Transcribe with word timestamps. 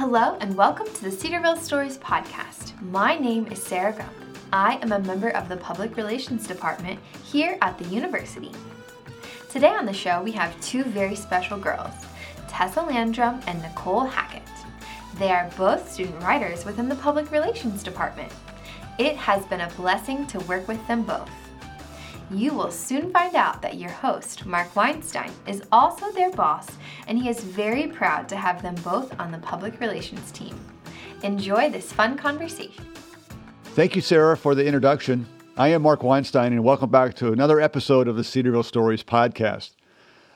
Hello, 0.00 0.38
and 0.40 0.56
welcome 0.56 0.86
to 0.86 1.04
the 1.04 1.10
Cedarville 1.10 1.56
Stories 1.56 1.98
podcast. 1.98 2.72
My 2.80 3.18
name 3.18 3.46
is 3.48 3.62
Sarah 3.62 3.92
Gump. 3.92 4.10
I 4.50 4.78
am 4.80 4.92
a 4.92 4.98
member 4.98 5.28
of 5.28 5.50
the 5.50 5.58
Public 5.58 5.94
Relations 5.98 6.46
Department 6.46 6.98
here 7.22 7.58
at 7.60 7.76
the 7.76 7.84
university. 7.84 8.50
Today 9.50 9.68
on 9.68 9.84
the 9.84 9.92
show, 9.92 10.22
we 10.22 10.32
have 10.32 10.58
two 10.62 10.84
very 10.84 11.14
special 11.14 11.58
girls, 11.58 11.92
Tessa 12.48 12.80
Landrum 12.80 13.42
and 13.46 13.60
Nicole 13.60 14.06
Hackett. 14.06 14.48
They 15.18 15.32
are 15.32 15.50
both 15.58 15.92
student 15.92 16.22
writers 16.22 16.64
within 16.64 16.88
the 16.88 16.94
Public 16.94 17.30
Relations 17.30 17.82
Department. 17.82 18.32
It 18.98 19.18
has 19.18 19.44
been 19.48 19.60
a 19.60 19.70
blessing 19.72 20.26
to 20.28 20.40
work 20.40 20.66
with 20.66 20.84
them 20.88 21.02
both. 21.02 21.28
You 22.32 22.54
will 22.54 22.70
soon 22.70 23.10
find 23.10 23.34
out 23.34 23.60
that 23.60 23.76
your 23.76 23.90
host, 23.90 24.46
Mark 24.46 24.76
Weinstein, 24.76 25.32
is 25.48 25.64
also 25.72 26.12
their 26.12 26.30
boss, 26.30 26.68
and 27.08 27.18
he 27.18 27.28
is 27.28 27.40
very 27.40 27.88
proud 27.88 28.28
to 28.28 28.36
have 28.36 28.62
them 28.62 28.76
both 28.84 29.18
on 29.18 29.32
the 29.32 29.38
public 29.38 29.80
relations 29.80 30.30
team. 30.30 30.56
Enjoy 31.24 31.70
this 31.70 31.92
fun 31.92 32.16
conversation. 32.16 32.86
Thank 33.64 33.96
you, 33.96 34.00
Sarah, 34.00 34.36
for 34.36 34.54
the 34.54 34.64
introduction. 34.64 35.26
I 35.56 35.68
am 35.68 35.82
Mark 35.82 36.04
Weinstein, 36.04 36.52
and 36.52 36.62
welcome 36.62 36.88
back 36.88 37.14
to 37.14 37.32
another 37.32 37.60
episode 37.60 38.06
of 38.06 38.14
the 38.14 38.22
Cedarville 38.22 38.62
Stories 38.62 39.02
podcast. 39.02 39.72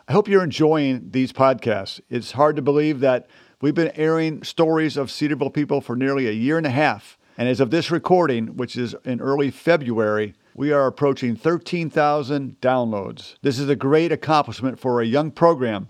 I 0.08 0.14
hope 0.14 0.27
you're 0.27 0.42
enjoying 0.42 1.12
these 1.12 1.33
podcasts. 1.33 2.00
It's 2.11 2.33
hard 2.33 2.56
to 2.56 2.62
believe 2.62 2.98
that 3.00 3.28
we've 3.61 3.72
been 3.72 3.92
airing 3.95 4.42
stories 4.42 4.97
of 4.97 5.12
Cedarville 5.12 5.50
people 5.50 5.80
for 5.80 5.95
nearly 5.95 6.27
a 6.27 6.33
year 6.33 6.58
and 6.58 6.66
a 6.66 6.70
half. 6.70 7.16
And 7.38 7.48
as 7.48 7.61
of 7.61 7.70
this 7.70 7.92
recording, 7.92 8.56
which 8.56 8.77
is 8.77 8.97
in 9.05 9.20
early 9.20 9.52
February, 9.52 10.34
we 10.56 10.70
are 10.70 10.86
approaching 10.86 11.34
13,000 11.34 12.60
downloads. 12.60 13.34
This 13.42 13.58
is 13.58 13.68
a 13.68 13.74
great 13.74 14.12
accomplishment 14.12 14.78
for 14.78 15.00
a 15.00 15.06
young 15.06 15.32
program. 15.32 15.88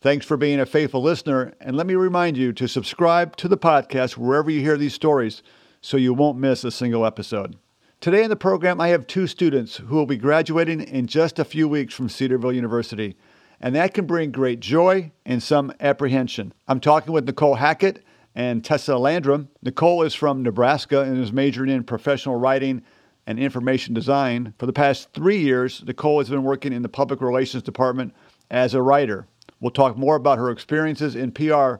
Thanks 0.00 0.24
for 0.24 0.36
being 0.36 0.60
a 0.60 0.66
faithful 0.66 1.02
listener. 1.02 1.52
And 1.60 1.76
let 1.76 1.88
me 1.88 1.96
remind 1.96 2.36
you 2.36 2.52
to 2.52 2.68
subscribe 2.68 3.34
to 3.36 3.48
the 3.48 3.58
podcast 3.58 4.16
wherever 4.16 4.50
you 4.50 4.60
hear 4.60 4.76
these 4.76 4.94
stories 4.94 5.42
so 5.80 5.96
you 5.96 6.14
won't 6.14 6.38
miss 6.38 6.62
a 6.62 6.70
single 6.70 7.04
episode. 7.04 7.56
Today 8.00 8.22
in 8.22 8.30
the 8.30 8.36
program, 8.36 8.80
I 8.80 8.88
have 8.88 9.08
two 9.08 9.26
students 9.26 9.78
who 9.78 9.96
will 9.96 10.06
be 10.06 10.16
graduating 10.16 10.80
in 10.82 11.08
just 11.08 11.40
a 11.40 11.44
few 11.44 11.68
weeks 11.68 11.92
from 11.92 12.08
Cedarville 12.08 12.52
University, 12.52 13.16
and 13.60 13.74
that 13.74 13.94
can 13.94 14.06
bring 14.06 14.30
great 14.30 14.60
joy 14.60 15.10
and 15.26 15.42
some 15.42 15.72
apprehension. 15.80 16.54
I'm 16.68 16.78
talking 16.78 17.12
with 17.12 17.26
Nicole 17.26 17.56
Hackett 17.56 18.04
and 18.36 18.64
Tessa 18.64 18.96
Landrum. 18.96 19.48
Nicole 19.60 20.04
is 20.04 20.14
from 20.14 20.44
Nebraska 20.44 21.00
and 21.00 21.18
is 21.18 21.32
majoring 21.32 21.70
in 21.70 21.82
professional 21.82 22.36
writing 22.36 22.84
and 23.28 23.38
information 23.38 23.92
design. 23.92 24.54
For 24.58 24.64
the 24.64 24.72
past 24.72 25.12
three 25.12 25.36
years, 25.36 25.84
Nicole 25.86 26.18
has 26.18 26.30
been 26.30 26.44
working 26.44 26.72
in 26.72 26.80
the 26.80 26.88
public 26.88 27.20
relations 27.20 27.62
department 27.62 28.14
as 28.50 28.72
a 28.72 28.80
writer. 28.80 29.26
We'll 29.60 29.70
talk 29.70 29.98
more 29.98 30.16
about 30.16 30.38
her 30.38 30.50
experiences 30.50 31.14
in 31.14 31.32
PR 31.32 31.74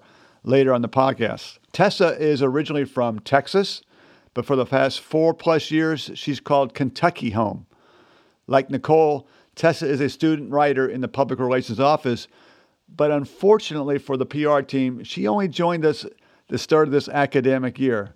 later 0.45 0.75
on 0.75 0.83
the 0.83 0.91
podcast. 0.91 1.59
Tessa 1.73 2.21
is 2.23 2.43
originally 2.43 2.85
from 2.85 3.21
Texas, 3.21 3.81
but 4.35 4.45
for 4.45 4.57
the 4.57 4.67
past 4.67 5.01
four 5.01 5.33
plus 5.33 5.71
years, 5.71 6.11
she's 6.15 6.39
called 6.39 6.75
Kentucky 6.75 7.31
home. 7.31 7.65
Like 8.47 8.69
Nicole, 8.69 9.27
Tessa 9.55 9.89
is 9.89 10.03
a 10.03 10.11
student 10.11 10.53
writer 10.53 10.87
in 10.87 11.01
the 11.01 11.09
public 11.09 11.41
relations 11.41 11.81
office, 11.81 12.29
but 12.95 13.11
unfortunately 13.11 13.97
for 13.97 14.19
the 14.19 14.27
PR 14.27 14.61
team, 14.61 15.03
she 15.03 15.27
only 15.27 15.49
joined 15.49 15.87
us 15.87 16.05
the 16.49 16.59
start 16.59 16.89
of 16.89 16.93
this 16.93 17.09
academic 17.09 17.79
year. 17.79 18.15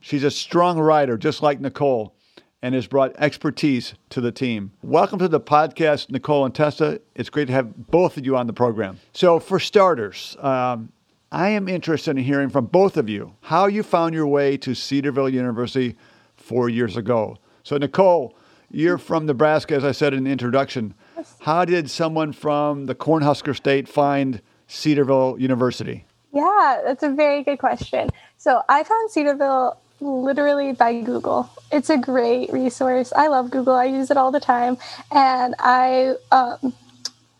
She's 0.00 0.24
a 0.24 0.32
strong 0.32 0.80
writer, 0.80 1.16
just 1.16 1.42
like 1.42 1.60
Nicole, 1.60 2.16
and 2.62 2.74
has 2.74 2.86
brought 2.86 3.14
expertise 3.18 3.94
to 4.10 4.20
the 4.20 4.30
team. 4.30 4.70
Welcome 4.82 5.18
to 5.18 5.28
the 5.28 5.40
podcast, 5.40 6.10
Nicole 6.10 6.44
and 6.44 6.54
Tessa. 6.54 7.00
It's 7.16 7.28
great 7.28 7.48
to 7.48 7.52
have 7.52 7.88
both 7.90 8.16
of 8.16 8.24
you 8.24 8.36
on 8.36 8.46
the 8.46 8.52
program. 8.52 9.00
So, 9.12 9.40
for 9.40 9.58
starters, 9.58 10.36
um, 10.38 10.92
I 11.32 11.48
am 11.48 11.68
interested 11.68 12.12
in 12.12 12.22
hearing 12.22 12.48
from 12.48 12.66
both 12.66 12.96
of 12.96 13.08
you 13.08 13.34
how 13.40 13.66
you 13.66 13.82
found 13.82 14.14
your 14.14 14.28
way 14.28 14.56
to 14.58 14.74
Cedarville 14.74 15.28
University 15.28 15.96
four 16.36 16.68
years 16.68 16.96
ago. 16.96 17.36
So, 17.64 17.76
Nicole, 17.76 18.36
you're 18.70 18.98
from 18.98 19.26
Nebraska, 19.26 19.74
as 19.74 19.84
I 19.84 19.92
said 19.92 20.14
in 20.14 20.24
the 20.24 20.30
introduction. 20.30 20.94
How 21.40 21.64
did 21.64 21.90
someone 21.90 22.32
from 22.32 22.86
the 22.86 22.94
Cornhusker 22.94 23.54
State 23.54 23.88
find 23.88 24.40
Cedarville 24.66 25.36
University? 25.38 26.06
Yeah, 26.32 26.80
that's 26.84 27.02
a 27.02 27.10
very 27.10 27.42
good 27.44 27.58
question. 27.58 28.08
So 28.38 28.62
I 28.68 28.82
found 28.82 29.10
Cedarville 29.10 29.78
literally 30.02 30.72
by 30.72 31.00
Google. 31.00 31.48
It's 31.70 31.90
a 31.90 31.96
great 31.96 32.52
resource. 32.52 33.12
I 33.14 33.28
love 33.28 33.50
Google. 33.50 33.74
I 33.74 33.84
use 33.84 34.10
it 34.10 34.16
all 34.16 34.32
the 34.32 34.40
time. 34.40 34.76
And 35.10 35.54
I 35.58 36.14
um, 36.30 36.74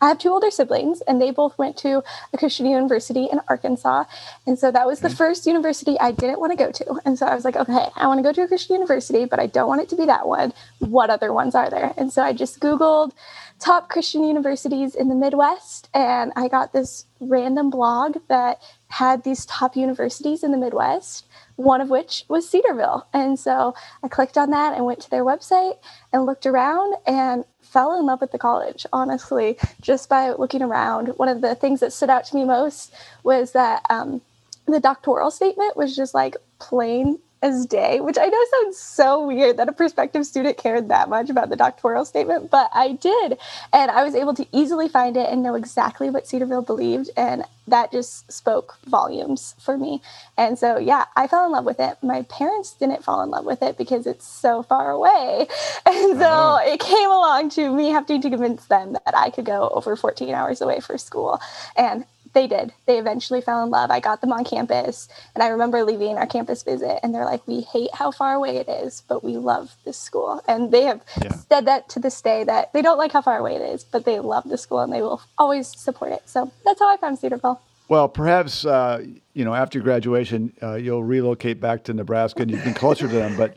I 0.03 0.09
have 0.09 0.19
two 0.19 0.31
older 0.31 0.51
siblings, 0.51 1.01
and 1.03 1.23
they 1.23 1.31
both 1.31 1.57
went 1.59 1.77
to 1.79 2.03
a 2.33 2.37
Christian 2.37 2.67
university 2.67 3.29
in 3.31 3.41
Arkansas. 3.47 4.05
And 4.49 4.59
so 4.59 4.73
that 4.73 4.85
was 4.85 4.99
the 4.99 5.09
first 5.09 5.47
university 5.47 5.97
I 6.01 6.11
didn't 6.11 6.41
want 6.41 6.51
to 6.51 6.57
go 6.57 6.73
to. 6.73 7.01
And 7.05 7.17
so 7.17 7.25
I 7.25 7.37
was 7.37 7.45
like, 7.45 7.55
okay, 7.55 7.87
I 7.95 8.09
want 8.09 8.19
to 8.19 8.25
go 8.25 8.33
to 8.33 8.43
a 8.43 8.49
Christian 8.49 8.75
university, 8.75 9.27
but 9.27 9.39
I 9.39 9.47
don't 9.47 9.69
want 9.69 9.81
it 9.81 9.89
to 9.91 9.97
be 9.97 10.07
that 10.07 10.27
one. 10.27 10.55
What 10.81 11.11
other 11.11 11.33
ones 11.33 11.55
are 11.55 11.71
there? 11.71 11.95
And 11.97 12.13
so 12.13 12.21
I 12.21 12.33
just 12.33 12.59
Googled 12.59 13.13
top 13.61 13.89
Christian 13.89 14.25
universities 14.25 14.97
in 14.97 15.09
the 15.09 15.15
Midwest, 15.15 15.89
and 15.95 16.33
I 16.35 16.49
got 16.49 16.73
this 16.73 17.07
random 17.21 17.71
blog 17.71 18.17
that 18.27 18.61
had 18.89 19.23
these 19.23 19.47
top 19.47 19.77
universities 19.77 20.43
in 20.43 20.51
the 20.51 20.59
Midwest 20.59 21.27
one 21.63 21.81
of 21.81 21.91
which 21.91 22.25
was 22.29 22.49
Cedarville. 22.49 23.07
And 23.13 23.39
so 23.39 23.75
I 24.03 24.09
clicked 24.09 24.37
on 24.37 24.51
that 24.51 24.75
and 24.75 24.85
went 24.85 25.01
to 25.01 25.11
their 25.11 25.25
website 25.25 25.79
and 26.13 26.27
looked 26.27 26.47
around 26.47 26.95
and 27.07 27.45
fell 27.61 27.99
in 27.99 28.07
love 28.07 28.21
with 28.21 28.33
the 28.33 28.39
college, 28.39 28.87
honestly, 28.93 29.57
just 29.81 30.09
by 30.09 30.33
looking 30.33 30.63
around. 30.63 31.09
One 31.17 31.29
of 31.29 31.41
the 31.41 31.55
things 31.55 31.81
that 31.81 31.93
stood 31.93 32.11
out 32.11 32.25
to 32.27 32.35
me 32.35 32.45
most 32.45 32.93
was 33.23 33.53
that 33.53 33.83
um, 33.89 34.21
the 34.67 34.81
doctrinal 34.81 35.31
statement 35.31 35.77
was 35.77 35.97
just 35.97 36.15
like 36.15 36.37
plain 36.59 37.19
as 37.43 37.67
day, 37.67 38.01
which 38.01 38.17
I 38.19 38.27
know 38.27 38.45
sounds 38.51 38.79
so 38.79 39.27
weird 39.27 39.57
that 39.57 39.69
a 39.69 39.73
prospective 39.73 40.25
student 40.25 40.57
cared 40.57 40.89
that 40.89 41.09
much 41.09 41.29
about 41.29 41.51
the 41.51 41.57
doctrinal 41.57 42.05
statement, 42.05 42.51
but 42.51 42.71
I 42.73 42.93
did. 42.93 43.39
And 43.73 43.91
I 43.91 44.05
was 44.05 44.15
able 44.15 44.35
to 44.35 44.47
easily 44.53 44.89
find 44.89 45.17
it 45.17 45.29
and 45.29 45.43
know 45.43 45.57
exactly 45.57 46.09
what 46.09 46.27
Cedarville 46.27 46.63
believed. 46.63 47.11
And 47.17 47.45
that 47.67 47.91
just 47.91 48.31
spoke 48.31 48.79
volumes 48.87 49.57
for 49.59 49.77
me. 49.77 50.03
And 50.37 50.59
so, 50.59 50.79
yeah, 50.79 51.07
I 51.17 51.27
fell 51.27 51.45
in 51.45 51.53
love 51.53 51.65
with 51.65 51.81
it. 51.81 51.97
My 52.03 52.23
parents 52.23 52.75
didn't 52.75 53.05
fall 53.05 53.23
in 53.23 53.31
love 53.31 53.45
with 53.45 53.63
it 53.63 53.77
because 53.77 54.07
it's 54.07 54.27
so 54.27 54.63
far 54.63 54.91
away. 54.91 55.49
And 55.85 56.19
so 56.19 56.27
uh-huh. 56.27 56.73
it 56.73 56.81
came 56.81 57.11
along 57.11 57.51
to 57.51 57.71
me 57.71 57.91
having 57.91 58.23
to 58.23 58.31
convince 58.31 58.67
them 58.67 58.93
that 58.93 59.17
I 59.17 59.31
could 59.31 59.45
go 59.45 59.69
over 59.69 59.97
14 59.97 60.33
hours 60.33 60.61
away 60.61 60.81
for 60.81 60.97
school. 60.97 61.41
And 61.77 62.05
they 62.33 62.47
did. 62.47 62.73
They 62.87 62.99
eventually 62.99 63.41
fell 63.41 63.63
in 63.63 63.71
love. 63.71 63.91
I 63.91 64.01
got 64.01 64.21
them 64.21 64.33
on 64.33 64.45
campus. 64.45 65.09
And 65.35 65.43
I 65.43 65.49
remember 65.49 65.85
leaving 65.85 66.17
our 66.17 66.27
campus 66.27 66.63
visit, 66.63 67.01
and 67.03 67.15
they're 67.15 67.25
like, 67.25 67.47
We 67.47 67.63
hate 67.63 67.95
how 67.95 68.11
far 68.11 68.35
away 68.35 68.57
it 68.57 68.69
is, 68.69 69.03
but 69.09 69.23
we 69.23 69.37
love 69.37 69.77
this 69.85 69.99
school. 69.99 70.41
And 70.49 70.71
they 70.71 70.83
have 70.83 71.03
yeah. 71.23 71.33
said 71.33 71.67
that 71.67 71.89
to 71.91 72.01
this 72.01 72.21
day 72.21 72.45
that 72.45 72.73
they 72.73 72.83
don't 72.83 72.99
like 72.99 73.13
how 73.13 73.23
far 73.23 73.39
away 73.39 73.57
it 73.57 73.63
is, 73.63 73.85
but 73.85 74.05
they 74.05 74.19
love 74.21 74.49
the 74.49 74.59
school 74.59 74.81
and 74.81 74.93
they 74.93 75.03
will 75.03 75.23
always 75.39 75.69
support 75.69 76.13
it. 76.13 76.23
So 76.27 76.51
that's 76.65 76.81
how 76.81 76.93
I 76.93 76.97
found 76.97 77.19
Cedarville. 77.19 77.61
Well, 77.89 78.09
perhaps, 78.09 78.65
uh, 78.65 79.05
you 79.35 79.45
know, 79.45 79.55
after 79.55 79.81
graduation, 79.81 80.53
uh, 80.63 80.75
you'll 80.75 81.05
relocate 81.05 81.61
back 81.61 81.85
to 81.85 81.93
Nebraska 81.93 82.43
and 82.43 82.51
you've 82.51 82.65
been 82.65 82.75
closer 82.75 83.07
to 83.07 83.15
them. 83.15 83.37
But 83.37 83.57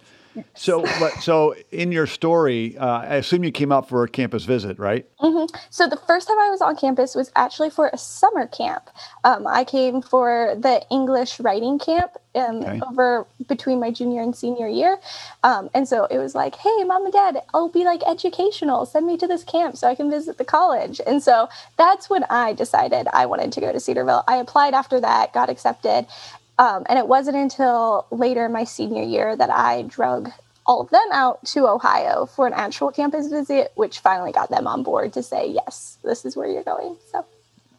so, 0.54 0.84
but 1.00 1.14
so 1.22 1.56
in 1.72 1.92
your 1.92 2.08
story, 2.08 2.78
uh, 2.78 3.00
I 3.00 3.16
assume 3.16 3.44
you 3.44 3.52
came 3.52 3.72
out 3.72 3.88
for 3.88 4.04
a 4.04 4.08
campus 4.08 4.46
visit, 4.46 4.80
right? 4.80 5.06
Mm-hmm. 5.20 5.56
So 5.70 5.88
the 5.88 5.98
first 5.98 6.28
time 6.28 6.38
I 6.40 6.50
was 6.50 6.62
on 6.62 6.76
campus 6.76 7.16
was 7.16 7.32
actually 7.36 7.70
for 7.70 7.90
a 7.92 7.98
summer 7.98 8.48
camp. 8.48 8.90
Um, 9.24 9.48
I 9.48 9.64
came 9.64 10.02
for 10.02 10.56
the 10.58 10.86
English 10.92 11.40
writing 11.40 11.80
camp 11.80 12.12
um, 12.36 12.58
okay. 12.58 12.82
over 12.90 13.26
between 13.48 13.80
my 13.80 13.92
junior 13.92 14.22
and 14.22 14.36
senior 14.36 14.68
year, 14.68 15.00
um, 15.44 15.70
and 15.74 15.88
so 15.88 16.06
it 16.06 16.18
was 16.18 16.36
like, 16.36 16.56
"Hey, 16.56 16.84
mom 16.84 17.06
and 17.06 17.14
dad, 17.14 17.42
I'll 17.54 17.70
be 17.70 17.86
like 17.86 18.02
educational. 18.06 18.86
Send 18.86 19.08
me 19.08 19.18
to 19.18 19.28
this 19.28 19.44
camp 19.44 19.78
so 19.78 19.88
I 19.88 19.96
can 19.96 20.10
visit 20.10 20.38
the 20.38 20.46
college." 20.46 21.00
And 21.06 21.24
so 21.24 21.48
that's 21.78 22.10
when 22.10 22.26
I 22.30 22.54
decided 22.54 23.08
I 23.14 23.26
wanted 23.26 23.52
to 23.54 23.62
go 23.62 23.72
to 23.72 23.80
Cedarville. 23.80 24.24
I 24.28 24.36
applied 24.38 24.74
after 24.74 25.00
that, 25.00 25.34
got 25.34 25.50
accepted, 25.50 26.08
um, 26.58 26.86
and 26.88 26.98
it 26.98 27.08
wasn't 27.08 27.38
until 27.38 28.08
later 28.12 28.50
my 28.50 28.64
senior 28.64 29.04
year 29.04 29.36
that 29.36 29.50
I 29.50 29.84
drug 29.84 30.32
all 30.66 30.82
of 30.82 30.90
them 30.90 31.08
out 31.12 31.46
to 31.46 31.68
Ohio 31.68 32.26
for 32.26 32.48
an 32.48 32.54
actual 32.54 32.92
campus 32.92 33.28
visit, 33.28 33.72
which 33.76 34.00
finally 34.00 34.32
got 34.32 34.50
them 34.50 34.68
on 34.68 34.84
board 34.84 35.14
to 35.14 35.22
say, 35.22 35.48
yes, 35.48 35.98
this 36.04 36.26
is 36.26 36.36
where 36.36 36.48
you're 36.48 36.64
going. 36.64 36.96
So 37.12 37.26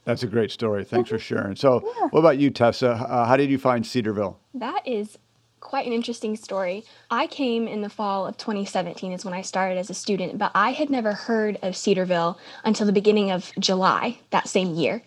that's 0.05 0.23
a 0.23 0.29
great 0.29 0.53
story. 0.53 0.85
Thanks 0.85 1.11
for 1.11 1.19
sharing. 1.19 1.57
So, 1.57 1.83
yeah. 1.85 2.09
what 2.09 2.21
about 2.21 2.39
you, 2.39 2.51
Tessa? 2.51 2.91
Uh, 2.93 3.27
how 3.27 3.37
did 3.37 3.51
you 3.51 3.59
find 3.59 3.85
Cedarville? 3.85 4.39
That 4.55 4.87
is 4.87 5.19
quite 5.59 5.85
an 5.85 5.93
interesting 5.93 6.37
story. 6.37 6.85
I 7.11 7.27
came 7.27 7.67
in 7.67 7.81
the 7.81 7.89
fall 7.89 8.25
of 8.25 8.37
2017 8.37 9.11
is 9.11 9.25
when 9.25 9.35
I 9.35 9.43
started 9.43 9.79
as 9.79 9.91
a 9.91 9.95
student, 9.95 10.39
but 10.39 10.53
I 10.55 10.71
had 10.71 10.91
never 10.91 11.13
heard 11.13 11.59
of 11.61 11.75
Cedarville 11.75 12.39
until 12.65 12.87
the 12.87 12.93
beginning 12.93 13.33
of 13.33 13.51
July 13.59 14.19
that 14.31 14.49
same 14.49 14.77
year 14.77 15.03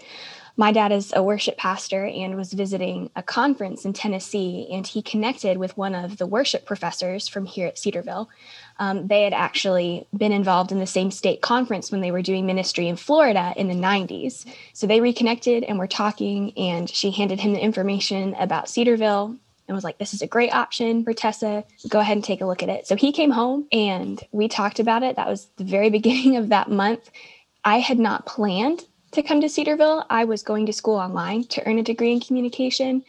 my 0.59 0.73
dad 0.73 0.91
is 0.91 1.13
a 1.15 1.23
worship 1.23 1.55
pastor 1.55 2.05
and 2.05 2.35
was 2.35 2.51
visiting 2.51 3.09
a 3.15 3.23
conference 3.23 3.85
in 3.85 3.93
Tennessee, 3.93 4.67
and 4.69 4.85
he 4.85 5.01
connected 5.01 5.57
with 5.57 5.77
one 5.77 5.95
of 5.95 6.17
the 6.17 6.27
worship 6.27 6.65
professors 6.65 7.29
from 7.29 7.45
here 7.45 7.65
at 7.65 7.77
Cedarville. 7.77 8.29
Um, 8.77 9.07
they 9.07 9.23
had 9.23 9.31
actually 9.31 10.05
been 10.17 10.33
involved 10.33 10.73
in 10.73 10.79
the 10.79 10.85
same 10.85 11.11
state 11.11 11.41
conference 11.41 11.93
when 11.93 12.01
they 12.01 12.11
were 12.11 12.21
doing 12.21 12.45
ministry 12.45 12.89
in 12.89 12.97
Florida 12.97 13.53
in 13.55 13.69
the 13.69 13.73
90s. 13.73 14.45
So 14.73 14.85
they 14.85 14.99
reconnected 14.99 15.63
and 15.63 15.79
were 15.79 15.87
talking, 15.87 16.51
and 16.57 16.89
she 16.89 17.11
handed 17.11 17.39
him 17.39 17.53
the 17.53 17.63
information 17.63 18.35
about 18.37 18.67
Cedarville 18.67 19.37
and 19.69 19.75
was 19.75 19.85
like, 19.85 19.97
This 19.97 20.13
is 20.13 20.21
a 20.21 20.27
great 20.27 20.53
option 20.53 21.05
for 21.05 21.13
Tessa. 21.13 21.63
Go 21.87 22.01
ahead 22.01 22.17
and 22.17 22.23
take 22.23 22.41
a 22.41 22.45
look 22.45 22.63
at 22.63 22.67
it. 22.67 22.85
So 22.85 22.97
he 22.97 23.13
came 23.13 23.31
home 23.31 23.65
and 23.71 24.21
we 24.33 24.49
talked 24.49 24.81
about 24.81 25.03
it. 25.03 25.15
That 25.15 25.29
was 25.29 25.47
the 25.55 25.63
very 25.63 25.89
beginning 25.99 26.35
of 26.35 26.49
that 26.49 26.69
month. 26.69 27.09
I 27.63 27.79
had 27.79 27.97
not 27.97 28.25
planned 28.25 28.85
to 29.11 29.23
come 29.23 29.41
to 29.41 29.49
Cedarville. 29.49 30.05
I 30.09 30.25
was 30.25 30.43
going 30.43 30.65
to 30.65 30.73
school 30.73 30.95
online 30.95 31.43
to 31.45 31.67
earn 31.67 31.79
a 31.79 31.83
degree 31.83 32.11
in 32.11 32.19
communication, 32.19 33.03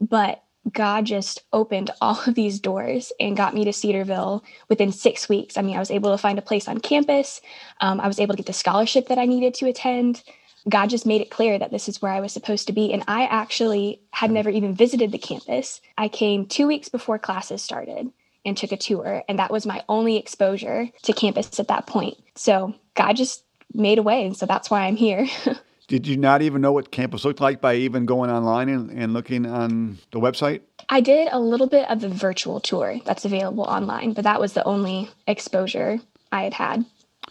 but 0.00 0.42
God 0.72 1.06
just 1.06 1.42
opened 1.52 1.90
all 2.00 2.20
of 2.26 2.34
these 2.34 2.60
doors 2.60 3.12
and 3.20 3.36
got 3.36 3.54
me 3.54 3.64
to 3.64 3.72
Cedarville 3.72 4.44
within 4.68 4.92
six 4.92 5.28
weeks. 5.28 5.56
I 5.56 5.62
mean, 5.62 5.76
I 5.76 5.80
was 5.80 5.90
able 5.90 6.10
to 6.10 6.18
find 6.18 6.38
a 6.38 6.42
place 6.42 6.68
on 6.68 6.78
campus. 6.80 7.40
Um, 7.80 8.00
I 8.00 8.08
was 8.08 8.20
able 8.20 8.34
to 8.34 8.38
get 8.38 8.46
the 8.46 8.52
scholarship 8.52 9.08
that 9.08 9.18
I 9.18 9.26
needed 9.26 9.54
to 9.54 9.66
attend. 9.66 10.22
God 10.68 10.90
just 10.90 11.06
made 11.06 11.20
it 11.20 11.30
clear 11.30 11.58
that 11.58 11.70
this 11.70 11.88
is 11.88 12.02
where 12.02 12.12
I 12.12 12.20
was 12.20 12.32
supposed 12.32 12.66
to 12.66 12.72
be. 12.72 12.92
And 12.92 13.02
I 13.08 13.24
actually 13.24 14.02
had 14.12 14.30
never 14.30 14.50
even 14.50 14.74
visited 14.74 15.12
the 15.12 15.18
campus. 15.18 15.80
I 15.96 16.08
came 16.08 16.46
two 16.46 16.66
weeks 16.66 16.88
before 16.88 17.18
classes 17.18 17.62
started 17.62 18.10
and 18.44 18.56
took 18.56 18.72
a 18.72 18.76
tour. 18.76 19.22
And 19.28 19.38
that 19.38 19.50
was 19.50 19.66
my 19.66 19.82
only 19.88 20.16
exposure 20.16 20.88
to 21.02 21.12
campus 21.12 21.58
at 21.58 21.68
that 21.68 21.86
point. 21.86 22.18
So 22.34 22.74
God 22.94 23.14
just 23.16 23.44
made 23.74 23.98
a 23.98 24.02
way. 24.02 24.26
And 24.26 24.36
so 24.36 24.46
that's 24.46 24.70
why 24.70 24.82
I'm 24.82 24.96
here. 24.96 25.26
Did 25.88 26.06
you 26.06 26.18
not 26.18 26.42
even 26.42 26.60
know 26.60 26.72
what 26.72 26.90
campus 26.90 27.24
looked 27.24 27.40
like 27.40 27.62
by 27.62 27.76
even 27.76 28.04
going 28.04 28.30
online 28.30 28.68
and, 28.68 28.90
and 28.90 29.14
looking 29.14 29.46
on 29.46 29.98
the 30.10 30.20
website? 30.20 30.60
I 30.90 31.00
did 31.00 31.28
a 31.32 31.40
little 31.40 31.66
bit 31.66 31.88
of 31.88 32.02
the 32.02 32.10
virtual 32.10 32.60
tour 32.60 32.98
that's 33.06 33.24
available 33.24 33.64
online, 33.64 34.12
but 34.12 34.24
that 34.24 34.38
was 34.38 34.52
the 34.52 34.62
only 34.64 35.08
exposure 35.26 35.98
I 36.30 36.42
had 36.42 36.52
had. 36.52 36.84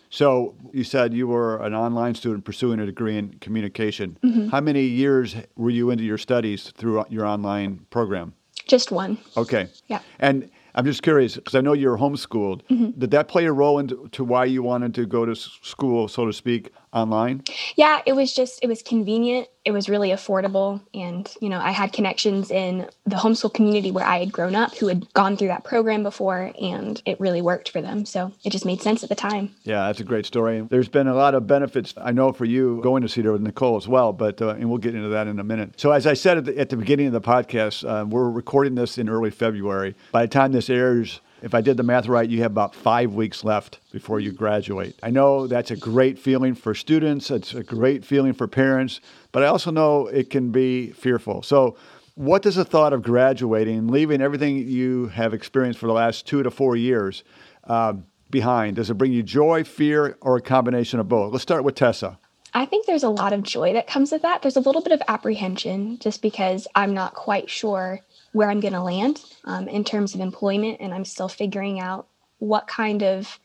So 0.09 0.55
you 0.73 0.83
said 0.83 1.13
you 1.13 1.27
were 1.27 1.57
an 1.63 1.75
online 1.75 2.15
student 2.15 2.45
pursuing 2.45 2.79
a 2.79 2.85
degree 2.85 3.17
in 3.17 3.33
communication. 3.39 4.17
Mm-hmm. 4.23 4.49
How 4.49 4.61
many 4.61 4.83
years 4.83 5.35
were 5.55 5.69
you 5.69 5.91
into 5.91 6.03
your 6.03 6.17
studies 6.17 6.71
through 6.71 7.05
your 7.09 7.25
online 7.25 7.85
program? 7.91 8.33
Just 8.65 8.91
one. 8.91 9.17
Okay. 9.35 9.69
Yeah. 9.87 10.01
And 10.19 10.49
I'm 10.77 10.85
just 10.85 11.01
curious 11.01 11.35
because 11.35 11.55
I 11.55 11.61
know 11.61 11.73
you're 11.73 11.97
homeschooled. 11.97 12.61
Mm-hmm. 12.69 12.99
Did 12.99 13.09
that 13.09 13.27
play 13.27 13.45
a 13.45 13.51
role 13.51 13.79
into 13.79 14.07
to 14.11 14.23
why 14.23 14.45
you 14.45 14.61
wanted 14.61 14.93
to 14.93 15.07
go 15.07 15.25
to 15.25 15.33
school, 15.35 16.07
so 16.07 16.27
to 16.27 16.31
speak, 16.31 16.71
online? 16.93 17.43
Yeah, 17.75 18.01
it 18.05 18.13
was 18.13 18.33
just 18.33 18.59
it 18.63 18.67
was 18.67 18.81
convenient. 18.81 19.47
It 19.65 19.71
was 19.71 19.89
really 19.89 20.09
affordable, 20.09 20.81
and 20.93 21.29
you 21.41 21.49
know 21.49 21.59
I 21.59 21.71
had 21.71 21.91
connections 21.91 22.51
in 22.51 22.89
the 23.05 23.17
homeschool 23.17 23.53
community 23.53 23.91
where 23.91 24.05
I 24.05 24.19
had 24.19 24.31
grown 24.31 24.55
up 24.55 24.75
who 24.77 24.87
had 24.87 25.11
gone 25.13 25.35
through 25.35 25.49
that 25.49 25.63
program 25.63 26.03
before, 26.03 26.53
and 26.61 27.01
it 27.05 27.19
really 27.19 27.41
worked 27.41 27.69
for 27.69 27.81
them. 27.81 28.05
So 28.05 28.31
it 28.45 28.51
just 28.51 28.65
made 28.65 28.81
sense 28.81 29.03
at 29.03 29.09
the 29.09 29.15
time. 29.15 29.51
Yeah, 29.63 29.87
that's 29.87 29.99
a 29.99 30.05
great 30.05 30.25
story. 30.25 30.61
There's 30.61 30.89
been 30.89 31.07
a 31.07 31.15
lot 31.15 31.35
of 31.35 31.47
benefits 31.47 31.93
I 31.97 32.11
know 32.11 32.31
for 32.31 32.45
you 32.45 32.79
going 32.81 33.01
to 33.01 33.09
Cedar 33.09 33.33
with 33.33 33.41
Nicole 33.41 33.77
as 33.77 33.87
well, 33.87 34.13
but 34.13 34.41
uh, 34.41 34.49
and 34.49 34.69
we'll 34.69 34.77
get 34.77 34.95
into 34.95 35.09
that 35.09 35.27
in 35.27 35.39
a 35.39 35.43
minute. 35.43 35.73
So 35.79 35.91
as 35.91 36.07
I 36.07 36.13
said 36.13 36.37
at 36.37 36.45
the, 36.45 36.57
at 36.57 36.69
the 36.69 36.77
beginning 36.77 37.07
of 37.07 37.13
the 37.13 37.21
podcast, 37.21 37.87
uh, 37.87 38.05
we're 38.05 38.29
recording 38.29 38.75
this 38.75 38.97
in 38.97 39.09
early 39.09 39.31
February. 39.31 39.95
By 40.11 40.23
the 40.23 40.29
time 40.29 40.53
this 40.53 40.69
airs, 40.69 41.21
if 41.41 41.53
I 41.53 41.61
did 41.61 41.77
the 41.77 41.83
math 41.83 42.07
right, 42.07 42.29
you 42.29 42.41
have 42.41 42.51
about 42.51 42.75
five 42.75 43.13
weeks 43.13 43.43
left 43.43 43.79
before 43.91 44.19
you 44.19 44.31
graduate. 44.31 44.97
I 45.03 45.09
know 45.09 45.47
that's 45.47 45.71
a 45.71 45.75
great 45.75 46.17
feeling 46.17 46.55
for 46.55 46.73
students, 46.73 47.29
it's 47.31 47.53
a 47.53 47.63
great 47.63 48.03
feeling 48.03 48.33
for 48.33 48.47
parents, 48.47 48.99
but 49.31 49.43
I 49.43 49.47
also 49.47 49.71
know 49.71 50.07
it 50.07 50.29
can 50.29 50.51
be 50.51 50.91
fearful. 50.91 51.43
So, 51.43 51.77
what 52.15 52.41
does 52.41 52.55
the 52.55 52.65
thought 52.65 52.93
of 52.93 53.03
graduating, 53.03 53.89
leaving 53.89 54.21
everything 54.21 54.67
you 54.67 55.07
have 55.09 55.35
experienced 55.35 55.79
for 55.79 55.85
the 55.85 55.93
last 55.93 56.25
two 56.25 56.41
to 56.41 56.49
four 56.49 56.75
years 56.75 57.23
uh, 57.65 57.93
behind, 58.31 58.77
does 58.77 58.89
it 58.89 58.95
bring 58.95 59.13
you 59.13 59.21
joy, 59.21 59.63
fear, 59.63 60.17
or 60.21 60.37
a 60.37 60.41
combination 60.41 60.99
of 60.99 61.07
both? 61.07 61.31
Let's 61.31 61.43
start 61.43 61.63
with 61.63 61.75
Tessa. 61.75 62.17
I 62.55 62.65
think 62.65 62.87
there's 62.87 63.03
a 63.03 63.09
lot 63.09 63.33
of 63.33 63.43
joy 63.43 63.73
that 63.73 63.85
comes 63.85 64.11
with 64.11 64.23
that. 64.23 64.41
There's 64.41 64.55
a 64.55 64.61
little 64.61 64.81
bit 64.81 64.93
of 64.93 65.01
apprehension 65.07 65.99
just 65.99 66.23
because 66.23 66.67
I'm 66.73 66.93
not 66.93 67.13
quite 67.13 67.51
sure 67.51 67.99
where 68.37 68.51
I'm 68.51 68.59
going 68.59 68.73
to 68.73 68.83
land 68.83 69.23
um, 69.45 69.67
in 69.67 69.83
terms 69.83 70.13
of 70.13 70.21
employment, 70.21 70.77
and 70.79 70.93
I'm 70.93 71.05
still 71.05 71.27
figuring 71.27 71.79
out 71.79 72.07
what 72.37 72.67
kind 72.67 73.01
of 73.01 73.39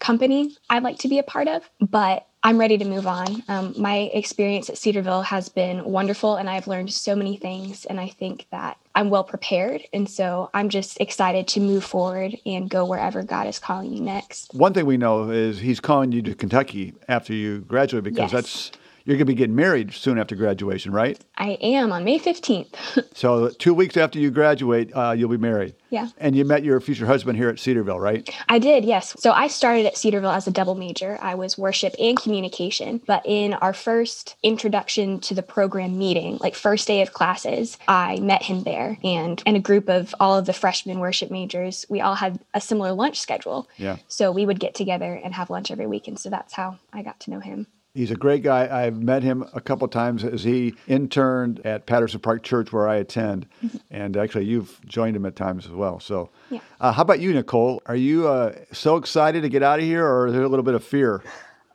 company 0.00 0.56
I'd 0.68 0.82
like 0.82 0.98
to 0.98 1.08
be 1.08 1.20
a 1.20 1.22
part 1.22 1.46
of. 1.46 1.62
But 1.80 2.26
I'm 2.42 2.58
ready 2.58 2.76
to 2.76 2.84
move 2.84 3.06
on. 3.06 3.44
Um, 3.46 3.74
my 3.78 4.10
experience 4.12 4.68
at 4.68 4.76
Cedarville 4.76 5.22
has 5.22 5.48
been 5.48 5.84
wonderful, 5.84 6.34
and 6.34 6.50
I've 6.50 6.66
learned 6.66 6.92
so 6.92 7.14
many 7.14 7.36
things. 7.36 7.84
And 7.84 8.00
I 8.00 8.08
think 8.08 8.46
that 8.50 8.76
I'm 8.96 9.08
well 9.08 9.22
prepared. 9.22 9.82
And 9.92 10.10
so 10.10 10.50
I'm 10.52 10.68
just 10.68 11.00
excited 11.00 11.46
to 11.48 11.60
move 11.60 11.84
forward 11.84 12.36
and 12.44 12.68
go 12.68 12.84
wherever 12.84 13.22
God 13.22 13.46
is 13.46 13.60
calling 13.60 13.92
you 13.92 14.00
next. 14.00 14.52
One 14.52 14.74
thing 14.74 14.84
we 14.84 14.96
know 14.96 15.30
is 15.30 15.60
He's 15.60 15.78
calling 15.78 16.10
you 16.10 16.22
to 16.22 16.34
Kentucky 16.34 16.94
after 17.06 17.32
you 17.32 17.60
graduate 17.60 18.02
because 18.02 18.32
yes. 18.32 18.32
that's 18.32 18.72
you're 19.04 19.16
going 19.16 19.26
to 19.26 19.32
be 19.32 19.34
getting 19.34 19.54
married 19.54 19.92
soon 19.92 20.18
after 20.18 20.34
graduation, 20.34 20.90
right? 20.90 21.22
I 21.36 21.58
am 21.60 21.92
on 21.92 22.04
May 22.04 22.18
15th. 22.18 23.14
so, 23.14 23.50
two 23.50 23.74
weeks 23.74 23.98
after 23.98 24.18
you 24.18 24.30
graduate, 24.30 24.90
uh, 24.94 25.10
you'll 25.12 25.28
be 25.28 25.36
married. 25.36 25.74
Yeah. 25.90 26.08
And 26.16 26.34
you 26.34 26.44
met 26.44 26.64
your 26.64 26.80
future 26.80 27.04
husband 27.04 27.36
here 27.36 27.50
at 27.50 27.58
Cedarville, 27.58 28.00
right? 28.00 28.28
I 28.48 28.58
did, 28.58 28.84
yes. 28.84 29.14
So, 29.18 29.32
I 29.32 29.48
started 29.48 29.84
at 29.84 29.98
Cedarville 29.98 30.30
as 30.30 30.46
a 30.46 30.50
double 30.50 30.74
major. 30.74 31.18
I 31.20 31.34
was 31.34 31.58
worship 31.58 31.94
and 32.00 32.18
communication. 32.18 33.02
But 33.06 33.22
in 33.26 33.52
our 33.54 33.74
first 33.74 34.36
introduction 34.42 35.20
to 35.20 35.34
the 35.34 35.42
program 35.42 35.98
meeting, 35.98 36.38
like 36.40 36.54
first 36.54 36.88
day 36.88 37.02
of 37.02 37.12
classes, 37.12 37.76
I 37.86 38.18
met 38.20 38.42
him 38.42 38.62
there. 38.62 38.98
And 39.04 39.42
and 39.44 39.56
a 39.56 39.60
group 39.60 39.90
of 39.90 40.14
all 40.18 40.38
of 40.38 40.46
the 40.46 40.54
freshman 40.54 40.98
worship 40.98 41.30
majors, 41.30 41.84
we 41.90 42.00
all 42.00 42.14
had 42.14 42.40
a 42.54 42.60
similar 42.60 42.92
lunch 42.92 43.20
schedule. 43.20 43.68
Yeah. 43.76 43.98
So, 44.08 44.32
we 44.32 44.46
would 44.46 44.60
get 44.60 44.74
together 44.74 45.20
and 45.22 45.34
have 45.34 45.50
lunch 45.50 45.70
every 45.70 45.86
week. 45.86 46.08
And 46.08 46.18
so, 46.18 46.30
that's 46.30 46.54
how 46.54 46.78
I 46.90 47.02
got 47.02 47.20
to 47.20 47.30
know 47.30 47.40
him. 47.40 47.66
He's 47.94 48.10
a 48.10 48.16
great 48.16 48.42
guy. 48.42 48.66
I've 48.68 49.00
met 49.00 49.22
him 49.22 49.44
a 49.52 49.60
couple 49.60 49.86
times 49.86 50.24
as 50.24 50.42
he 50.42 50.74
interned 50.88 51.64
at 51.64 51.86
Patterson 51.86 52.18
Park 52.18 52.42
Church, 52.42 52.72
where 52.72 52.88
I 52.88 52.96
attend, 52.96 53.46
and 53.90 54.16
actually 54.16 54.46
you've 54.46 54.80
joined 54.84 55.14
him 55.14 55.24
at 55.26 55.36
times 55.36 55.64
as 55.64 55.70
well. 55.70 56.00
So, 56.00 56.28
yeah. 56.50 56.58
uh, 56.80 56.90
how 56.90 57.02
about 57.02 57.20
you, 57.20 57.32
Nicole? 57.32 57.80
Are 57.86 57.94
you 57.94 58.26
uh, 58.26 58.56
so 58.72 58.96
excited 58.96 59.42
to 59.42 59.48
get 59.48 59.62
out 59.62 59.78
of 59.78 59.84
here, 59.84 60.04
or 60.04 60.26
is 60.26 60.32
there 60.32 60.42
a 60.42 60.48
little 60.48 60.64
bit 60.64 60.74
of 60.74 60.82
fear? 60.82 61.22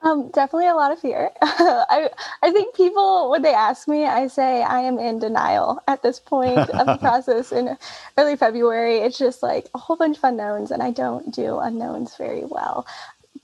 Um, 0.01 0.30
definitely 0.31 0.68
a 0.68 0.75
lot 0.75 0.92
of 0.92 1.00
fear. 1.00 1.30
I 1.42 2.10
I 2.44 2.51
think 2.51 2.75
people 2.75 3.30
when 3.30 3.42
they 3.42 3.54
ask 3.54 3.88
me, 3.88 4.06
I 4.06 4.27
say 4.27 4.62
I 4.62 4.81
am 4.81 5.00
in 5.00 5.19
denial 5.19 5.81
at 5.88 6.04
this 6.04 6.19
point 6.19 6.57
of 6.57 6.86
the 6.86 6.98
process. 7.01 7.54
In 7.54 7.77
early 8.18 8.36
February, 8.36 8.98
it's 8.98 9.18
just 9.18 9.42
like 9.42 9.69
a 9.74 9.77
whole 9.77 9.95
bunch 9.95 10.18
of 10.18 10.24
unknowns, 10.25 10.71
and 10.71 10.83
I 10.83 10.92
don't 10.92 11.33
do 11.33 11.60
unknowns 11.60 12.18
very 12.18 12.44
well. 12.44 12.86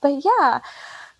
But 0.02 0.22
yeah 0.22 0.60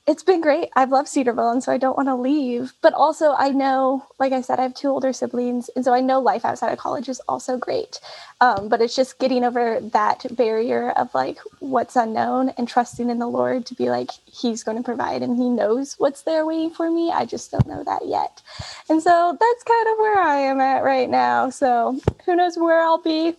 it's 0.07 0.23
been 0.23 0.41
great. 0.41 0.69
I've 0.77 0.91
loved 0.91 1.09
Cedarville, 1.09 1.51
and 1.51 1.63
so 1.63 1.73
I 1.73 1.79
don't 1.79 1.97
want 1.97 2.09
to 2.09 2.15
leave. 2.15 2.73
But 2.81 2.95
also, 2.95 3.35
I 3.37 3.49
know, 3.51 4.07
like 4.21 4.33
I 4.33 4.41
said, 4.41 4.61
I 4.61 4.63
have 4.63 4.75
two 4.75 4.89
older 4.89 5.13
siblings, 5.13 5.69
and 5.75 5.85
so 5.85 5.93
I 5.93 6.01
know 6.01 6.21
life 6.21 6.45
outside 6.45 6.73
of 6.73 6.79
college 6.79 7.09
is 7.09 7.21
also 7.29 7.57
great. 7.57 7.99
Um, 8.41 8.69
but 8.69 8.81
it's 8.81 8.95
just 8.95 9.19
getting 9.19 9.43
over 9.43 9.81
that 9.81 10.25
barrier 10.37 10.91
of 10.93 11.13
like 11.13 11.39
what's 11.59 11.97
unknown 11.97 12.51
and 12.51 12.69
trusting 12.69 13.11
in 13.11 13.19
the 13.19 13.27
Lord 13.27 13.67
to 13.67 13.75
be 13.75 13.91
like, 13.91 14.11
He's 14.27 14.63
going 14.63 14.77
to 14.77 14.85
provide 14.85 15.23
and 15.23 15.37
He 15.37 15.49
knows 15.49 15.97
what's 15.99 16.23
there 16.23 16.47
waiting 16.47 16.71
for 16.71 16.89
me. 16.91 17.11
I 17.11 17.25
just 17.25 17.51
don't 17.51 17.67
know 17.67 17.83
that 17.83 18.07
yet. 18.07 18.43
And 18.89 19.03
so 19.03 19.37
that's 19.39 19.63
kind 19.65 19.89
of 19.89 19.99
where 19.99 20.19
I 20.19 20.37
am 20.37 20.61
at 20.61 20.85
right 20.85 21.11
now. 21.11 21.51
So 21.51 21.99
who 22.25 22.37
knows 22.37 22.57
where 22.57 22.81
I'll 22.81 23.03
be, 23.03 23.35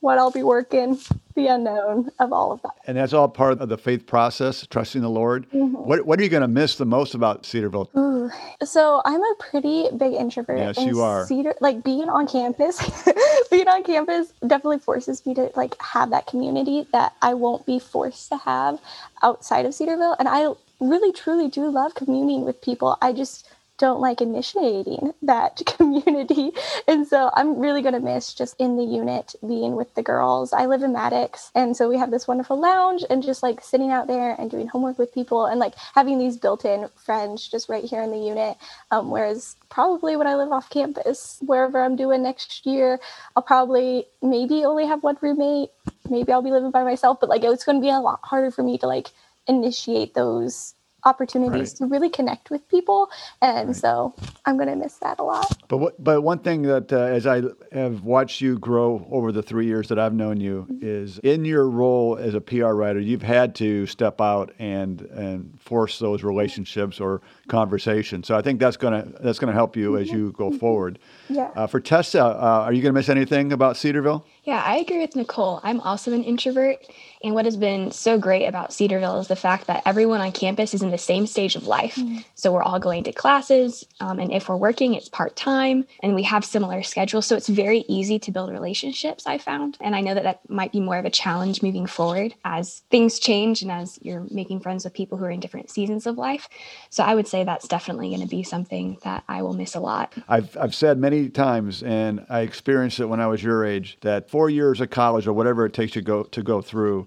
what 0.00 0.18
I'll 0.18 0.30
be 0.30 0.44
working 0.44 0.98
the 1.36 1.46
unknown 1.46 2.10
of 2.18 2.32
all 2.32 2.50
of 2.50 2.62
that. 2.62 2.72
And 2.86 2.96
that's 2.96 3.12
all 3.12 3.28
part 3.28 3.60
of 3.60 3.68
the 3.68 3.78
faith 3.78 4.06
process, 4.06 4.66
trusting 4.66 5.02
the 5.02 5.08
Lord. 5.08 5.46
Mm-hmm. 5.50 5.74
What, 5.74 6.04
what 6.04 6.18
are 6.18 6.22
you 6.24 6.28
going 6.28 6.40
to 6.40 6.48
miss 6.48 6.74
the 6.76 6.84
most 6.84 7.14
about 7.14 7.46
Cedarville? 7.46 7.88
Ooh. 7.96 8.30
So 8.64 9.02
I'm 9.04 9.20
a 9.20 9.34
pretty 9.38 9.88
big 9.96 10.14
introvert. 10.14 10.58
Yes, 10.58 10.78
you 10.78 11.00
are. 11.00 11.26
Cedar, 11.26 11.54
like 11.60 11.84
being 11.84 12.08
on 12.08 12.26
campus, 12.26 12.80
being 13.50 13.68
on 13.68 13.84
campus 13.84 14.32
definitely 14.46 14.80
forces 14.80 15.24
me 15.24 15.34
to 15.34 15.52
like 15.54 15.80
have 15.80 16.10
that 16.10 16.26
community 16.26 16.86
that 16.92 17.14
I 17.22 17.34
won't 17.34 17.64
be 17.66 17.78
forced 17.78 18.30
to 18.30 18.38
have 18.38 18.80
outside 19.22 19.66
of 19.66 19.74
Cedarville. 19.74 20.16
And 20.18 20.28
I 20.28 20.52
really, 20.80 21.12
truly 21.12 21.48
do 21.48 21.68
love 21.70 21.94
communing 21.94 22.44
with 22.44 22.60
people. 22.60 22.98
I 23.00 23.12
just 23.12 23.48
don't 23.78 24.00
like 24.00 24.20
initiating 24.20 25.12
that 25.22 25.62
community. 25.66 26.52
And 26.88 27.06
so 27.06 27.30
I'm 27.34 27.58
really 27.58 27.82
going 27.82 27.94
to 27.94 28.00
miss 28.00 28.34
just 28.34 28.56
in 28.58 28.76
the 28.76 28.84
unit 28.84 29.34
being 29.46 29.76
with 29.76 29.94
the 29.94 30.02
girls. 30.02 30.52
I 30.52 30.66
live 30.66 30.82
in 30.82 30.92
Maddox. 30.92 31.50
And 31.54 31.76
so 31.76 31.88
we 31.88 31.98
have 31.98 32.10
this 32.10 32.26
wonderful 32.26 32.58
lounge 32.58 33.04
and 33.08 33.22
just 33.22 33.42
like 33.42 33.60
sitting 33.60 33.90
out 33.90 34.06
there 34.06 34.34
and 34.38 34.50
doing 34.50 34.68
homework 34.68 34.98
with 34.98 35.14
people 35.14 35.46
and 35.46 35.60
like 35.60 35.74
having 35.94 36.18
these 36.18 36.36
built 36.36 36.64
in 36.64 36.88
friends 36.96 37.46
just 37.46 37.68
right 37.68 37.84
here 37.84 38.02
in 38.02 38.10
the 38.10 38.18
unit. 38.18 38.56
Um, 38.90 39.10
whereas 39.10 39.56
probably 39.68 40.16
when 40.16 40.26
I 40.26 40.36
live 40.36 40.52
off 40.52 40.70
campus, 40.70 41.38
wherever 41.44 41.80
I'm 41.80 41.96
doing 41.96 42.22
next 42.22 42.66
year, 42.66 43.00
I'll 43.34 43.42
probably 43.42 44.06
maybe 44.22 44.64
only 44.64 44.86
have 44.86 45.02
one 45.02 45.18
roommate. 45.20 45.70
Maybe 46.08 46.32
I'll 46.32 46.42
be 46.42 46.50
living 46.50 46.70
by 46.70 46.84
myself, 46.84 47.18
but 47.20 47.28
like 47.28 47.44
it's 47.44 47.64
going 47.64 47.78
to 47.78 47.84
be 47.84 47.90
a 47.90 47.98
lot 47.98 48.20
harder 48.22 48.50
for 48.50 48.62
me 48.62 48.78
to 48.78 48.86
like 48.86 49.10
initiate 49.48 50.14
those 50.14 50.74
opportunities 51.06 51.72
Right. 51.72 51.78
to 51.78 51.86
really 51.86 52.10
connect 52.10 52.50
with 52.50 52.68
people. 52.68 53.10
And 53.42 53.76
so 53.76 54.14
I'm 54.46 54.56
going 54.58 54.68
to 54.70 54.76
miss 54.76 54.98
that 54.98 55.20
a 55.20 55.24
lot. 55.24 55.48
But 55.68 55.78
what, 55.78 56.04
but 56.04 56.22
one 56.22 56.40
thing 56.40 56.62
that 56.64 56.92
uh, 56.92 56.98
as 56.98 57.26
I 57.26 57.42
have 57.72 58.02
watched 58.04 58.42
you 58.42 58.58
grow 58.58 59.06
over 59.10 59.32
the 59.32 59.42
three 59.42 59.66
years 59.66 59.88
that 59.88 59.98
I've 59.98 60.14
known 60.14 60.40
you 60.40 60.68
is 60.82 61.18
in 61.20 61.44
your 61.46 61.68
role 61.70 62.18
as 62.18 62.34
a 62.34 62.42
PR 62.42 62.68
writer, 62.74 63.00
you've 63.00 63.22
had 63.22 63.54
to 63.56 63.86
step 63.86 64.20
out 64.20 64.54
and 64.60 65.02
and 65.02 65.60
force 65.60 65.98
those 66.00 66.24
relationships 66.24 67.00
or 67.00 67.22
conversations. 67.48 68.26
So 68.26 68.36
I 68.36 68.42
think 68.42 68.60
that's 68.60 68.76
gonna 68.76 69.06
that's 69.20 69.38
gonna 69.38 69.52
help 69.52 69.76
you 69.76 69.96
as 69.96 70.10
you 70.10 70.32
go 70.32 70.50
forward. 70.50 70.98
Yeah. 71.28 71.50
Uh, 71.54 71.66
for 71.66 71.80
Tessa, 71.80 72.22
uh, 72.22 72.64
are 72.64 72.72
you 72.72 72.82
gonna 72.82 72.92
miss 72.92 73.08
anything 73.08 73.52
about 73.52 73.76
Cedarville? 73.76 74.24
Yeah, 74.44 74.62
I 74.64 74.76
agree 74.76 75.00
with 75.00 75.16
Nicole. 75.16 75.60
I'm 75.64 75.80
also 75.80 76.12
an 76.12 76.22
introvert. 76.22 76.78
And 77.24 77.34
what 77.34 77.46
has 77.46 77.56
been 77.56 77.90
so 77.90 78.16
great 78.16 78.46
about 78.46 78.72
Cedarville 78.72 79.18
is 79.18 79.26
the 79.26 79.34
fact 79.34 79.66
that 79.66 79.82
everyone 79.84 80.20
on 80.20 80.30
campus 80.30 80.72
is 80.72 80.82
in 80.82 80.92
the 80.92 80.98
same 80.98 81.26
stage 81.26 81.56
of 81.56 81.66
life. 81.66 81.98
So 82.36 82.52
we're 82.52 82.62
all 82.62 82.78
going 82.78 83.02
to 83.04 83.12
classes. 83.12 83.84
Um, 83.98 84.20
and 84.20 84.32
if 84.32 84.48
we're 84.48 84.56
working, 84.56 84.94
it's 84.94 85.08
part 85.08 85.34
time 85.34 85.84
and 86.00 86.14
we 86.14 86.22
have 86.22 86.44
similar 86.44 86.84
schedules. 86.84 87.26
So 87.26 87.34
it's 87.34 87.48
very 87.48 87.84
easy 87.88 88.20
to 88.20 88.30
build 88.30 88.52
relationships, 88.52 89.26
I 89.26 89.38
found. 89.38 89.78
And 89.80 89.96
I 89.96 90.00
know 90.00 90.14
that 90.14 90.22
that 90.22 90.48
might 90.48 90.70
be 90.70 90.78
more 90.78 90.98
of 90.98 91.04
a 91.04 91.10
challenge 91.10 91.60
moving 91.60 91.86
forward 91.86 92.34
as 92.44 92.82
things 92.90 93.18
change 93.18 93.62
and 93.62 93.72
as 93.72 93.98
you're 94.02 94.26
making 94.30 94.60
friends 94.60 94.84
with 94.84 94.94
people 94.94 95.18
who 95.18 95.24
are 95.24 95.30
in 95.30 95.40
different 95.40 95.70
seasons 95.70 96.06
of 96.06 96.18
life. 96.18 96.48
So 96.90 97.02
I 97.02 97.16
would 97.16 97.26
say 97.26 97.35
that's 97.44 97.68
definitely 97.68 98.08
going 98.10 98.20
to 98.22 98.28
be 98.28 98.42
something 98.42 98.98
that 99.02 99.24
I 99.28 99.42
will 99.42 99.54
miss 99.54 99.74
a 99.74 99.80
lot. 99.80 100.14
I've, 100.28 100.56
I've 100.56 100.74
said 100.74 100.98
many 100.98 101.28
times, 101.28 101.82
and 101.82 102.24
I 102.28 102.40
experienced 102.40 103.00
it 103.00 103.06
when 103.06 103.20
I 103.20 103.26
was 103.26 103.42
your 103.42 103.64
age, 103.64 103.98
that 104.02 104.30
four 104.30 104.50
years 104.50 104.80
of 104.80 104.90
college 104.90 105.26
or 105.26 105.32
whatever 105.32 105.66
it 105.66 105.72
takes 105.72 105.92
to 105.92 106.02
go 106.02 106.24
to 106.24 106.42
go 106.42 106.60
through 106.60 107.06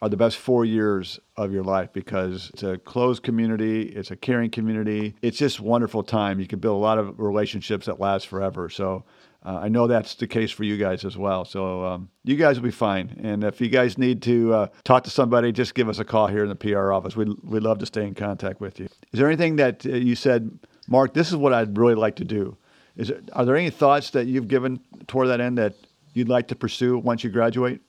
are 0.00 0.08
the 0.08 0.16
best 0.16 0.36
four 0.36 0.64
years 0.64 1.18
of 1.36 1.52
your 1.52 1.64
life 1.64 1.92
because 1.92 2.50
it's 2.54 2.62
a 2.62 2.78
closed 2.78 3.22
community, 3.22 3.82
it's 3.82 4.10
a 4.10 4.16
caring 4.16 4.50
community. 4.50 5.16
It's 5.22 5.38
just 5.38 5.58
wonderful 5.60 6.04
time. 6.04 6.38
You 6.38 6.46
can 6.46 6.60
build 6.60 6.76
a 6.76 6.80
lot 6.80 6.98
of 6.98 7.18
relationships 7.18 7.86
that 7.86 7.98
last 7.98 8.28
forever. 8.28 8.68
So 8.68 9.04
uh, 9.44 9.60
I 9.62 9.68
know 9.68 9.86
that's 9.86 10.16
the 10.16 10.26
case 10.26 10.50
for 10.50 10.64
you 10.64 10.76
guys 10.76 11.04
as 11.04 11.16
well. 11.16 11.44
So 11.44 11.84
um, 11.84 12.08
you 12.24 12.36
guys 12.36 12.56
will 12.56 12.64
be 12.64 12.72
fine. 12.72 13.20
And 13.22 13.44
if 13.44 13.60
you 13.60 13.68
guys 13.68 13.96
need 13.96 14.20
to 14.22 14.52
uh, 14.52 14.66
talk 14.84 15.04
to 15.04 15.10
somebody, 15.10 15.52
just 15.52 15.74
give 15.74 15.88
us 15.88 15.98
a 15.98 16.04
call 16.04 16.26
here 16.26 16.42
in 16.42 16.48
the 16.48 16.56
PR 16.56 16.92
office. 16.92 17.16
We'd, 17.16 17.28
we'd 17.44 17.62
love 17.62 17.78
to 17.78 17.86
stay 17.86 18.06
in 18.06 18.14
contact 18.14 18.60
with 18.60 18.80
you. 18.80 18.86
Is 19.12 19.18
there 19.18 19.28
anything 19.28 19.56
that 19.56 19.86
uh, 19.86 19.90
you 19.90 20.16
said, 20.16 20.58
Mark, 20.88 21.14
this 21.14 21.28
is 21.28 21.36
what 21.36 21.52
I'd 21.52 21.78
really 21.78 21.94
like 21.94 22.16
to 22.16 22.24
do? 22.24 22.56
Is 22.96 23.10
it, 23.10 23.30
are 23.32 23.44
there 23.44 23.56
any 23.56 23.70
thoughts 23.70 24.10
that 24.10 24.26
you've 24.26 24.48
given 24.48 24.80
toward 25.06 25.28
that 25.28 25.40
end 25.40 25.56
that 25.58 25.74
you'd 26.14 26.28
like 26.28 26.48
to 26.48 26.56
pursue 26.56 26.98
once 26.98 27.22
you 27.22 27.30
graduate? 27.30 27.80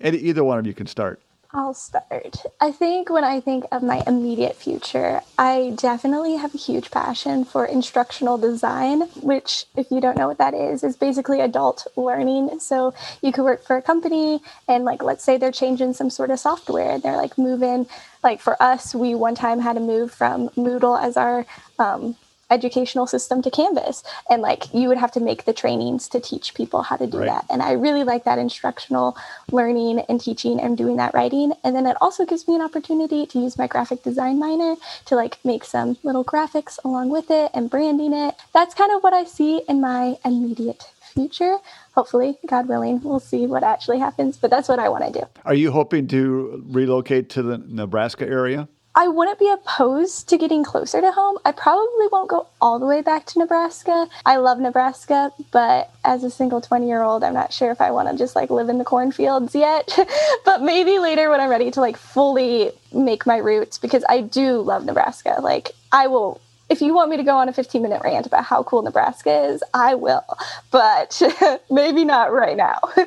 Either 0.00 0.42
one 0.42 0.58
of 0.58 0.66
you 0.66 0.74
can 0.74 0.86
start. 0.86 1.22
I'll 1.52 1.74
start. 1.74 2.36
I 2.60 2.70
think 2.70 3.10
when 3.10 3.24
I 3.24 3.40
think 3.40 3.64
of 3.72 3.82
my 3.82 4.04
immediate 4.06 4.54
future, 4.54 5.20
I 5.36 5.72
definitely 5.76 6.36
have 6.36 6.54
a 6.54 6.58
huge 6.58 6.92
passion 6.92 7.44
for 7.44 7.64
instructional 7.64 8.38
design, 8.38 9.02
which, 9.20 9.64
if 9.76 9.90
you 9.90 10.00
don't 10.00 10.16
know 10.16 10.28
what 10.28 10.38
that 10.38 10.54
is, 10.54 10.84
is 10.84 10.96
basically 10.96 11.40
adult 11.40 11.88
learning. 11.96 12.60
So 12.60 12.94
you 13.20 13.32
could 13.32 13.42
work 13.42 13.64
for 13.64 13.76
a 13.76 13.82
company 13.82 14.40
and, 14.68 14.84
like, 14.84 15.02
let's 15.02 15.24
say 15.24 15.38
they're 15.38 15.50
changing 15.50 15.94
some 15.94 16.08
sort 16.08 16.30
of 16.30 16.38
software. 16.38 16.92
and 16.92 17.02
They're 17.02 17.16
like 17.16 17.36
moving, 17.36 17.88
like, 18.22 18.40
for 18.40 18.60
us, 18.62 18.94
we 18.94 19.16
one 19.16 19.34
time 19.34 19.58
had 19.58 19.72
to 19.72 19.80
move 19.80 20.12
from 20.12 20.50
Moodle 20.50 21.02
as 21.02 21.16
our 21.16 21.46
um, 21.80 22.14
educational 22.50 23.06
system 23.06 23.42
to 23.42 23.50
Canvas. 23.50 24.02
And 24.28 24.42
like 24.42 24.72
you 24.74 24.88
would 24.88 24.98
have 24.98 25.12
to 25.12 25.20
make 25.20 25.44
the 25.44 25.52
trainings 25.52 26.08
to 26.08 26.20
teach 26.20 26.54
people 26.54 26.82
how 26.82 26.96
to 26.96 27.06
do 27.06 27.18
Right. 27.18 27.26
that. 27.26 27.44
And 27.50 27.62
I 27.62 27.72
really 27.72 28.04
like 28.04 28.24
that 28.24 28.38
instructional 28.38 29.16
learning 29.50 30.00
and 30.08 30.20
teaching 30.20 30.60
and 30.60 30.76
doing 30.76 30.96
that 30.96 31.14
writing. 31.14 31.52
And 31.64 31.74
then 31.76 31.86
it 31.86 31.96
also 32.00 32.24
gives 32.26 32.46
me 32.48 32.54
an 32.56 32.62
opportunity 32.62 33.26
to 33.26 33.38
use 33.38 33.56
my 33.58 33.66
graphic 33.66 34.02
design 34.02 34.38
minor 34.38 34.76
to 35.06 35.14
like 35.16 35.38
make 35.44 35.64
some 35.64 35.96
little 36.02 36.24
graphics 36.24 36.78
along 36.84 37.10
with 37.10 37.30
it 37.30 37.50
and 37.54 37.70
branding 37.70 38.12
it. 38.12 38.34
That's 38.52 38.74
kind 38.74 38.92
of 38.92 39.02
what 39.02 39.12
I 39.12 39.24
see 39.24 39.62
in 39.68 39.80
my 39.80 40.18
immediate 40.24 40.84
future. 41.00 41.56
Hopefully, 41.94 42.38
God 42.46 42.68
willing, 42.68 43.02
we'll 43.02 43.20
see 43.20 43.46
what 43.46 43.64
actually 43.64 43.98
happens, 43.98 44.36
but 44.36 44.48
that's 44.50 44.68
what 44.68 44.78
I 44.78 44.88
want 44.88 45.12
to 45.12 45.20
do. 45.20 45.26
Are 45.44 45.54
you 45.54 45.72
hoping 45.72 46.06
to 46.08 46.62
relocate 46.68 47.28
to 47.30 47.42
the 47.42 47.58
Nebraska 47.58 48.26
area? 48.26 48.68
I 48.94 49.06
wouldn't 49.06 49.38
be 49.38 49.48
opposed 49.48 50.28
to 50.28 50.38
getting 50.38 50.64
closer 50.64 51.00
to 51.00 51.12
home. 51.12 51.38
I 51.44 51.52
probably 51.52 52.08
won't 52.10 52.28
go 52.28 52.48
all 52.60 52.78
the 52.78 52.86
way 52.86 53.02
back 53.02 53.24
to 53.26 53.38
Nebraska. 53.38 54.08
I 54.26 54.36
love 54.36 54.58
Nebraska, 54.58 55.32
but 55.52 55.90
as 56.04 56.24
a 56.24 56.30
single 56.30 56.60
20 56.60 56.88
year 56.88 57.02
old, 57.02 57.22
I'm 57.22 57.34
not 57.34 57.52
sure 57.52 57.70
if 57.70 57.80
I 57.80 57.92
want 57.92 58.10
to 58.10 58.18
just 58.18 58.34
like 58.34 58.50
live 58.50 58.68
in 58.68 58.78
the 58.78 58.84
cornfields 58.84 59.54
yet. 59.54 59.96
but 60.44 60.62
maybe 60.62 60.98
later 60.98 61.30
when 61.30 61.40
I'm 61.40 61.50
ready 61.50 61.70
to 61.70 61.80
like 61.80 61.96
fully 61.96 62.72
make 62.92 63.26
my 63.26 63.36
roots 63.36 63.78
because 63.78 64.04
I 64.08 64.22
do 64.22 64.60
love 64.60 64.84
Nebraska. 64.84 65.36
Like, 65.40 65.70
I 65.92 66.08
will. 66.08 66.40
If 66.68 66.80
you 66.80 66.94
want 66.94 67.10
me 67.10 67.16
to 67.16 67.24
go 67.24 67.36
on 67.36 67.48
a 67.48 67.52
15 67.52 67.82
minute 67.82 68.00
rant 68.04 68.26
about 68.26 68.44
how 68.44 68.62
cool 68.64 68.82
Nebraska 68.82 69.44
is, 69.46 69.62
I 69.74 69.94
will, 69.94 70.24
but 70.70 71.20
maybe 71.70 72.04
not 72.04 72.32
right 72.32 72.56
now. 72.56 72.78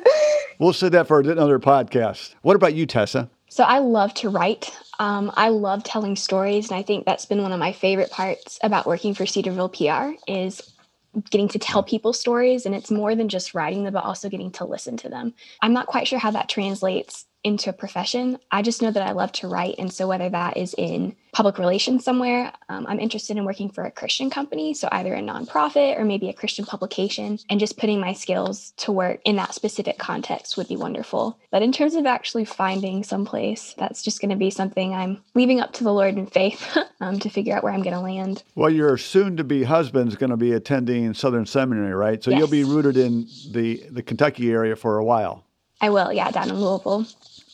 We'll 0.60 0.72
save 0.72 0.92
that 0.92 1.08
for 1.08 1.18
another 1.18 1.58
podcast. 1.58 2.34
What 2.42 2.54
about 2.54 2.74
you, 2.74 2.86
Tessa? 2.86 3.28
So 3.48 3.64
I 3.64 3.78
love 3.78 4.14
to 4.14 4.28
write. 4.28 4.72
Um, 4.98 5.32
I 5.34 5.48
love 5.48 5.84
telling 5.84 6.16
stories, 6.16 6.70
and 6.70 6.78
I 6.78 6.82
think 6.82 7.04
that's 7.04 7.26
been 7.26 7.42
one 7.42 7.52
of 7.52 7.58
my 7.58 7.72
favorite 7.72 8.10
parts 8.10 8.58
about 8.62 8.86
working 8.86 9.14
for 9.14 9.26
Cedarville 9.26 9.68
PR 9.68 10.12
is 10.30 10.74
getting 11.30 11.48
to 11.48 11.58
tell 11.58 11.82
people 11.82 12.12
stories, 12.12 12.66
and 12.66 12.74
it's 12.74 12.90
more 12.90 13.14
than 13.14 13.28
just 13.28 13.54
writing 13.54 13.84
them, 13.84 13.92
but 13.94 14.04
also 14.04 14.28
getting 14.28 14.50
to 14.52 14.64
listen 14.64 14.96
to 14.98 15.08
them. 15.08 15.34
I'm 15.62 15.72
not 15.72 15.86
quite 15.86 16.08
sure 16.08 16.18
how 16.18 16.32
that 16.32 16.48
translates 16.48 17.26
into 17.44 17.70
a 17.70 17.74
profession. 17.74 18.38
I 18.50 18.62
just 18.62 18.82
know 18.82 18.90
that 18.90 19.06
I 19.06 19.12
love 19.12 19.32
to 19.32 19.48
write, 19.48 19.76
and 19.78 19.92
so 19.92 20.08
whether 20.08 20.28
that 20.30 20.56
is 20.56 20.74
in 20.76 21.14
public 21.32 21.58
relations 21.58 22.04
somewhere, 22.04 22.52
um, 22.68 22.86
I'm 22.88 23.00
interested 23.00 23.36
in 23.36 23.44
working 23.44 23.68
for 23.68 23.84
a 23.84 23.90
Christian 23.90 24.30
company, 24.30 24.72
so 24.72 24.88
either 24.92 25.14
a 25.14 25.20
nonprofit 25.20 25.98
or 25.98 26.04
maybe 26.04 26.28
a 26.28 26.32
Christian 26.32 26.64
publication, 26.64 27.38
and 27.50 27.60
just 27.60 27.76
putting 27.76 28.00
my 28.00 28.12
skills 28.12 28.72
to 28.78 28.92
work 28.92 29.20
in 29.24 29.36
that 29.36 29.54
specific 29.54 29.98
context 29.98 30.56
would 30.56 30.68
be 30.68 30.76
wonderful. 30.76 31.38
But 31.50 31.62
in 31.62 31.72
terms 31.72 31.94
of 31.94 32.06
actually 32.06 32.44
finding 32.44 33.04
someplace, 33.04 33.74
that's 33.76 34.02
just 34.02 34.20
going 34.20 34.30
to 34.30 34.36
be 34.36 34.50
something 34.50 34.94
I'm 34.94 35.22
leaving 35.34 35.60
up 35.60 35.72
to 35.74 35.84
the 35.84 35.92
Lord 35.92 36.16
in 36.16 36.26
faith 36.26 36.76
um, 37.00 37.18
to 37.18 37.28
figure 37.28 37.54
out 37.54 37.62
where 37.62 37.72
I'm 37.72 37.82
going 37.82 37.94
to 37.94 38.00
land. 38.00 38.42
Well, 38.54 38.70
your 38.70 38.96
soon-to-be 38.96 39.64
husband's 39.64 40.16
going 40.16 40.30
to 40.30 40.36
be 40.36 40.52
attending 40.52 41.12
Southern 41.14 41.46
Seminary, 41.46 41.94
right? 41.94 42.22
So 42.22 42.30
you'll 42.30 42.48
be 42.48 42.64
rooted 42.64 42.96
in 42.96 43.26
the 43.50 43.82
the 43.90 44.02
Kentucky 44.02 44.50
area 44.50 44.76
for 44.76 44.98
a 44.98 45.04
while. 45.04 45.43
I 45.84 45.90
will, 45.90 46.10
yeah, 46.14 46.30
down 46.30 46.48
in 46.48 46.58
Louisville. 46.58 47.06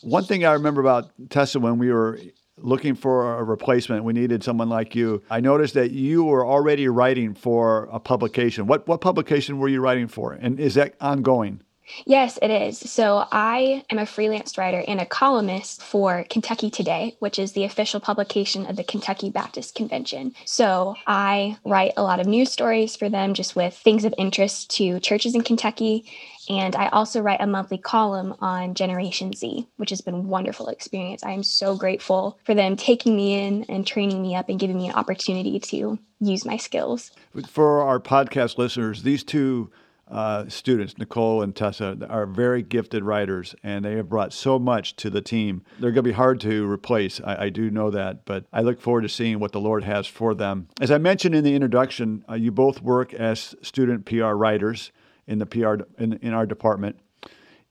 One 0.02 0.22
thing 0.22 0.44
I 0.44 0.52
remember 0.52 0.80
about 0.80 1.10
Tessa 1.30 1.58
when 1.58 1.78
we 1.78 1.90
were 1.90 2.20
looking 2.58 2.94
for 2.94 3.40
a 3.40 3.42
replacement, 3.42 4.04
we 4.04 4.12
needed 4.12 4.44
someone 4.44 4.68
like 4.68 4.94
you. 4.94 5.20
I 5.30 5.40
noticed 5.40 5.75
that 5.75 5.90
you 5.90 6.22
were 6.22 6.46
already 6.46 6.87
writing 6.87 7.34
for 7.34 7.88
a 7.90 7.99
publication. 7.99 8.68
What 8.68 8.87
what 8.87 9.00
publication 9.00 9.58
were 9.58 9.68
you 9.68 9.80
writing 9.80 10.06
for? 10.06 10.32
And 10.32 10.60
is 10.60 10.75
that 10.75 10.94
ongoing? 11.00 11.60
Yes, 12.06 12.38
it 12.40 12.50
is. 12.50 12.78
So 12.78 13.26
I 13.32 13.84
am 13.90 13.99
a 13.99 14.06
freelance 14.06 14.56
writer 14.56 14.84
and 14.87 15.00
a 15.00 15.06
columnist 15.06 15.82
for 15.82 16.25
Kentucky 16.30 16.70
Today, 16.70 17.16
which 17.18 17.38
is 17.38 17.52
the 17.52 17.64
official 17.64 17.99
publication 17.99 18.66
of 18.66 18.76
the 18.76 18.84
Kentucky 18.84 19.30
Baptist 19.30 19.75
Convention. 19.75 20.34
So 20.44 20.94
I 21.06 21.58
write 21.64 21.94
a 21.96 22.02
lot 22.02 22.20
of 22.20 22.26
news 22.26 22.52
stories 22.52 22.96
for 22.96 23.08
them 23.08 23.34
just 23.34 23.56
with 23.56 23.75
things 23.75 24.04
of 24.04 24.14
interest 24.18 24.70
to 24.76 25.00
churches 25.00 25.34
in 25.34 25.42
Kentucky. 25.42 26.04
And 26.50 26.75
I 26.75 26.88
also 26.88 27.21
write 27.21 27.40
a 27.40 27.47
monthly 27.47 27.78
column 27.78 28.35
on 28.40 28.75
Generation 28.75 29.33
Z, 29.33 29.69
which 29.76 29.90
has 29.90 30.00
been 30.00 30.14
a 30.14 30.21
wonderful 30.21 30.66
experience. 30.66 31.23
I 31.23 31.30
am 31.30 31.45
so 31.45 31.76
grateful 31.76 32.40
for 32.42 32.57
them 32.57 32.75
taking 32.75 33.14
me 33.14 33.40
in 33.40 33.62
and 33.69 33.87
training 33.87 34.21
me 34.21 34.35
up 34.35 34.49
and 34.49 34.59
giving 34.59 34.76
me 34.76 34.88
an 34.88 34.97
opportunity 34.97 35.61
to 35.61 35.97
use 36.19 36.45
my 36.45 36.57
skills. 36.57 37.12
For 37.49 37.83
our 37.83 38.00
podcast 38.00 38.59
listeners, 38.59 39.04
these 39.04 39.23
two 39.23 39.71
uh, 40.11 40.49
students, 40.49 40.99
Nicole 40.99 41.40
and 41.40 41.54
Tessa, 41.54 41.97
are 42.11 42.26
very 42.26 42.62
gifted 42.62 43.04
writers, 43.04 43.54
and 43.62 43.85
they 43.85 43.95
have 43.95 44.09
brought 44.09 44.33
so 44.33 44.59
much 44.59 44.97
to 44.97 45.09
the 45.09 45.23
team. 45.23 45.62
They're 45.78 45.92
going 45.92 46.02
to 46.04 46.11
be 46.11 46.12
hard 46.12 46.40
to 46.40 46.69
replace. 46.69 47.21
I, 47.21 47.45
I 47.45 47.50
do 47.50 47.71
know 47.71 47.90
that, 47.90 48.25
but 48.25 48.47
I 48.52 48.62
look 48.62 48.80
forward 48.80 49.02
to 49.02 49.09
seeing 49.09 49.38
what 49.38 49.52
the 49.52 49.61
Lord 49.61 49.85
has 49.85 50.09
for 50.09 50.35
them. 50.35 50.66
As 50.80 50.90
I 50.90 50.99
mentioned 50.99 51.37
in 51.37 51.45
the 51.45 51.54
introduction, 51.54 52.25
uh, 52.28 52.35
you 52.35 52.50
both 52.50 52.83
work 52.83 53.14
as 53.14 53.54
student 53.62 54.04
PR 54.04 54.33
writers 54.33 54.90
in 55.30 55.38
the 55.38 55.46
PR 55.46 55.76
in, 55.99 56.14
in 56.20 56.34
our 56.34 56.44
department. 56.44 56.99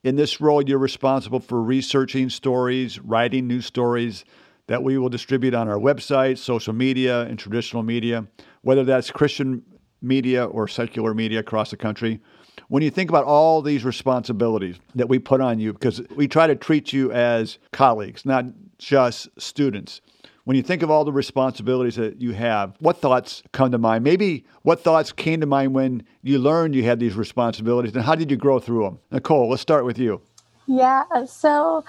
In 0.04 0.16
this 0.16 0.40
role, 0.40 0.62
you're 0.62 0.80
responsible 0.80 1.42
for 1.42 1.62
researching 1.62 2.30
stories, 2.30 3.00
writing 3.00 3.48
new 3.48 3.62
stories 3.62 4.24
that 4.68 4.82
we 4.82 4.98
will 4.98 5.10
distribute 5.10 5.54
on 5.54 5.68
our 5.68 5.78
website, 5.78 6.38
social 6.38 6.74
media, 6.74 7.22
and 7.24 7.38
traditional 7.38 7.84
media, 7.84 8.26
whether 8.62 8.84
that's 8.84 9.12
Christian 9.12 9.62
media 10.02 10.46
or 10.46 10.68
secular 10.68 11.14
media 11.14 11.40
across 11.40 11.72
the 11.72 11.78
country. 11.78 12.22
When 12.70 12.82
you 12.82 12.92
think 12.92 13.10
about 13.10 13.26
all 13.26 13.62
these 13.62 13.84
responsibilities 13.84 14.78
that 14.96 15.10
we 15.10 15.20
put 15.20 15.42
on 15.42 15.60
you, 15.60 15.74
because 15.74 16.02
we 16.16 16.28
try 16.28 16.48
to 16.48 16.56
treat 16.56 16.94
you 16.94 17.12
as 17.12 17.58
colleagues, 17.74 18.26
not 18.26 18.46
just 18.78 19.28
students. 19.38 20.02
When 20.50 20.56
you 20.56 20.64
think 20.64 20.82
of 20.82 20.90
all 20.90 21.06
the 21.06 21.12
responsibilities 21.12 21.98
that 21.98 22.20
you 22.20 22.32
have, 22.32 22.74
what 22.80 22.98
thoughts 22.98 23.44
come 23.52 23.72
to 23.72 23.78
mind? 23.78 24.04
Maybe 24.04 24.48
what 24.64 24.82
thoughts 24.82 25.12
came 25.12 25.42
to 25.42 25.46
mind 25.46 25.76
when 25.76 26.02
you 26.24 26.40
learned 26.40 26.74
you 26.74 26.82
had 26.82 27.00
these 27.00 27.14
responsibilities, 27.14 27.94
and 27.94 28.04
how 28.04 28.16
did 28.16 28.32
you 28.32 28.36
grow 28.36 28.58
through 28.58 28.86
them? 28.86 29.00
Nicole, 29.12 29.48
let's 29.48 29.62
start 29.62 29.86
with 29.86 30.00
you. 30.00 30.24
Yeah, 30.66 31.04
so 31.28 31.86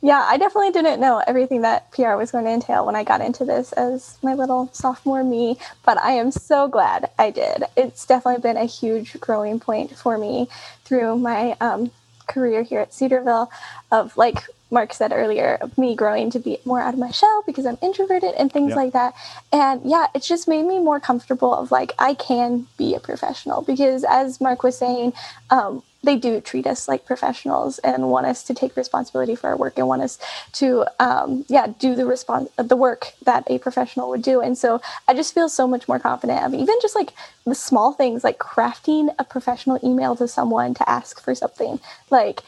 Yeah, 0.00 0.24
I 0.28 0.36
definitely 0.36 0.70
didn't 0.70 1.00
know 1.00 1.24
everything 1.26 1.62
that 1.62 1.90
PR 1.90 2.14
was 2.14 2.30
going 2.30 2.44
to 2.44 2.52
entail 2.52 2.86
when 2.86 2.94
I 2.94 3.02
got 3.02 3.20
into 3.20 3.44
this 3.44 3.72
as 3.72 4.16
my 4.22 4.34
little 4.34 4.70
sophomore 4.72 5.24
me, 5.24 5.58
but 5.84 5.98
I 5.98 6.12
am 6.12 6.30
so 6.30 6.68
glad 6.68 7.10
I 7.18 7.32
did. 7.32 7.64
It's 7.76 8.06
definitely 8.06 8.42
been 8.42 8.56
a 8.56 8.64
huge 8.64 9.18
growing 9.18 9.58
point 9.58 9.98
for 9.98 10.18
me 10.18 10.46
through 10.84 11.18
my 11.18 11.56
um, 11.60 11.90
career 12.28 12.62
here 12.62 12.78
at 12.78 12.94
Cedarville 12.94 13.50
of 13.90 14.16
like 14.16 14.44
Mark 14.70 14.92
said 14.92 15.12
earlier, 15.12 15.58
me 15.76 15.94
growing 15.94 16.30
to 16.30 16.38
be 16.38 16.58
more 16.64 16.80
out 16.80 16.94
of 16.94 17.00
my 17.00 17.10
shell 17.10 17.42
because 17.46 17.66
I'm 17.66 17.78
introverted 17.80 18.34
and 18.34 18.52
things 18.52 18.74
like 18.74 18.92
that. 18.92 19.14
And 19.52 19.80
yeah, 19.84 20.08
it's 20.14 20.28
just 20.28 20.46
made 20.46 20.64
me 20.64 20.78
more 20.78 21.00
comfortable 21.00 21.54
of 21.54 21.70
like 21.70 21.92
I 21.98 22.14
can 22.14 22.66
be 22.76 22.94
a 22.94 23.00
professional 23.00 23.62
because 23.62 24.04
as 24.04 24.40
Mark 24.40 24.62
was 24.62 24.76
saying, 24.76 25.14
um, 25.50 25.82
they 26.04 26.16
do 26.16 26.40
treat 26.40 26.66
us 26.66 26.86
like 26.86 27.04
professionals 27.04 27.78
and 27.80 28.08
want 28.08 28.26
us 28.26 28.44
to 28.44 28.54
take 28.54 28.76
responsibility 28.76 29.34
for 29.34 29.48
our 29.48 29.56
work 29.56 29.76
and 29.78 29.88
want 29.88 30.02
us 30.02 30.18
to 30.52 30.86
um, 31.00 31.44
yeah 31.48 31.66
do 31.78 31.94
the 31.94 32.06
response 32.06 32.48
the 32.56 32.76
work 32.76 33.12
that 33.24 33.44
a 33.50 33.58
professional 33.58 34.08
would 34.10 34.22
do. 34.22 34.40
And 34.40 34.56
so 34.56 34.80
i 35.08 35.14
just 35.14 35.34
feel 35.34 35.48
so 35.48 35.66
much 35.66 35.88
more 35.88 35.98
confident 35.98 36.44
of 36.44 36.54
even 36.54 36.76
just 36.80 36.94
like 36.94 37.12
the 37.44 37.54
small 37.54 37.92
things 37.92 38.22
like 38.22 38.38
crafting 38.38 39.14
a 39.18 39.24
professional 39.24 39.78
email 39.82 40.14
to 40.16 40.28
someone 40.28 40.74
to 40.74 40.88
ask 40.88 41.20
for 41.20 41.34
something. 41.34 41.80
Like 42.10 42.42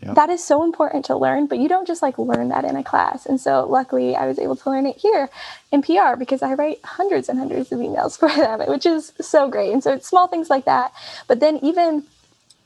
That 0.00 0.30
is 0.30 0.44
so 0.44 0.62
important 0.62 1.04
to 1.06 1.16
learn, 1.16 1.46
but 1.46 1.58
you 1.58 1.68
don't 1.68 1.86
just 1.86 2.02
like 2.02 2.18
learn 2.18 2.48
that 2.48 2.64
in 2.64 2.76
a 2.76 2.84
class. 2.84 3.26
And 3.26 3.40
so 3.40 3.66
luckily 3.66 4.16
I 4.16 4.26
was 4.26 4.38
able 4.38 4.56
to 4.56 4.70
learn 4.70 4.86
it 4.86 4.96
here 4.96 5.28
in 5.72 5.82
PR 5.82 6.16
because 6.16 6.42
I 6.42 6.54
write 6.54 6.80
hundreds 6.84 7.28
and 7.28 7.38
hundreds 7.38 7.72
of 7.72 7.80
emails 7.80 8.18
for 8.18 8.28
them, 8.28 8.60
which 8.68 8.86
is 8.86 9.12
so 9.20 9.48
great. 9.48 9.72
And 9.72 9.82
so 9.82 9.92
it's 9.92 10.08
small 10.08 10.28
things 10.28 10.50
like 10.50 10.64
that. 10.66 10.92
But 11.26 11.40
then 11.40 11.58
even 11.62 12.04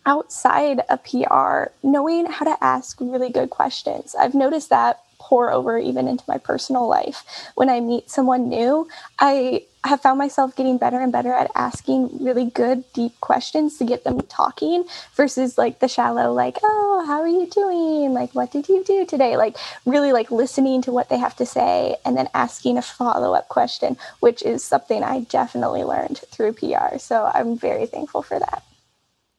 outside 0.05 0.81
of 0.89 1.03
PR, 1.05 1.71
knowing 1.83 2.27
how 2.27 2.45
to 2.45 2.57
ask 2.63 3.01
really 3.01 3.31
good 3.31 3.51
questions. 3.51 4.15
I've 4.19 4.35
noticed 4.35 4.71
that 4.71 5.01
pour 5.33 5.51
over 5.51 5.79
even 5.79 6.09
into 6.09 6.23
my 6.29 6.37
personal 6.37 6.87
life. 6.87 7.25
When 7.55 7.71
I 7.71 7.81
meet 7.81 8.11
someone 8.11 8.51
new, 8.51 8.87
I 9.19 9.65
have 9.83 10.03
found 10.03 10.19
myself 10.19 10.55
getting 10.55 10.77
better 10.77 11.01
and 11.01 11.11
better 11.11 11.33
at 11.33 11.51
asking 11.55 12.23
really 12.23 12.51
good, 12.51 12.85
deep 12.93 13.19
questions 13.23 13.79
to 13.79 13.87
get 13.87 14.05
them 14.05 14.21
talking 14.29 14.85
versus 15.15 15.57
like 15.57 15.79
the 15.79 15.89
shallow, 15.89 16.35
like, 16.35 16.59
oh, 16.63 17.05
how 17.07 17.19
are 17.23 17.27
you 17.27 17.47
doing? 17.47 18.13
Like, 18.13 18.35
what 18.35 18.53
did 18.53 18.69
you 18.69 18.85
do 18.85 19.07
today? 19.07 19.39
Like, 19.39 19.57
really 19.87 20.13
like 20.13 20.31
listening 20.31 20.83
to 20.83 20.93
what 20.93 21.09
they 21.09 21.17
have 21.17 21.37
to 21.37 21.47
say 21.47 21.97
and 22.05 22.15
then 22.15 22.29
asking 22.35 22.77
a 22.77 22.83
follow 22.83 23.33
up 23.33 23.49
question, 23.49 23.97
which 24.21 24.43
is 24.43 24.63
something 24.63 25.03
I 25.03 25.21
definitely 25.21 25.83
learned 25.83 26.19
through 26.31 26.53
PR. 26.53 26.99
So 26.99 27.31
I'm 27.33 27.57
very 27.57 27.87
thankful 27.87 28.21
for 28.21 28.39
that. 28.39 28.63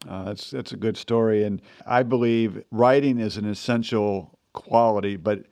Uh, 0.08 0.24
that's 0.24 0.50
that's 0.50 0.72
a 0.72 0.76
good 0.76 0.96
story, 0.96 1.44
and 1.44 1.62
I 1.86 2.02
believe 2.02 2.64
writing 2.72 3.20
is 3.20 3.36
an 3.36 3.46
essential 3.46 4.34
quality, 4.52 5.16
but 5.16 5.44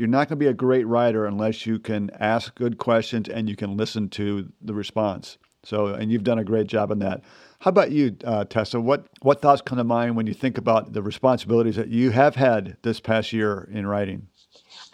you're 0.00 0.08
not 0.08 0.28
going 0.28 0.38
to 0.38 0.42
be 0.42 0.46
a 0.46 0.54
great 0.54 0.86
writer 0.86 1.26
unless 1.26 1.66
you 1.66 1.78
can 1.78 2.10
ask 2.18 2.54
good 2.54 2.78
questions 2.78 3.28
and 3.28 3.50
you 3.50 3.54
can 3.54 3.76
listen 3.76 4.08
to 4.08 4.50
the 4.62 4.72
response. 4.72 5.36
So, 5.62 5.88
and 5.88 6.10
you've 6.10 6.24
done 6.24 6.38
a 6.38 6.44
great 6.44 6.68
job 6.68 6.90
on 6.90 7.00
that. 7.00 7.20
How 7.58 7.68
about 7.68 7.90
you, 7.90 8.16
uh, 8.24 8.44
Tessa? 8.44 8.80
What 8.80 9.04
what 9.20 9.42
thoughts 9.42 9.60
come 9.60 9.76
to 9.76 9.84
mind 9.84 10.16
when 10.16 10.26
you 10.26 10.32
think 10.32 10.56
about 10.56 10.94
the 10.94 11.02
responsibilities 11.02 11.76
that 11.76 11.88
you 11.88 12.12
have 12.12 12.34
had 12.34 12.78
this 12.80 12.98
past 12.98 13.34
year 13.34 13.68
in 13.70 13.86
writing? 13.86 14.28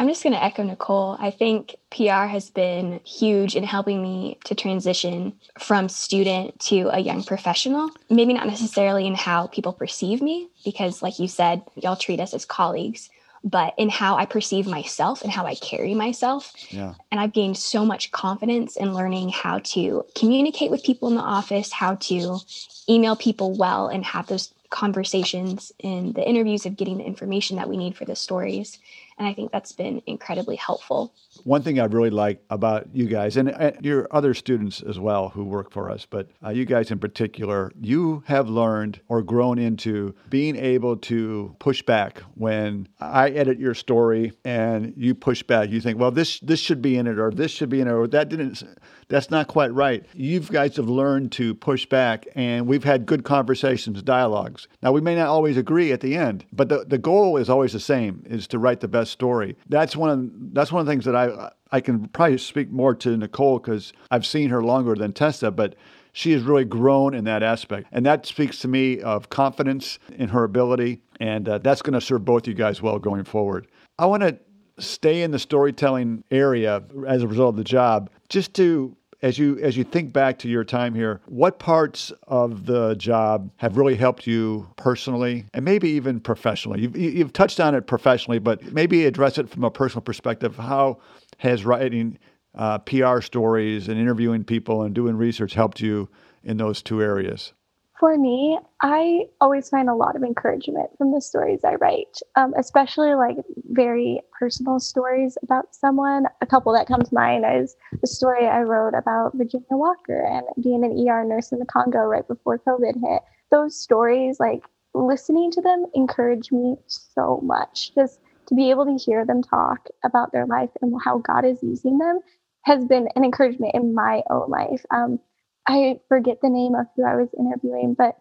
I'm 0.00 0.08
just 0.08 0.25
going 0.25 0.34
to 0.34 0.42
echo 0.42 0.64
Nicole. 0.64 1.16
I 1.20 1.30
think 1.30 1.76
PR 1.90 2.26
has 2.26 2.50
been 2.50 3.00
huge 3.04 3.54
in 3.54 3.62
helping 3.62 4.02
me 4.02 4.38
to 4.44 4.56
transition 4.56 5.34
from 5.60 5.88
student 5.88 6.58
to 6.62 6.88
a 6.92 6.98
young 6.98 7.22
professional. 7.22 7.90
Maybe 8.10 8.34
not 8.34 8.48
necessarily 8.48 9.06
in 9.06 9.14
how 9.14 9.46
people 9.46 9.72
perceive 9.72 10.20
me, 10.20 10.48
because, 10.64 11.00
like 11.00 11.20
you 11.20 11.28
said, 11.28 11.62
y'all 11.76 11.96
treat 11.96 12.18
us 12.18 12.34
as 12.34 12.44
colleagues, 12.44 13.08
but 13.46 13.74
in 13.78 13.88
how 13.88 14.16
I 14.16 14.26
perceive 14.26 14.66
myself 14.66 15.22
and 15.22 15.30
how 15.30 15.46
I 15.46 15.54
carry 15.54 15.94
myself. 15.94 16.52
Yeah. 16.68 16.94
And 17.12 17.20
I've 17.20 17.32
gained 17.32 17.56
so 17.56 17.86
much 17.86 18.10
confidence 18.10 18.76
in 18.76 18.92
learning 18.92 19.28
how 19.28 19.60
to 19.60 20.04
communicate 20.16 20.72
with 20.72 20.82
people 20.82 21.08
in 21.08 21.14
the 21.14 21.22
office, 21.22 21.72
how 21.72 21.94
to 21.94 22.40
email 22.88 23.14
people 23.14 23.56
well, 23.56 23.86
and 23.86 24.04
have 24.04 24.26
those 24.26 24.52
conversations 24.70 25.70
in 25.78 26.12
the 26.14 26.28
interviews 26.28 26.66
of 26.66 26.76
getting 26.76 26.98
the 26.98 27.04
information 27.04 27.56
that 27.56 27.68
we 27.68 27.76
need 27.76 27.96
for 27.96 28.04
the 28.04 28.16
stories. 28.16 28.80
And 29.16 29.28
I 29.28 29.32
think 29.32 29.52
that's 29.52 29.72
been 29.72 30.02
incredibly 30.06 30.56
helpful. 30.56 31.12
One 31.45 31.62
thing 31.62 31.81
I 31.81 31.85
really 31.85 32.11
like 32.11 32.43
about 32.50 32.88
you 32.93 33.07
guys, 33.07 33.37
and, 33.37 33.76
your 33.83 34.09
other 34.11 34.35
students 34.35 34.83
as 34.83 34.99
well 34.99 35.28
who 35.28 35.45
work 35.45 35.71
for 35.71 35.90
us, 35.90 36.07
but 36.09 36.28
uh, 36.45 36.50
you 36.50 36.64
guys 36.64 36.90
in 36.90 36.99
particular, 36.99 37.73
you 37.81 38.23
have 38.26 38.49
learned 38.49 39.01
or 39.09 39.22
grown 39.22 39.59
into 39.59 40.14
being 40.29 40.57
able 40.57 40.96
to 40.96 41.55
push 41.59 41.83
back 41.83 42.22
when 42.35 42.88
I 43.01 43.31
edit 43.31 43.59
your 43.59 43.75
story 43.75 44.33
and 44.44 44.92
you 44.96 45.14
push 45.14 45.42
back. 45.42 45.70
You 45.70 45.81
think, 45.81 45.99
well, 45.99 46.11
this 46.11 46.40
this 46.40 46.61
should 46.61 46.83
be 46.83 46.96
in 46.96 47.07
it, 47.07 47.18
or 47.18 47.31
this 47.31 47.51
should 47.51 47.68
be 47.68 47.81
in 47.81 47.88
it, 47.88 47.92
or 47.92 48.07
that 48.09 48.29
didn't. 48.29 48.62
That's 49.09 49.31
not 49.31 49.46
quite 49.46 49.72
right. 49.72 50.05
You 50.14 50.40
guys 50.40 50.77
have 50.77 50.88
learned 50.88 51.31
to 51.33 51.55
push 51.55 51.87
back, 51.87 52.27
and 52.35 52.66
we've 52.66 52.83
had 52.83 53.07
good 53.07 53.22
conversations, 53.22 54.03
dialogues. 54.03 54.66
Now 54.83 54.90
we 54.92 55.01
may 55.01 55.14
not 55.14 55.29
always 55.29 55.57
agree 55.57 55.92
at 55.92 56.01
the 56.01 56.16
end, 56.16 56.44
but 56.53 56.68
the, 56.68 56.85
the 56.85 56.99
goal 56.99 57.37
is 57.37 57.49
always 57.49 57.72
the 57.72 57.81
same: 57.81 58.22
is 58.27 58.49
to 58.49 58.59
write 58.59 58.81
the 58.81 58.88
best 58.88 59.12
story. 59.12 59.57
That's 59.68 59.94
one 59.96 60.11
of 60.11 60.55
that's 60.55 60.72
one 60.72 60.81
of 60.81 60.87
the 60.87 60.92
things 60.92 61.05
that 61.05 61.14
I 61.14 61.25
I 61.72 61.80
can 61.80 62.08
probably 62.08 62.38
speak 62.38 62.70
more 62.70 62.94
to 62.96 63.16
Nicole 63.16 63.58
because 63.58 63.92
I've 64.10 64.26
seen 64.26 64.50
her 64.50 64.62
longer 64.62 64.94
than 64.94 65.12
Tessa, 65.12 65.50
but 65.50 65.74
she 66.12 66.32
has 66.32 66.42
really 66.42 66.64
grown 66.64 67.14
in 67.14 67.24
that 67.24 67.42
aspect. 67.42 67.88
And 67.92 68.06
that 68.06 68.24
speaks 68.24 68.58
to 68.60 68.68
me 68.68 69.00
of 69.00 69.28
confidence 69.28 69.98
in 70.16 70.28
her 70.28 70.44
ability. 70.44 71.02
And 71.20 71.48
uh, 71.48 71.58
that's 71.58 71.82
going 71.82 71.92
to 71.94 72.00
serve 72.00 72.24
both 72.24 72.46
you 72.46 72.54
guys 72.54 72.80
well 72.80 72.98
going 72.98 73.24
forward. 73.24 73.66
I 73.98 74.06
want 74.06 74.22
to 74.22 74.38
stay 74.78 75.22
in 75.22 75.30
the 75.30 75.38
storytelling 75.38 76.24
area 76.30 76.82
as 77.06 77.22
a 77.22 77.28
result 77.28 77.50
of 77.50 77.56
the 77.56 77.64
job 77.64 78.10
just 78.28 78.54
to 78.54 78.95
as 79.22 79.38
you 79.38 79.59
as 79.59 79.76
you 79.76 79.85
think 79.85 80.12
back 80.12 80.38
to 80.40 80.48
your 80.48 80.64
time 80.64 80.94
here, 80.94 81.20
what 81.26 81.59
parts 81.59 82.12
of 82.26 82.66
the 82.66 82.94
job 82.94 83.50
have 83.57 83.76
really 83.76 83.94
helped 83.94 84.26
you 84.26 84.68
personally 84.76 85.44
and 85.55 85.64
maybe 85.64 85.88
even 85.90 86.20
professionally? 86.20 86.83
You've, 86.83 86.96
you've 86.96 87.33
touched 87.33 87.61
on 87.61 87.74
it 87.74 87.87
professionally, 87.87 88.38
but 88.38 88.72
maybe 88.72 89.05
address 89.07 89.38
it 89.38 89.48
from 89.48 89.64
a 89.64 89.70
personal 89.70 90.02
perspective. 90.02 90.57
How 90.57 90.98
has 91.38 91.64
writing 91.64 92.18
uh, 92.55 92.79
PR 92.79 93.20
stories 93.20 93.88
and 93.88 93.98
interviewing 93.98 94.44
people 94.44 94.83
and 94.83 94.94
doing 94.94 95.16
research 95.16 95.55
helped 95.55 95.81
you 95.81 96.09
in 96.44 96.57
those 96.57 96.83
two 96.83 97.02
areas? 97.02 97.52
For 97.98 98.18
me, 98.18 98.59
I 98.82 99.26
always 99.40 99.70
find 99.70 99.88
a 99.88 99.94
lot 99.94 100.16
of 100.16 100.22
encouragement 100.22 100.90
from 100.98 101.12
the 101.12 101.20
stories 101.20 101.64
I 101.64 101.76
write, 101.76 102.18
um, 102.35 102.52
especially 102.59 103.14
like 103.14 103.37
very 103.70 104.20
personal 104.38 104.78
stories 104.80 105.38
about 105.42 105.74
someone. 105.74 106.26
A 106.42 106.46
couple 106.46 106.74
that 106.74 106.88
come 106.88 107.00
to 107.00 107.14
mind 107.14 107.46
is 107.48 107.74
the 108.00 108.06
story 108.06 108.46
I 108.46 108.61
wrote 108.62 108.94
about 108.94 109.32
Virginia 109.35 109.66
Walker 109.70 110.26
and 110.26 110.44
being 110.62 110.85
an 110.85 111.09
ER 111.09 111.24
nurse 111.24 111.52
in 111.52 111.59
the 111.59 111.64
Congo 111.64 112.00
right 112.00 112.26
before 112.28 112.59
COVID 112.59 113.00
hit. 113.02 113.22
Those 113.50 113.80
stories, 113.80 114.38
like 114.38 114.64
listening 114.92 115.50
to 115.52 115.62
them, 115.62 115.87
encourage 115.94 116.52
me 116.52 116.76
so 116.87 117.40
much. 117.42 117.94
Just 117.94 118.20
to 118.48 118.54
be 118.54 118.70
able 118.70 118.85
to 118.85 119.02
hear 119.02 119.24
them 119.24 119.42
talk 119.42 119.88
about 120.04 120.32
their 120.32 120.46
life 120.46 120.70
and 120.82 120.94
how 121.02 121.18
God 121.18 121.46
is 121.46 121.62
using 121.62 121.96
them 121.96 122.20
has 122.62 122.85
been 122.85 123.09
an 123.16 123.24
encouragement 123.24 123.74
in 123.74 123.94
my 123.94 124.22
own 124.28 124.50
life. 124.50 124.85
Um, 124.90 125.18
I 125.66 126.00
forget 126.09 126.38
the 126.42 126.50
name 126.50 126.74
of 126.74 126.87
who 126.96 127.05
I 127.05 127.16
was 127.16 127.29
interviewing, 127.38 127.94
but 127.94 128.16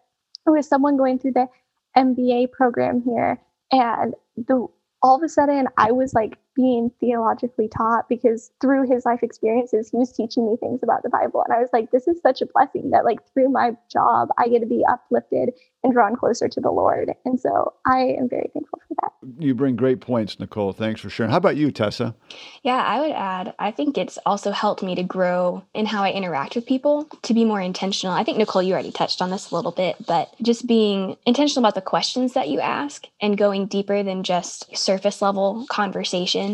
it 0.46 0.50
was 0.50 0.68
someone 0.68 0.96
going 0.96 1.18
through 1.18 1.32
the 1.32 1.48
MBA 1.96 2.52
program 2.52 3.02
here. 3.02 3.40
And 3.72 4.14
the 4.36 4.66
all 5.02 5.16
of 5.16 5.22
a 5.22 5.28
sudden 5.28 5.68
I 5.76 5.92
was 5.92 6.14
like 6.14 6.38
being 6.56 6.90
theologically 6.98 7.68
taught 7.68 8.08
because 8.08 8.50
through 8.60 8.90
his 8.90 9.04
life 9.04 9.22
experiences, 9.22 9.90
he 9.90 9.98
was 9.98 10.10
teaching 10.10 10.50
me 10.50 10.56
things 10.56 10.80
about 10.82 11.02
the 11.02 11.10
Bible. 11.10 11.44
And 11.44 11.54
I 11.54 11.60
was 11.60 11.68
like, 11.72 11.90
this 11.90 12.08
is 12.08 12.20
such 12.22 12.40
a 12.42 12.46
blessing 12.46 12.90
that 12.90 13.04
like 13.04 13.18
through 13.32 13.50
my 13.50 13.76
job, 13.92 14.30
I 14.38 14.48
get 14.48 14.60
to 14.60 14.66
be 14.66 14.84
uplifted 14.90 15.50
and 15.84 15.92
drawn 15.92 16.16
closer 16.16 16.48
to 16.48 16.60
the 16.60 16.70
Lord. 16.70 17.12
And 17.24 17.38
so 17.38 17.74
I 17.86 18.16
am 18.18 18.28
very 18.28 18.50
thankful 18.52 18.80
for 18.88 18.94
that. 19.02 19.12
You 19.38 19.54
bring 19.54 19.76
great 19.76 20.00
points, 20.00 20.40
Nicole. 20.40 20.72
Thanks 20.72 21.00
for 21.00 21.10
sharing. 21.10 21.30
How 21.30 21.36
about 21.36 21.56
you, 21.56 21.70
Tessa? 21.70 22.14
Yeah, 22.62 22.82
I 22.82 23.00
would 23.00 23.12
add, 23.12 23.54
I 23.58 23.70
think 23.70 23.98
it's 23.98 24.18
also 24.26 24.50
helped 24.50 24.82
me 24.82 24.94
to 24.94 25.02
grow 25.02 25.62
in 25.74 25.86
how 25.86 26.02
I 26.02 26.10
interact 26.10 26.56
with 26.56 26.66
people, 26.66 27.04
to 27.22 27.34
be 27.34 27.44
more 27.44 27.60
intentional. 27.60 28.14
I 28.14 28.24
think, 28.24 28.38
Nicole, 28.38 28.62
you 28.62 28.72
already 28.72 28.92
touched 28.92 29.20
on 29.20 29.30
this 29.30 29.50
a 29.50 29.54
little 29.54 29.72
bit, 29.72 29.96
but 30.06 30.34
just 30.42 30.66
being 30.66 31.16
intentional 31.26 31.64
about 31.64 31.74
the 31.74 31.82
questions 31.82 32.32
that 32.32 32.48
you 32.48 32.60
ask 32.60 33.06
and 33.20 33.38
going 33.38 33.66
deeper 33.66 34.02
than 34.02 34.22
just 34.22 34.76
surface 34.76 35.22
level 35.22 35.66
conversation. 35.70 36.45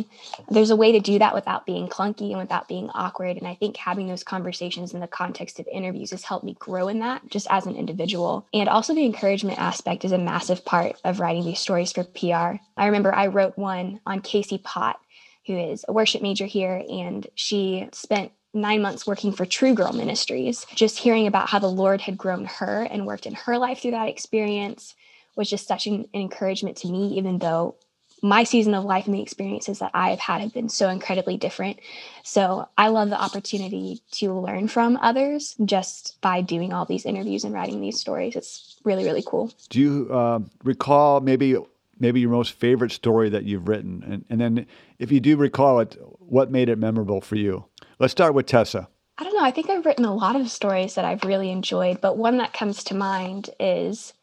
There's 0.50 0.70
a 0.70 0.76
way 0.76 0.92
to 0.92 1.00
do 1.00 1.18
that 1.18 1.34
without 1.34 1.66
being 1.66 1.88
clunky 1.88 2.30
and 2.30 2.38
without 2.38 2.68
being 2.68 2.90
awkward. 2.90 3.36
And 3.36 3.46
I 3.46 3.54
think 3.54 3.76
having 3.76 4.08
those 4.08 4.24
conversations 4.24 4.94
in 4.94 5.00
the 5.00 5.06
context 5.06 5.58
of 5.60 5.66
interviews 5.66 6.10
has 6.10 6.24
helped 6.24 6.44
me 6.44 6.56
grow 6.58 6.88
in 6.88 7.00
that 7.00 7.28
just 7.28 7.46
as 7.50 7.66
an 7.66 7.76
individual. 7.76 8.46
And 8.52 8.68
also 8.68 8.94
the 8.94 9.04
encouragement 9.04 9.58
aspect 9.58 10.04
is 10.04 10.12
a 10.12 10.18
massive 10.18 10.64
part 10.64 11.00
of 11.04 11.20
writing 11.20 11.44
these 11.44 11.60
stories 11.60 11.92
for 11.92 12.04
PR. 12.04 12.60
I 12.76 12.86
remember 12.86 13.14
I 13.14 13.28
wrote 13.28 13.56
one 13.56 14.00
on 14.06 14.20
Casey 14.20 14.58
Pott, 14.58 14.98
who 15.46 15.56
is 15.56 15.84
a 15.88 15.92
worship 15.92 16.22
major 16.22 16.46
here, 16.46 16.82
and 16.88 17.26
she 17.34 17.88
spent 17.92 18.32
nine 18.54 18.82
months 18.82 19.06
working 19.06 19.32
for 19.32 19.46
True 19.46 19.74
Girl 19.74 19.92
Ministries. 19.92 20.66
Just 20.74 20.98
hearing 20.98 21.26
about 21.26 21.48
how 21.48 21.58
the 21.58 21.70
Lord 21.70 22.00
had 22.00 22.18
grown 22.18 22.44
her 22.44 22.82
and 22.82 23.06
worked 23.06 23.26
in 23.26 23.34
her 23.34 23.58
life 23.58 23.80
through 23.80 23.92
that 23.92 24.08
experience 24.08 24.94
was 25.36 25.48
just 25.48 25.66
such 25.66 25.86
an, 25.86 26.06
encouragement 26.14 26.76
to 26.78 26.88
me, 26.88 27.08
even 27.16 27.38
though 27.38 27.76
my 28.22 28.44
season 28.44 28.72
of 28.72 28.84
life 28.84 29.06
and 29.06 29.14
the 29.14 29.20
experiences 29.20 29.80
that 29.80 29.90
I 29.92 30.10
have 30.10 30.20
had 30.20 30.40
have 30.40 30.54
been 30.54 30.68
so 30.68 30.88
incredibly 30.88 31.36
different. 31.36 31.80
So 32.22 32.68
I 32.78 32.88
love 32.88 33.10
the 33.10 33.20
opportunity 33.20 34.00
to 34.12 34.32
learn 34.32 34.68
from 34.68 34.96
others 35.02 35.56
just 35.64 36.20
by 36.20 36.40
doing 36.40 36.72
all 36.72 36.84
these 36.84 37.04
interviews 37.04 37.42
and 37.42 37.52
writing 37.52 37.80
these 37.80 38.00
stories. 38.00 38.36
It's 38.36 38.76
really, 38.84 39.04
really 39.04 39.24
cool. 39.26 39.52
Do 39.68 39.80
you 39.80 40.08
uh, 40.10 40.40
recall 40.62 41.20
maybe 41.20 41.56
maybe 41.98 42.20
your 42.20 42.30
most 42.30 42.52
favorite 42.52 42.92
story 42.92 43.28
that 43.28 43.44
you've 43.44 43.68
written? 43.68 44.02
And, 44.06 44.24
and 44.30 44.40
then 44.40 44.66
if 44.98 45.12
you 45.12 45.20
do 45.20 45.36
recall 45.36 45.80
it, 45.80 45.96
what 46.18 46.50
made 46.50 46.68
it 46.68 46.78
memorable 46.78 47.20
for 47.20 47.36
you? 47.36 47.66
Let's 47.98 48.12
start 48.12 48.34
with 48.34 48.46
Tessa. 48.46 48.88
I 49.18 49.24
don't 49.24 49.34
know. 49.34 49.44
I 49.44 49.50
think 49.50 49.68
I've 49.68 49.84
written 49.84 50.04
a 50.04 50.14
lot 50.14 50.36
of 50.36 50.50
stories 50.50 50.94
that 50.94 51.04
I've 51.04 51.24
really 51.24 51.50
enjoyed, 51.50 52.00
but 52.00 52.16
one 52.16 52.38
that 52.38 52.52
comes 52.52 52.82
to 52.84 52.94
mind 52.94 53.50
is 53.60 54.14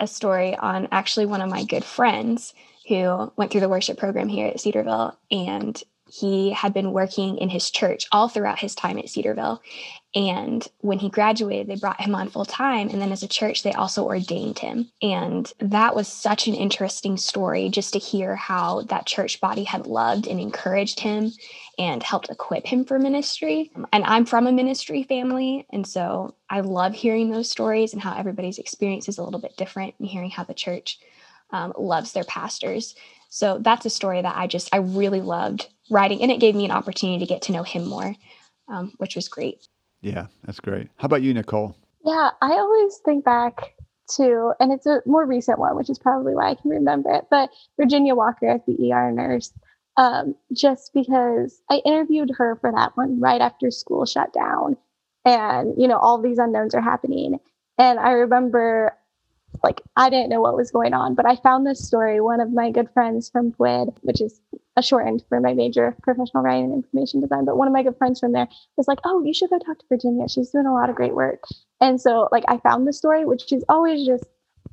a 0.00 0.06
story 0.06 0.56
on 0.56 0.88
actually 0.90 1.24
one 1.26 1.40
of 1.40 1.48
my 1.48 1.64
good 1.64 1.84
friends 1.84 2.52
who 2.88 3.32
went 3.36 3.50
through 3.50 3.60
the 3.60 3.68
worship 3.68 3.98
program 3.98 4.28
here 4.28 4.48
at 4.48 4.60
Cedarville 4.60 5.18
and 5.30 5.82
he 6.06 6.50
had 6.52 6.74
been 6.74 6.92
working 6.92 7.38
in 7.38 7.48
his 7.48 7.70
church 7.70 8.06
all 8.12 8.28
throughout 8.28 8.58
his 8.58 8.74
time 8.74 8.98
at 8.98 9.08
Cedarville. 9.08 9.62
And 10.14 10.66
when 10.78 11.00
he 11.00 11.08
graduated, 11.08 11.66
they 11.66 11.74
brought 11.74 12.00
him 12.00 12.14
on 12.14 12.28
full 12.28 12.44
time. 12.44 12.88
And 12.88 13.00
then 13.00 13.10
as 13.10 13.22
a 13.24 13.28
church, 13.28 13.62
they 13.62 13.72
also 13.72 14.04
ordained 14.04 14.60
him. 14.60 14.90
And 15.02 15.50
that 15.58 15.96
was 15.96 16.06
such 16.06 16.46
an 16.46 16.54
interesting 16.54 17.16
story 17.16 17.68
just 17.68 17.94
to 17.94 17.98
hear 17.98 18.36
how 18.36 18.82
that 18.82 19.06
church 19.06 19.40
body 19.40 19.64
had 19.64 19.86
loved 19.86 20.28
and 20.28 20.38
encouraged 20.38 21.00
him 21.00 21.32
and 21.78 22.02
helped 22.02 22.30
equip 22.30 22.66
him 22.66 22.84
for 22.84 22.98
ministry. 22.98 23.72
And 23.92 24.04
I'm 24.04 24.26
from 24.26 24.46
a 24.46 24.52
ministry 24.52 25.02
family. 25.02 25.66
And 25.70 25.86
so 25.86 26.34
I 26.48 26.60
love 26.60 26.94
hearing 26.94 27.30
those 27.30 27.50
stories 27.50 27.92
and 27.92 28.00
how 28.00 28.16
everybody's 28.16 28.58
experience 28.58 29.08
is 29.08 29.18
a 29.18 29.24
little 29.24 29.40
bit 29.40 29.56
different 29.56 29.94
and 29.98 30.06
hearing 30.06 30.30
how 30.30 30.44
the 30.44 30.54
church 30.54 31.00
um, 31.54 31.72
loves 31.78 32.12
their 32.12 32.24
pastors. 32.24 32.96
So 33.28 33.58
that's 33.60 33.86
a 33.86 33.90
story 33.90 34.20
that 34.20 34.36
I 34.36 34.46
just, 34.48 34.68
I 34.72 34.78
really 34.78 35.20
loved 35.20 35.68
writing. 35.88 36.20
And 36.20 36.30
it 36.30 36.40
gave 36.40 36.54
me 36.54 36.64
an 36.64 36.70
opportunity 36.72 37.20
to 37.20 37.28
get 37.28 37.42
to 37.42 37.52
know 37.52 37.62
him 37.62 37.86
more, 37.86 38.14
um, 38.68 38.92
which 38.98 39.14
was 39.14 39.28
great. 39.28 39.66
Yeah, 40.02 40.26
that's 40.44 40.60
great. 40.60 40.88
How 40.96 41.06
about 41.06 41.22
you, 41.22 41.32
Nicole? 41.32 41.76
Yeah, 42.04 42.30
I 42.42 42.50
always 42.50 42.98
think 43.04 43.24
back 43.24 43.74
to, 44.16 44.52
and 44.58 44.72
it's 44.72 44.86
a 44.86 45.00
more 45.06 45.24
recent 45.24 45.58
one, 45.58 45.76
which 45.76 45.88
is 45.88 45.98
probably 45.98 46.34
why 46.34 46.50
I 46.50 46.54
can 46.56 46.70
remember 46.70 47.10
it, 47.12 47.26
but 47.30 47.50
Virginia 47.78 48.14
Walker 48.14 48.48
as 48.48 48.60
the 48.66 48.92
ER 48.92 49.12
nurse, 49.12 49.52
um, 49.96 50.34
just 50.52 50.92
because 50.92 51.62
I 51.70 51.80
interviewed 51.86 52.32
her 52.36 52.56
for 52.56 52.72
that 52.72 52.96
one 52.96 53.20
right 53.20 53.40
after 53.40 53.70
school 53.70 54.04
shut 54.06 54.32
down. 54.32 54.76
And, 55.24 55.80
you 55.80 55.88
know, 55.88 55.98
all 55.98 56.20
these 56.20 56.38
unknowns 56.38 56.74
are 56.74 56.82
happening. 56.82 57.38
And 57.78 57.98
I 57.98 58.10
remember 58.10 58.92
like 59.62 59.80
I 59.96 60.10
didn't 60.10 60.30
know 60.30 60.40
what 60.40 60.56
was 60.56 60.70
going 60.70 60.94
on, 60.94 61.14
but 61.14 61.26
I 61.26 61.36
found 61.36 61.66
this 61.66 61.86
story. 61.86 62.20
One 62.20 62.40
of 62.40 62.52
my 62.52 62.70
good 62.70 62.88
friends 62.92 63.28
from 63.30 63.52
PWID, 63.52 63.96
which 64.02 64.20
is 64.20 64.40
a 64.76 64.82
shortened 64.82 65.22
for 65.28 65.40
my 65.40 65.54
major, 65.54 65.96
professional 66.02 66.42
writing 66.42 66.64
and 66.64 66.74
information 66.84 67.20
design, 67.20 67.44
but 67.44 67.56
one 67.56 67.68
of 67.68 67.74
my 67.74 67.82
good 67.82 67.96
friends 67.96 68.20
from 68.20 68.32
there 68.32 68.48
was 68.76 68.88
like, 68.88 68.98
"Oh, 69.04 69.22
you 69.22 69.32
should 69.32 69.50
go 69.50 69.58
talk 69.58 69.78
to 69.78 69.84
Virginia. 69.88 70.28
She's 70.28 70.50
doing 70.50 70.66
a 70.66 70.74
lot 70.74 70.90
of 70.90 70.96
great 70.96 71.14
work." 71.14 71.44
And 71.80 72.00
so, 72.00 72.28
like, 72.32 72.44
I 72.48 72.58
found 72.58 72.86
the 72.86 72.92
story, 72.92 73.24
which 73.24 73.52
is 73.52 73.64
always 73.68 74.06
just 74.06 74.24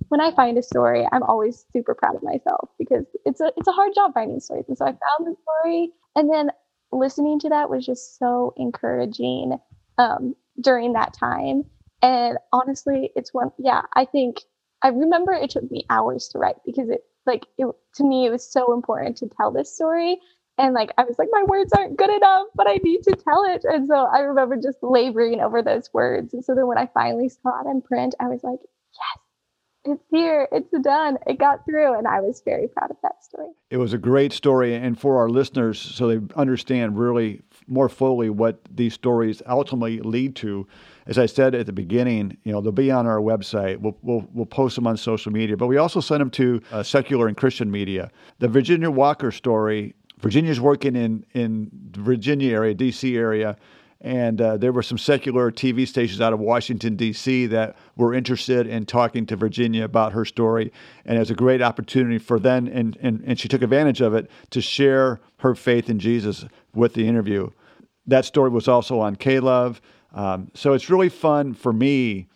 when 0.10 0.22
I 0.22 0.32
find 0.32 0.58
a 0.58 0.64
story, 0.64 1.08
I'm 1.12 1.24
always 1.24 1.66
super 1.72 1.94
proud 1.94 2.16
of 2.16 2.24
myself 2.24 2.70
because 2.78 3.06
it's 3.26 3.42
a 3.42 3.52
it's 3.58 3.68
a 3.68 3.72
hard 3.72 3.94
job 3.96 4.14
finding 4.14 4.40
stories. 4.40 4.66
And 4.68 4.78
so 4.78 4.86
I 4.86 4.90
found 4.90 5.28
the 5.28 5.36
story, 5.42 5.92
and 6.16 6.32
then 6.32 6.52
listening 6.92 7.40
to 7.40 7.50
that 7.50 7.70
was 7.70 7.86
just 7.86 8.18
so 8.18 8.54
encouraging 8.58 9.58
um, 9.98 10.36
during 10.60 10.94
that 10.94 11.14
time. 11.14 11.64
And 12.02 12.38
honestly, 12.52 13.12
it's 13.16 13.34
one, 13.34 13.52
yeah, 13.58 13.84
I 13.96 14.06
think 14.06 14.42
I 14.82 14.90
remember 14.90 15.32
it 15.34 15.52
took 15.52 15.70
me 15.72 15.86
hours 15.90 16.28
to 16.30 16.40
write 16.40 16.58
because 16.66 16.90
it 16.90 17.04
like 17.26 17.46
it 17.58 17.68
to 17.96 18.04
me 18.04 18.26
it 18.26 18.32
was 18.32 18.52
so 18.52 18.74
important 18.74 19.18
to 19.18 19.30
tell 19.30 19.52
this 19.52 19.74
story. 19.74 20.20
And 20.58 20.74
like 20.74 20.92
I 20.98 21.04
was 21.04 21.18
like 21.18 21.30
my 21.32 21.44
words 21.44 21.72
aren't 21.74 21.98
good 21.98 22.10
enough 22.10 22.48
but 22.56 22.70
I 22.70 22.80
need 22.84 23.04
to 23.04 23.16
tell 23.16 23.44
it. 23.44 23.64
And 23.64 23.88
so 23.88 23.96
I 23.96 24.20
remember 24.20 24.56
just 24.58 24.80
laboring 24.82 25.42
over 25.42 25.62
those 25.62 25.90
words. 25.94 26.34
And 26.34 26.44
so 26.44 26.56
then 26.56 26.68
when 26.68 26.78
I 26.78 26.88
finally 26.94 27.30
saw 27.30 27.62
it 27.62 27.70
in 27.70 27.82
print 27.82 28.16
I 28.20 28.28
was 28.28 28.44
like 28.44 28.60
yes 28.62 29.26
it's 29.84 30.04
here. 30.12 30.48
It's 30.52 30.70
done. 30.84 31.18
It 31.26 31.40
got 31.40 31.66
through. 31.66 31.98
And 31.98 32.08
i 32.08 32.20
was 32.20 32.42
very 32.46 32.68
proud 32.68 32.92
of 32.92 32.98
that 33.02 33.24
story. 33.24 33.48
It 33.72 33.78
was 33.78 33.94
a 33.94 33.98
great 33.98 34.32
story. 34.32 34.76
And 34.76 35.00
for 35.00 35.18
our 35.18 35.30
listeners 35.30 35.80
so 35.80 36.08
they 36.08 36.34
understand 36.36 37.00
really 37.00 37.42
more 37.68 37.90
fully 37.90 38.30
what 38.30 38.60
these 38.70 38.94
stories 38.94 39.42
ultimately 39.48 40.00
lead 40.00 40.36
to 40.38 40.68
as 41.06 41.18
I 41.18 41.26
said 41.26 41.56
at 41.56 41.66
the 41.66 41.74
beginning, 41.74 42.38
you 42.44 42.52
know, 42.52 42.62
they'll 42.62 42.72
be 42.72 42.92
on 42.92 43.08
our 43.08 43.20
website. 43.20 43.78
We'll, 43.78 43.98
we'll, 44.02 44.28
we'll 44.34 44.46
post 44.46 44.76
them 44.76 44.88
on 44.88 44.98
social 44.98 45.32
media, 45.32 45.58
but 45.58 45.68
we 45.68 45.78
also 45.78 46.00
send 46.00 46.22
them 46.22 46.30
to 46.32 46.62
uh, 46.72 46.84
secular 46.84 47.28
and 47.28 47.36
Christian 47.36 47.72
media. 47.72 48.12
The 48.40 48.48
Virginia 48.48 48.92
Walker 48.92 49.32
story, 49.32 49.96
Virginia's 50.20 50.62
working 50.62 50.96
in, 50.96 51.26
in 51.34 51.72
the 51.92 52.02
Virginia 52.02 52.54
area, 52.54 52.74
D.C. 52.74 53.18
area, 53.18 53.58
and 54.02 54.42
uh, 54.42 54.58
there 54.58 54.72
were 54.72 54.82
some 54.82 54.98
secular 54.98 55.52
TV 55.52 55.88
stations 55.88 56.22
out 56.22 56.34
of 56.34 56.40
Washington, 56.40 56.96
D.C., 56.96 57.46
that 57.48 57.76
were 57.96 58.16
interested 58.16 58.66
in 58.66 58.86
talking 58.86 59.28
to 59.28 59.36
Virginia 59.36 59.84
about 59.84 60.14
her 60.14 60.26
story. 60.26 60.72
And 61.06 61.18
it 61.18 61.20
was 61.20 61.30
a 61.30 61.36
great 61.36 61.62
opportunity 61.62 62.18
for 62.18 62.40
them, 62.40 62.68
and, 62.68 62.98
and, 63.00 63.24
and 63.26 63.40
she 63.40 63.48
took 63.48 63.62
advantage 63.62 64.02
of 64.02 64.16
it 64.16 64.30
to 64.50 64.62
share 64.62 65.20
her 65.38 65.54
faith 65.54 65.88
in 65.88 66.00
Jesus 66.00 66.46
with 66.74 66.96
the 66.96 67.08
interview. 67.08 67.52
That 68.08 68.26
story 68.26 68.50
was 68.50 68.68
also 68.68 69.00
on 69.00 69.16
K 69.16 69.40
Love. 69.40 69.82
Um, 70.14 70.52
so 70.54 70.74
it's 70.74 70.90
really 70.90 71.10
fun 71.10 71.54
for 71.54 71.72
me 71.74 72.28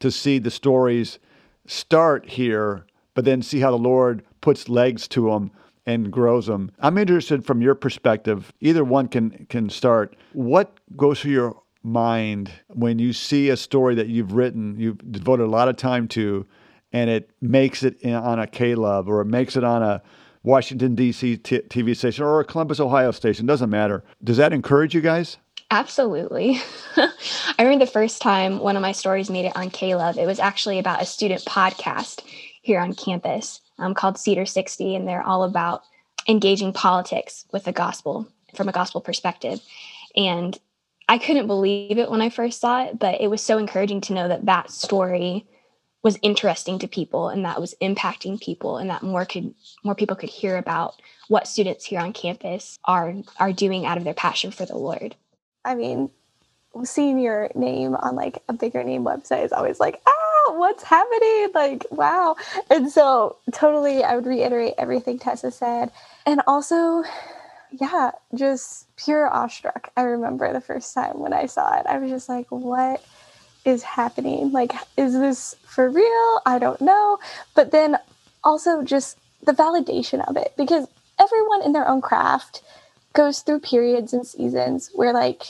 to 0.00 0.10
see 0.10 0.38
the 0.38 0.50
stories 0.50 1.18
start 1.66 2.28
here, 2.28 2.86
but 3.14 3.24
then 3.24 3.42
see 3.42 3.60
how 3.60 3.70
the 3.70 3.78
Lord 3.78 4.24
puts 4.40 4.68
legs 4.68 5.06
to 5.08 5.30
them 5.30 5.50
and 5.86 6.12
grows 6.12 6.46
them. 6.46 6.70
I'm 6.80 6.98
interested 6.98 7.44
from 7.44 7.62
your 7.62 7.74
perspective. 7.74 8.52
Either 8.60 8.84
one 8.84 9.08
can 9.08 9.46
can 9.48 9.68
start. 9.68 10.16
What 10.32 10.78
goes 10.96 11.20
through 11.20 11.32
your 11.32 11.62
mind 11.82 12.50
when 12.68 12.98
you 12.98 13.12
see 13.12 13.48
a 13.48 13.56
story 13.56 13.94
that 13.96 14.08
you've 14.08 14.32
written, 14.32 14.78
you've 14.78 14.98
devoted 15.10 15.44
a 15.44 15.50
lot 15.50 15.68
of 15.68 15.76
time 15.76 16.06
to, 16.08 16.46
and 16.92 17.10
it 17.10 17.30
makes 17.40 17.82
it 17.82 18.00
in, 18.00 18.14
on 18.14 18.44
K-Love 18.46 19.08
or 19.08 19.20
it 19.20 19.26
makes 19.26 19.56
it 19.56 19.64
on 19.64 19.82
a 19.82 20.02
Washington 20.44 20.94
D.C. 20.94 21.36
T- 21.38 21.60
TV 21.60 21.96
station 21.96 22.24
or 22.24 22.40
a 22.40 22.44
Columbus, 22.44 22.80
Ohio 22.80 23.10
station? 23.10 23.46
Doesn't 23.46 23.70
matter. 23.70 24.04
Does 24.22 24.36
that 24.36 24.52
encourage 24.52 24.94
you 24.94 25.00
guys? 25.00 25.38
Absolutely. 25.72 26.60
I 26.96 27.08
remember 27.58 27.86
the 27.86 27.90
first 27.90 28.20
time 28.20 28.58
one 28.58 28.76
of 28.76 28.82
my 28.82 28.92
stories 28.92 29.30
made 29.30 29.46
it 29.46 29.56
on 29.56 29.70
K-Love. 29.70 30.18
It 30.18 30.26
was 30.26 30.38
actually 30.38 30.78
about 30.78 31.00
a 31.00 31.06
student 31.06 31.46
podcast 31.46 32.20
here 32.60 32.78
on 32.78 32.94
campus 32.94 33.62
um, 33.78 33.94
called 33.94 34.18
Cedar 34.18 34.44
60, 34.44 34.94
and 34.94 35.08
they're 35.08 35.26
all 35.26 35.44
about 35.44 35.80
engaging 36.28 36.74
politics 36.74 37.46
with 37.54 37.64
the 37.64 37.72
gospel 37.72 38.28
from 38.54 38.68
a 38.68 38.72
gospel 38.72 39.00
perspective. 39.00 39.62
And 40.14 40.60
I 41.08 41.16
couldn't 41.16 41.46
believe 41.46 41.96
it 41.96 42.10
when 42.10 42.20
I 42.20 42.28
first 42.28 42.60
saw 42.60 42.84
it, 42.84 42.98
but 42.98 43.22
it 43.22 43.30
was 43.30 43.40
so 43.40 43.56
encouraging 43.56 44.02
to 44.02 44.12
know 44.12 44.28
that 44.28 44.44
that 44.44 44.70
story 44.70 45.46
was 46.02 46.18
interesting 46.20 46.80
to 46.80 46.86
people 46.86 47.30
and 47.30 47.46
that 47.46 47.62
was 47.62 47.74
impacting 47.80 48.38
people 48.38 48.76
and 48.76 48.90
that 48.90 49.02
more 49.02 49.24
could 49.24 49.54
more 49.84 49.94
people 49.94 50.16
could 50.16 50.28
hear 50.28 50.58
about 50.58 51.00
what 51.28 51.48
students 51.48 51.86
here 51.86 52.00
on 52.00 52.12
campus 52.12 52.78
are 52.84 53.14
are 53.38 53.54
doing 53.54 53.86
out 53.86 53.96
of 53.96 54.04
their 54.04 54.12
passion 54.12 54.50
for 54.50 54.66
the 54.66 54.76
Lord. 54.76 55.16
I 55.64 55.74
mean, 55.74 56.10
seeing 56.84 57.18
your 57.18 57.50
name 57.54 57.94
on 57.94 58.16
like 58.16 58.42
a 58.48 58.52
bigger 58.52 58.82
name 58.82 59.04
website 59.04 59.44
is 59.44 59.52
always 59.52 59.78
like, 59.78 60.00
ah, 60.06 60.54
what's 60.54 60.82
happening? 60.82 61.48
Like, 61.54 61.86
wow. 61.90 62.36
And 62.70 62.90
so, 62.90 63.36
totally, 63.52 64.02
I 64.02 64.16
would 64.16 64.26
reiterate 64.26 64.74
everything 64.78 65.18
Tessa 65.18 65.50
said. 65.50 65.90
And 66.26 66.40
also, 66.46 67.04
yeah, 67.70 68.12
just 68.34 68.86
pure 68.96 69.28
awestruck. 69.28 69.90
I 69.96 70.02
remember 70.02 70.52
the 70.52 70.60
first 70.60 70.94
time 70.94 71.20
when 71.20 71.32
I 71.32 71.46
saw 71.46 71.78
it, 71.78 71.86
I 71.86 71.98
was 71.98 72.10
just 72.10 72.28
like, 72.28 72.46
what 72.48 73.04
is 73.64 73.82
happening? 73.82 74.52
Like, 74.52 74.72
is 74.96 75.12
this 75.12 75.54
for 75.64 75.88
real? 75.88 76.40
I 76.46 76.58
don't 76.58 76.80
know. 76.80 77.18
But 77.54 77.70
then 77.70 77.96
also 78.44 78.82
just 78.82 79.18
the 79.44 79.52
validation 79.52 80.26
of 80.28 80.36
it 80.36 80.52
because 80.56 80.86
everyone 81.18 81.62
in 81.62 81.72
their 81.72 81.88
own 81.88 82.00
craft 82.00 82.62
goes 83.12 83.40
through 83.40 83.60
periods 83.60 84.12
and 84.12 84.26
seasons 84.26 84.90
where 84.94 85.12
like 85.12 85.42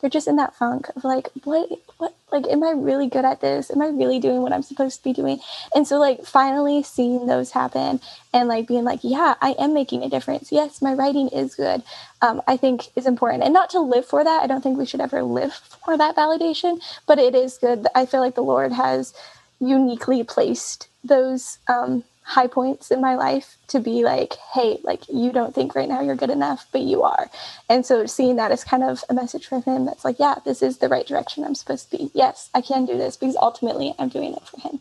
they're 0.00 0.10
just 0.10 0.26
in 0.26 0.36
that 0.36 0.54
funk 0.54 0.90
of 0.96 1.04
like 1.04 1.28
what 1.44 1.70
what 1.98 2.14
like 2.32 2.46
am 2.48 2.64
i 2.64 2.70
really 2.70 3.06
good 3.06 3.24
at 3.24 3.40
this? 3.40 3.70
Am 3.70 3.80
i 3.80 3.86
really 3.86 4.18
doing 4.18 4.42
what 4.42 4.52
i'm 4.52 4.62
supposed 4.62 4.98
to 4.98 5.04
be 5.04 5.12
doing? 5.12 5.38
And 5.74 5.86
so 5.86 5.98
like 5.98 6.24
finally 6.24 6.82
seeing 6.82 7.26
those 7.26 7.52
happen 7.52 8.00
and 8.34 8.48
like 8.48 8.66
being 8.66 8.84
like 8.84 9.00
yeah 9.02 9.34
i 9.40 9.54
am 9.58 9.72
making 9.72 10.02
a 10.02 10.08
difference. 10.08 10.50
Yes 10.50 10.82
my 10.82 10.92
writing 10.92 11.28
is 11.28 11.54
good 11.54 11.82
um, 12.20 12.42
i 12.48 12.56
think 12.56 12.88
is 12.96 13.06
important. 13.06 13.44
And 13.44 13.54
not 13.54 13.70
to 13.70 13.80
live 13.80 14.06
for 14.06 14.24
that 14.24 14.42
i 14.42 14.46
don't 14.46 14.62
think 14.62 14.78
we 14.78 14.86
should 14.86 15.00
ever 15.00 15.22
live 15.22 15.54
for 15.84 15.96
that 15.96 16.16
validation 16.16 16.80
but 17.06 17.18
it 17.18 17.34
is 17.34 17.58
good. 17.58 17.86
I 17.94 18.06
feel 18.06 18.20
like 18.20 18.34
the 18.34 18.42
lord 18.42 18.72
has 18.72 19.14
uniquely 19.60 20.24
placed 20.24 20.88
those 21.04 21.58
um, 21.68 22.02
high 22.24 22.46
points 22.46 22.90
in 22.90 23.00
my 23.00 23.14
life 23.16 23.56
to 23.68 23.80
be 23.80 24.04
like, 24.04 24.34
hey, 24.54 24.78
like 24.84 25.08
you 25.08 25.32
don't 25.32 25.54
think 25.54 25.74
right 25.74 25.88
now 25.88 26.00
you're 26.00 26.16
good 26.16 26.30
enough, 26.30 26.66
but 26.72 26.82
you 26.82 27.02
are. 27.02 27.30
And 27.68 27.84
so 27.84 28.06
seeing 28.06 28.36
that 28.36 28.52
is 28.52 28.64
kind 28.64 28.84
of 28.84 29.02
a 29.10 29.14
message 29.14 29.46
from 29.46 29.62
him 29.62 29.86
that's 29.86 30.04
like, 30.04 30.18
yeah, 30.18 30.36
this 30.44 30.62
is 30.62 30.78
the 30.78 30.88
right 30.88 31.06
direction 31.06 31.44
I'm 31.44 31.54
supposed 31.54 31.90
to 31.90 31.98
be. 31.98 32.10
Yes, 32.14 32.50
I 32.54 32.60
can 32.60 32.86
do 32.86 32.96
this 32.96 33.16
because 33.16 33.36
ultimately 33.36 33.94
I'm 33.98 34.08
doing 34.08 34.34
it 34.34 34.42
for 34.46 34.60
him. 34.60 34.80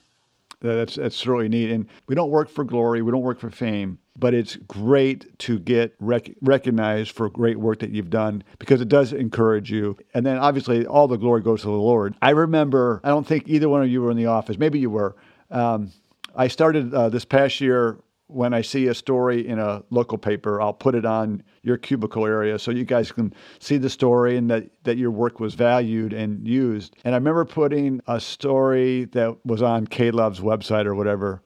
That's 0.62 0.96
that's 0.96 1.26
really 1.26 1.50
neat. 1.50 1.72
And 1.72 1.88
we 2.08 2.14
don't 2.14 2.30
work 2.30 2.50
for 2.50 2.64
glory, 2.64 3.02
we 3.02 3.12
don't 3.12 3.24
work 3.24 3.40
for 3.40 3.50
fame. 3.50 3.98
but 4.18 4.34
it's 4.34 4.58
great 4.68 5.40
to 5.40 5.58
get 5.58 5.96
rec- 6.00 6.36
recognized 6.42 7.12
for 7.12 7.30
great 7.30 7.58
work 7.58 7.80
that 7.80 7.92
you've 7.92 8.10
done 8.12 8.44
because 8.60 8.82
it 8.82 8.90
does 8.90 9.14
encourage 9.14 9.72
you. 9.72 9.98
And 10.14 10.26
then 10.26 10.38
obviously, 10.38 10.86
all 10.86 11.08
the 11.08 11.18
glory 11.18 11.42
goes 11.42 11.62
to 11.62 11.68
the 11.68 11.74
Lord. 11.74 12.16
I 12.22 12.32
remember, 12.32 13.02
I 13.04 13.10
don't 13.10 13.26
think 13.26 13.46
either 13.48 13.70
one 13.70 13.82
of 13.82 13.90
you 13.90 14.02
were 14.02 14.12
in 14.12 14.18
the 14.18 14.28
office. 14.28 14.58
Maybe 14.58 14.80
you 14.80 14.90
were. 14.92 15.16
Um, 15.50 15.92
I 16.36 16.48
started 16.48 16.94
uh, 16.94 17.10
this 17.10 17.26
past 17.26 17.62
year 17.62 17.98
when 18.28 18.54
I 18.54 18.62
see 18.62 18.88
a 18.88 18.94
story 18.94 19.46
in 19.46 19.60
a 19.60 19.84
local 19.90 20.18
paper, 20.18 20.62
I'll 20.62 20.74
put 20.74 20.96
it 20.96 21.06
on 21.06 21.44
your 21.64 21.78
cubicle 21.78 22.26
area 22.26 22.58
so 22.58 22.72
you 22.72 22.86
guys 22.86 23.12
can 23.12 23.34
see 23.60 23.78
the 23.78 23.90
story 23.90 24.38
and 24.38 24.50
that, 24.50 24.70
that 24.84 24.98
your 24.98 25.12
work 25.12 25.40
was 25.40 25.54
valued 25.54 26.14
and 26.14 26.48
used. 26.48 26.96
And 27.04 27.14
I 27.14 27.18
remember 27.18 27.44
putting 27.44 28.00
a 28.08 28.20
story 28.20 29.06
that 29.06 29.46
was 29.46 29.62
on 29.62 29.86
K-Love's 29.86 30.40
website 30.40 30.86
or 30.86 30.96
whatever. 30.96 31.42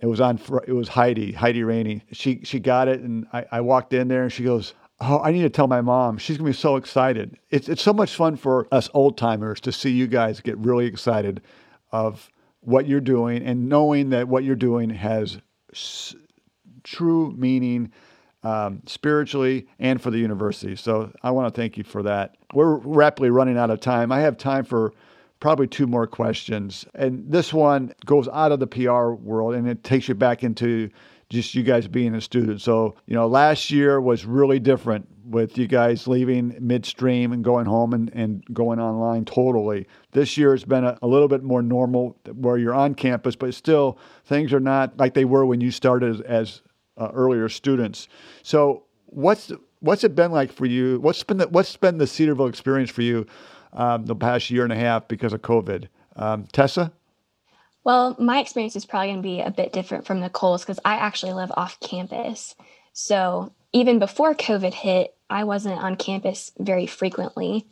It 0.00 0.06
was 0.06 0.20
on. 0.20 0.40
It 0.66 0.72
was 0.72 0.88
Heidi, 0.88 1.32
Heidi 1.32 1.62
Rainey. 1.62 2.02
She 2.12 2.40
she 2.42 2.58
got 2.58 2.88
it, 2.88 3.00
and 3.00 3.26
I, 3.34 3.44
I 3.52 3.60
walked 3.60 3.92
in 3.92 4.08
there, 4.08 4.22
and 4.22 4.32
she 4.32 4.42
goes, 4.42 4.72
"Oh, 4.98 5.20
I 5.20 5.30
need 5.30 5.42
to 5.42 5.50
tell 5.50 5.66
my 5.66 5.82
mom. 5.82 6.16
She's 6.16 6.38
gonna 6.38 6.48
be 6.48 6.54
so 6.54 6.76
excited. 6.76 7.36
It's 7.50 7.68
it's 7.68 7.82
so 7.82 7.92
much 7.92 8.14
fun 8.14 8.36
for 8.36 8.66
us 8.72 8.88
old 8.94 9.18
timers 9.18 9.60
to 9.60 9.72
see 9.72 9.90
you 9.90 10.06
guys 10.06 10.40
get 10.40 10.56
really 10.56 10.86
excited 10.86 11.42
of 11.92 12.30
what 12.60 12.86
you're 12.86 13.00
doing 13.00 13.42
and 13.42 13.68
knowing 13.68 14.10
that 14.10 14.28
what 14.28 14.44
you're 14.44 14.56
doing 14.56 14.90
has 14.90 15.38
true 16.82 17.32
meaning 17.36 17.92
um, 18.42 18.82
spiritually 18.86 19.66
and 19.78 20.00
for 20.00 20.10
the 20.10 20.18
university. 20.18 20.76
So 20.76 21.12
I 21.22 21.30
want 21.30 21.52
to 21.52 21.60
thank 21.60 21.76
you 21.76 21.84
for 21.84 22.02
that. 22.02 22.36
We're 22.54 22.76
rapidly 22.76 23.30
running 23.30 23.58
out 23.58 23.70
of 23.70 23.80
time. 23.80 24.10
I 24.12 24.20
have 24.20 24.36
time 24.36 24.64
for 24.64 24.92
probably 25.40 25.66
two 25.66 25.86
more 25.86 26.06
questions. 26.06 26.84
And 26.94 27.30
this 27.30 27.52
one 27.52 27.92
goes 28.04 28.28
out 28.28 28.52
of 28.52 28.60
the 28.60 28.66
PR 28.66 29.10
world 29.10 29.54
and 29.54 29.68
it 29.68 29.82
takes 29.84 30.08
you 30.08 30.14
back 30.14 30.42
into 30.42 30.90
just 31.30 31.54
you 31.54 31.62
guys 31.62 31.86
being 31.86 32.14
a 32.14 32.20
student. 32.20 32.60
So, 32.60 32.96
you 33.06 33.14
know, 33.14 33.26
last 33.26 33.70
year 33.70 34.00
was 34.00 34.24
really 34.24 34.58
different 34.58 35.06
with 35.30 35.56
you 35.56 35.66
guys 35.66 36.06
leaving 36.08 36.56
midstream 36.60 37.32
and 37.32 37.44
going 37.44 37.66
home 37.66 37.94
and, 37.94 38.10
and 38.14 38.44
going 38.52 38.80
online 38.80 39.24
totally. 39.24 39.86
This 40.12 40.36
year 40.36 40.50
has 40.52 40.64
been 40.64 40.84
a, 40.84 40.98
a 41.02 41.06
little 41.06 41.28
bit 41.28 41.42
more 41.42 41.62
normal 41.62 42.16
where 42.34 42.58
you're 42.58 42.74
on 42.74 42.94
campus, 42.94 43.36
but 43.36 43.54
still 43.54 43.98
things 44.24 44.52
are 44.52 44.60
not 44.60 44.96
like 44.98 45.14
they 45.14 45.24
were 45.24 45.46
when 45.46 45.60
you 45.60 45.70
started 45.70 46.20
as, 46.22 46.62
uh, 46.96 47.10
earlier 47.14 47.48
students. 47.48 48.08
So, 48.42 48.84
what's 49.06 49.52
what's 49.80 50.04
it 50.04 50.14
been 50.14 50.32
like 50.32 50.52
for 50.52 50.66
you? 50.66 51.00
What's 51.00 51.22
been 51.22 51.38
the, 51.38 51.48
what's 51.48 51.76
been 51.76 51.98
the 51.98 52.06
Cedarville 52.06 52.46
experience 52.46 52.90
for 52.90 53.02
you 53.02 53.26
um, 53.72 54.06
the 54.06 54.16
past 54.16 54.50
year 54.50 54.64
and 54.64 54.72
a 54.72 54.76
half 54.76 55.08
because 55.08 55.32
of 55.32 55.42
COVID? 55.42 55.88
Um, 56.16 56.46
Tessa. 56.52 56.92
Well, 57.82 58.14
my 58.18 58.40
experience 58.40 58.76
is 58.76 58.84
probably 58.84 59.08
going 59.08 59.18
to 59.18 59.22
be 59.22 59.40
a 59.40 59.50
bit 59.50 59.72
different 59.72 60.06
from 60.06 60.20
Nicole's 60.20 60.62
because 60.62 60.80
I 60.84 60.96
actually 60.96 61.32
live 61.32 61.50
off 61.56 61.80
campus. 61.80 62.54
So 62.92 63.52
even 63.72 63.98
before 63.98 64.34
COVID 64.34 64.74
hit, 64.74 65.14
I 65.28 65.44
wasn't 65.44 65.80
on 65.80 65.96
campus 65.96 66.52
very 66.58 66.86
frequently. 66.86 67.66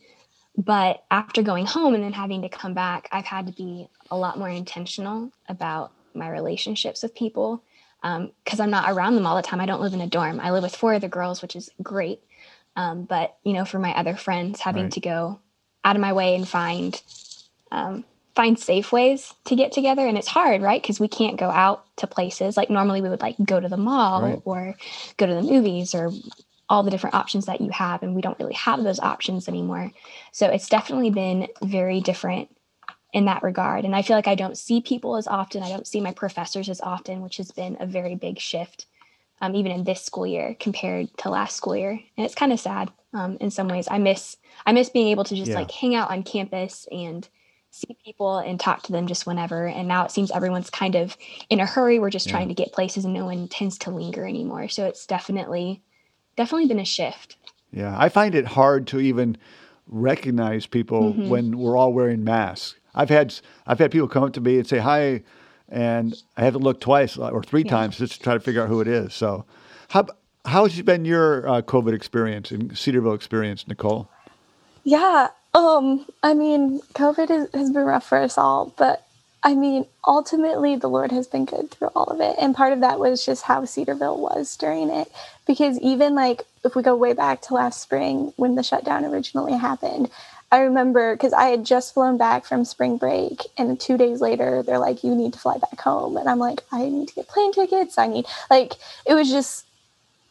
But 0.56 1.04
after 1.10 1.42
going 1.42 1.66
home 1.66 1.94
and 1.94 2.02
then 2.02 2.12
having 2.12 2.42
to 2.42 2.48
come 2.48 2.74
back, 2.74 3.08
I've 3.12 3.24
had 3.24 3.46
to 3.46 3.52
be 3.52 3.88
a 4.10 4.16
lot 4.16 4.38
more 4.38 4.48
intentional 4.48 5.30
about 5.48 5.92
my 6.14 6.28
relationships 6.28 7.02
with 7.02 7.14
people 7.14 7.62
because 8.02 8.60
um, 8.60 8.60
I'm 8.60 8.70
not 8.70 8.90
around 8.90 9.14
them 9.14 9.26
all 9.26 9.36
the 9.36 9.42
time. 9.42 9.60
I 9.60 9.66
don't 9.66 9.80
live 9.80 9.94
in 9.94 10.00
a 10.00 10.06
dorm. 10.06 10.40
I 10.40 10.50
live 10.50 10.64
with 10.64 10.74
four 10.74 10.94
other 10.94 11.08
girls, 11.08 11.42
which 11.42 11.54
is 11.54 11.70
great. 11.82 12.22
Um, 12.76 13.04
but 13.04 13.36
you 13.44 13.52
know, 13.52 13.64
for 13.64 13.78
my 13.78 13.96
other 13.96 14.16
friends, 14.16 14.60
having 14.60 14.84
right. 14.84 14.92
to 14.92 15.00
go 15.00 15.40
out 15.84 15.96
of 15.96 16.02
my 16.02 16.12
way 16.12 16.34
and 16.34 16.48
find 16.48 17.00
um, 17.70 18.04
find 18.38 18.56
safe 18.56 18.92
ways 18.92 19.34
to 19.46 19.56
get 19.56 19.72
together, 19.72 20.06
and 20.06 20.16
it's 20.16 20.28
hard, 20.28 20.62
right? 20.62 20.80
Because 20.80 21.00
we 21.00 21.08
can't 21.08 21.36
go 21.36 21.50
out 21.50 21.84
to 21.96 22.06
places 22.06 22.56
like 22.56 22.70
normally 22.70 23.02
we 23.02 23.08
would 23.08 23.20
like 23.20 23.34
go 23.44 23.58
to 23.58 23.68
the 23.68 23.76
mall 23.76 24.22
right. 24.22 24.42
or 24.44 24.76
go 25.16 25.26
to 25.26 25.34
the 25.34 25.42
movies 25.42 25.92
or 25.92 26.12
all 26.68 26.84
the 26.84 26.90
different 26.92 27.16
options 27.16 27.46
that 27.46 27.60
you 27.60 27.70
have, 27.70 28.00
and 28.04 28.14
we 28.14 28.22
don't 28.22 28.38
really 28.38 28.54
have 28.54 28.84
those 28.84 29.00
options 29.00 29.48
anymore. 29.48 29.90
So 30.30 30.46
it's 30.46 30.68
definitely 30.68 31.10
been 31.10 31.48
very 31.64 32.00
different 32.00 32.48
in 33.12 33.24
that 33.24 33.42
regard. 33.42 33.84
And 33.84 33.96
I 33.96 34.02
feel 34.02 34.14
like 34.14 34.28
I 34.28 34.36
don't 34.36 34.56
see 34.56 34.80
people 34.82 35.16
as 35.16 35.26
often. 35.26 35.64
I 35.64 35.70
don't 35.70 35.88
see 35.88 36.00
my 36.00 36.12
professors 36.12 36.68
as 36.68 36.80
often, 36.80 37.22
which 37.22 37.38
has 37.38 37.50
been 37.50 37.76
a 37.80 37.86
very 37.86 38.14
big 38.14 38.38
shift, 38.38 38.86
um, 39.40 39.56
even 39.56 39.72
in 39.72 39.82
this 39.82 40.04
school 40.04 40.28
year 40.28 40.54
compared 40.60 41.08
to 41.18 41.30
last 41.30 41.56
school 41.56 41.74
year. 41.74 41.98
And 42.16 42.24
it's 42.24 42.36
kind 42.36 42.52
of 42.52 42.60
sad 42.60 42.92
um, 43.12 43.36
in 43.40 43.50
some 43.50 43.66
ways. 43.66 43.88
I 43.90 43.98
miss 43.98 44.36
I 44.64 44.70
miss 44.70 44.90
being 44.90 45.08
able 45.08 45.24
to 45.24 45.34
just 45.34 45.50
yeah. 45.50 45.56
like 45.56 45.72
hang 45.72 45.96
out 45.96 46.12
on 46.12 46.22
campus 46.22 46.86
and 46.92 47.28
see 47.70 47.96
people 48.04 48.38
and 48.38 48.58
talk 48.58 48.82
to 48.84 48.92
them 48.92 49.06
just 49.06 49.26
whenever. 49.26 49.66
And 49.66 49.88
now 49.88 50.04
it 50.04 50.10
seems 50.10 50.30
everyone's 50.30 50.70
kind 50.70 50.94
of 50.94 51.16
in 51.50 51.60
a 51.60 51.66
hurry. 51.66 51.98
We're 51.98 52.10
just 52.10 52.26
yeah. 52.26 52.32
trying 52.32 52.48
to 52.48 52.54
get 52.54 52.72
places, 52.72 53.04
and 53.04 53.14
no 53.14 53.24
one 53.24 53.48
tends 53.48 53.78
to 53.78 53.90
linger 53.90 54.26
anymore. 54.26 54.68
So 54.68 54.86
it's 54.86 55.06
definitely 55.06 55.82
definitely 56.36 56.68
been 56.68 56.78
a 56.78 56.84
shift. 56.84 57.36
Yeah, 57.72 57.94
I 57.98 58.08
find 58.08 58.34
it 58.34 58.46
hard 58.46 58.86
to 58.88 59.00
even 59.00 59.36
recognize 59.86 60.66
people 60.66 61.12
mm-hmm. 61.12 61.28
when 61.28 61.58
we're 61.58 61.76
all 61.76 61.92
wearing 61.92 62.24
masks. 62.24 62.78
I've 62.94 63.10
had 63.10 63.34
I've 63.66 63.78
had 63.78 63.90
people 63.90 64.08
come 64.08 64.24
up 64.24 64.32
to 64.34 64.40
me 64.40 64.58
and 64.58 64.66
say 64.66 64.78
hi, 64.78 65.22
and 65.68 66.14
I 66.36 66.44
have 66.44 66.54
to 66.54 66.58
look 66.58 66.80
twice 66.80 67.16
or 67.16 67.42
three 67.42 67.62
yeah. 67.62 67.70
times 67.70 67.98
just 67.98 68.14
to 68.14 68.20
try 68.20 68.34
to 68.34 68.40
figure 68.40 68.62
out 68.62 68.68
who 68.68 68.80
it 68.80 68.88
is. 68.88 69.14
So, 69.14 69.44
how 69.88 70.06
how 70.44 70.64
has 70.64 70.80
been 70.82 71.04
your 71.04 71.46
uh, 71.48 71.62
COVID 71.62 71.92
experience 71.92 72.50
and 72.50 72.76
Cedarville 72.76 73.14
experience, 73.14 73.68
Nicole? 73.68 74.10
Yeah, 74.84 75.28
um, 75.58 76.06
I 76.22 76.34
mean, 76.34 76.80
COVID 76.94 77.30
is, 77.30 77.48
has 77.52 77.70
been 77.70 77.84
rough 77.84 78.06
for 78.06 78.18
us 78.18 78.38
all, 78.38 78.72
but 78.76 79.04
I 79.42 79.54
mean, 79.54 79.86
ultimately, 80.06 80.76
the 80.76 80.88
Lord 80.88 81.12
has 81.12 81.26
been 81.26 81.44
good 81.44 81.70
through 81.70 81.90
all 81.94 82.04
of 82.04 82.20
it. 82.20 82.36
And 82.40 82.54
part 82.54 82.72
of 82.72 82.80
that 82.80 82.98
was 82.98 83.24
just 83.24 83.42
how 83.44 83.64
Cedarville 83.64 84.18
was 84.18 84.56
during 84.56 84.90
it. 84.90 85.10
Because 85.46 85.78
even 85.80 86.14
like 86.14 86.42
if 86.64 86.74
we 86.74 86.82
go 86.82 86.96
way 86.96 87.12
back 87.12 87.40
to 87.42 87.54
last 87.54 87.80
spring 87.80 88.32
when 88.36 88.56
the 88.56 88.62
shutdown 88.62 89.04
originally 89.04 89.56
happened, 89.56 90.10
I 90.50 90.60
remember 90.60 91.14
because 91.14 91.32
I 91.32 91.46
had 91.46 91.64
just 91.64 91.94
flown 91.94 92.16
back 92.16 92.46
from 92.46 92.64
spring 92.64 92.96
break, 92.96 93.42
and 93.58 93.78
two 93.78 93.98
days 93.98 94.20
later, 94.20 94.62
they're 94.62 94.78
like, 94.78 95.04
You 95.04 95.14
need 95.14 95.34
to 95.34 95.38
fly 95.38 95.58
back 95.58 95.80
home. 95.80 96.16
And 96.16 96.28
I'm 96.28 96.38
like, 96.38 96.62
I 96.72 96.88
need 96.88 97.08
to 97.08 97.14
get 97.14 97.28
plane 97.28 97.52
tickets. 97.52 97.98
I 97.98 98.06
need, 98.06 98.26
like, 98.50 98.74
it 99.06 99.14
was 99.14 99.28
just 99.28 99.66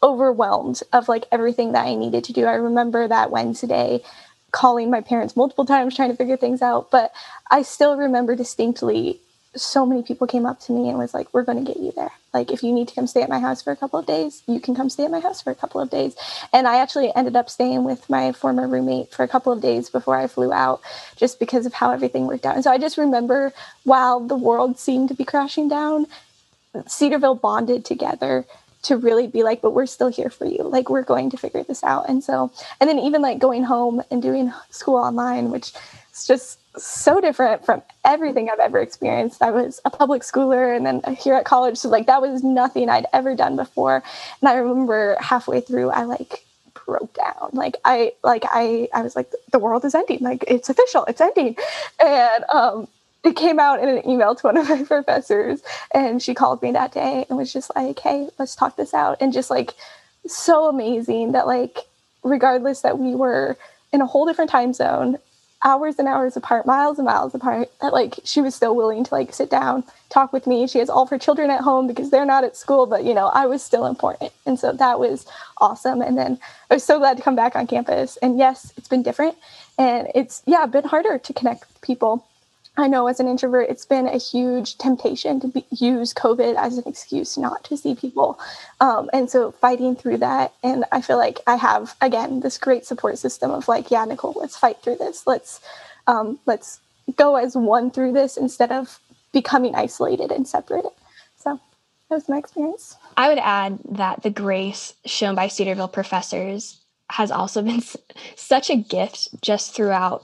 overwhelmed 0.03 0.81
of 0.93 1.07
like 1.09 1.25
everything 1.31 1.71
that 1.71 1.85
I 1.85 1.95
needed 1.95 2.23
to 2.25 2.33
do. 2.33 2.45
I 2.45 2.53
remember 2.53 3.07
that 3.07 3.31
Wednesday 3.31 4.01
calling 4.51 4.89
my 4.89 5.01
parents 5.01 5.35
multiple 5.35 5.65
times 5.65 5.95
trying 5.95 6.09
to 6.09 6.15
figure 6.15 6.37
things 6.37 6.61
out, 6.61 6.89
but 6.91 7.11
I 7.51 7.61
still 7.61 7.97
remember 7.97 8.35
distinctly 8.35 9.19
so 9.55 9.85
many 9.85 10.03
people 10.03 10.27
came 10.27 10.45
up 10.45 10.59
to 10.59 10.71
me 10.71 10.89
and 10.89 10.97
was 10.97 11.13
like, 11.13 11.33
We're 11.33 11.43
going 11.43 11.63
to 11.63 11.73
get 11.73 11.81
you 11.81 11.91
there. 11.95 12.11
Like, 12.33 12.51
if 12.51 12.63
you 12.63 12.71
need 12.71 12.87
to 12.89 12.95
come 12.95 13.07
stay 13.07 13.21
at 13.23 13.29
my 13.29 13.39
house 13.39 13.61
for 13.61 13.71
a 13.71 13.75
couple 13.75 13.99
of 13.99 14.05
days, 14.05 14.43
you 14.47 14.59
can 14.59 14.75
come 14.75 14.89
stay 14.89 15.05
at 15.05 15.11
my 15.11 15.19
house 15.19 15.41
for 15.41 15.51
a 15.51 15.55
couple 15.55 15.81
of 15.81 15.89
days. 15.89 16.15
And 16.53 16.67
I 16.67 16.77
actually 16.77 17.11
ended 17.15 17.35
up 17.35 17.49
staying 17.49 17.83
with 17.83 18.09
my 18.09 18.31
former 18.31 18.67
roommate 18.67 19.11
for 19.11 19.23
a 19.23 19.27
couple 19.27 19.51
of 19.51 19.61
days 19.61 19.89
before 19.89 20.15
I 20.15 20.27
flew 20.27 20.53
out 20.53 20.81
just 21.15 21.39
because 21.39 21.65
of 21.65 21.73
how 21.73 21.91
everything 21.91 22.27
worked 22.27 22.45
out. 22.45 22.55
And 22.55 22.63
so 22.63 22.71
I 22.71 22.77
just 22.77 22.97
remember 22.97 23.53
while 23.83 24.19
the 24.19 24.35
world 24.35 24.77
seemed 24.77 25.09
to 25.09 25.15
be 25.15 25.25
crashing 25.25 25.67
down, 25.67 26.05
Cedarville 26.85 27.35
bonded 27.35 27.85
together 27.85 28.45
to 28.87 28.97
really 28.97 29.27
be 29.27 29.43
like, 29.43 29.61
but 29.61 29.71
we're 29.71 29.85
still 29.85 30.07
here 30.07 30.29
for 30.29 30.45
you. 30.45 30.63
Like, 30.63 30.89
we're 30.89 31.03
going 31.03 31.29
to 31.31 31.37
figure 31.37 31.63
this 31.63 31.83
out. 31.83 32.07
And 32.09 32.23
so, 32.23 32.51
and 32.79 32.89
then 32.89 32.99
even 32.99 33.21
like 33.21 33.39
going 33.39 33.63
home 33.63 34.01
and 34.09 34.21
doing 34.21 34.53
school 34.69 34.95
online, 34.95 35.51
which 35.51 35.73
is 36.13 36.25
just 36.25 36.59
so 36.79 37.19
different 37.19 37.65
from 37.65 37.81
everything 38.05 38.49
I've 38.49 38.59
ever 38.59 38.79
experienced. 38.79 39.41
I 39.41 39.51
was 39.51 39.81
a 39.83 39.89
public 39.89 40.21
schooler 40.21 40.75
and 40.75 40.85
then 40.85 41.01
here 41.15 41.35
at 41.35 41.45
college. 41.45 41.77
So, 41.77 41.89
like, 41.89 42.07
that 42.07 42.21
was 42.21 42.43
nothing 42.43 42.89
I'd 42.89 43.07
ever 43.13 43.35
done 43.35 43.55
before. 43.55 44.03
And 44.41 44.49
I 44.49 44.55
remember 44.55 45.17
halfway 45.19 45.59
through, 45.59 45.89
I 45.89 46.03
like 46.03 46.45
broke 46.85 47.13
down. 47.13 47.49
Like, 47.51 47.75
I, 47.83 48.13
like, 48.23 48.43
I, 48.45 48.87
I 48.93 49.01
was 49.01 49.15
like, 49.15 49.31
the 49.51 49.59
world 49.59 49.83
is 49.83 49.95
ending. 49.95 50.19
Like, 50.21 50.45
it's 50.47 50.69
official, 50.69 51.03
it's 51.05 51.19
ending. 51.19 51.57
And, 51.99 52.43
um, 52.49 52.87
it 53.23 53.35
came 53.35 53.59
out 53.59 53.81
in 53.81 53.89
an 53.89 54.07
email 54.07 54.35
to 54.35 54.47
one 54.47 54.57
of 54.57 54.69
my 54.69 54.83
professors 54.87 55.61
and 55.93 56.21
she 56.21 56.33
called 56.33 56.61
me 56.61 56.71
that 56.71 56.93
day 56.93 57.25
and 57.29 57.37
was 57.37 57.51
just 57.51 57.71
like 57.75 57.99
hey 57.99 58.29
let's 58.39 58.55
talk 58.55 58.75
this 58.75 58.93
out 58.93 59.17
and 59.21 59.33
just 59.33 59.49
like 59.49 59.73
so 60.27 60.67
amazing 60.67 61.31
that 61.31 61.47
like 61.47 61.79
regardless 62.23 62.81
that 62.81 62.99
we 62.99 63.15
were 63.15 63.57
in 63.93 64.01
a 64.01 64.05
whole 64.05 64.25
different 64.25 64.51
time 64.51 64.73
zone 64.73 65.17
hours 65.63 65.95
and 65.97 66.07
hours 66.07 66.37
apart 66.37 66.65
miles 66.65 66.99
and 66.99 67.05
miles 67.05 67.33
apart 67.33 67.69
that 67.81 67.91
like 67.93 68.15
she 68.23 68.41
was 68.41 68.53
still 68.53 68.75
willing 68.75 69.03
to 69.03 69.13
like 69.13 69.33
sit 69.33 69.49
down 69.49 69.83
talk 70.09 70.31
with 70.31 70.47
me. 70.47 70.67
She 70.67 70.79
has 70.79 70.89
all 70.89 71.03
of 71.03 71.09
her 71.09 71.17
children 71.17 71.49
at 71.49 71.61
home 71.61 71.87
because 71.87 72.11
they're 72.11 72.25
not 72.25 72.43
at 72.43 72.55
school 72.55 72.85
but 72.85 73.03
you 73.03 73.13
know 73.13 73.27
i 73.27 73.45
was 73.47 73.63
still 73.63 73.85
important 73.85 74.31
and 74.45 74.59
so 74.59 74.71
that 74.73 74.99
was 74.99 75.25
awesome 75.59 76.01
and 76.01 76.17
then 76.17 76.39
i 76.69 76.75
was 76.75 76.83
so 76.83 76.99
glad 76.99 77.17
to 77.17 77.23
come 77.23 77.35
back 77.35 77.55
on 77.55 77.65
campus 77.65 78.17
and 78.17 78.37
yes 78.37 78.71
it's 78.77 78.87
been 78.87 79.03
different 79.03 79.35
and 79.79 80.07
it's 80.13 80.43
yeah 80.45 80.65
been 80.65 80.85
harder 80.85 81.17
to 81.17 81.33
connect 81.33 81.67
with 81.67 81.81
people 81.81 82.23
I 82.79 82.87
know 82.87 83.07
as 83.07 83.19
an 83.19 83.27
introvert, 83.27 83.69
it's 83.69 83.87
been 83.87 84.07
a 84.07 84.17
huge 84.17 84.77
temptation 84.77 85.39
to 85.39 85.47
be, 85.47 85.65
use 85.71 86.13
COVID 86.13 86.55
as 86.55 86.77
an 86.77 86.83
excuse 86.85 87.35
not 87.35 87.63
to 87.65 87.75
see 87.75 87.95
people. 87.95 88.39
Um, 88.79 89.09
and 89.11 89.29
so 89.31 89.51
fighting 89.51 89.95
through 89.95 90.17
that. 90.17 90.53
And 90.63 90.85
I 90.91 91.01
feel 91.01 91.17
like 91.17 91.39
I 91.47 91.55
have, 91.55 91.95
again, 92.01 92.41
this 92.41 92.59
great 92.59 92.85
support 92.85 93.17
system 93.17 93.49
of 93.49 93.67
like, 93.67 93.89
yeah, 93.89 94.05
Nicole, 94.05 94.35
let's 94.37 94.55
fight 94.55 94.77
through 94.83 94.97
this. 94.97 95.25
Let's, 95.25 95.59
um, 96.05 96.39
let's 96.45 96.79
go 97.15 97.35
as 97.35 97.57
one 97.57 97.89
through 97.89 98.13
this 98.13 98.37
instead 98.37 98.71
of 98.71 98.99
becoming 99.33 99.73
isolated 99.73 100.31
and 100.31 100.47
separated. 100.47 100.91
So. 101.37 101.59
that 102.09 102.15
was 102.15 102.29
my 102.29 102.37
experience. 102.37 102.95
I 103.17 103.29
would 103.29 103.39
add 103.39 103.79
that 103.89 104.21
the 104.21 104.29
grace 104.29 104.93
shown 105.03 105.33
by 105.33 105.47
Cedarville 105.47 105.87
professors 105.87 106.79
has 107.09 107.31
also 107.31 107.61
been 107.63 107.81
such 108.35 108.69
a 108.69 108.75
gift 108.75 109.29
just 109.41 109.73
throughout 109.73 110.23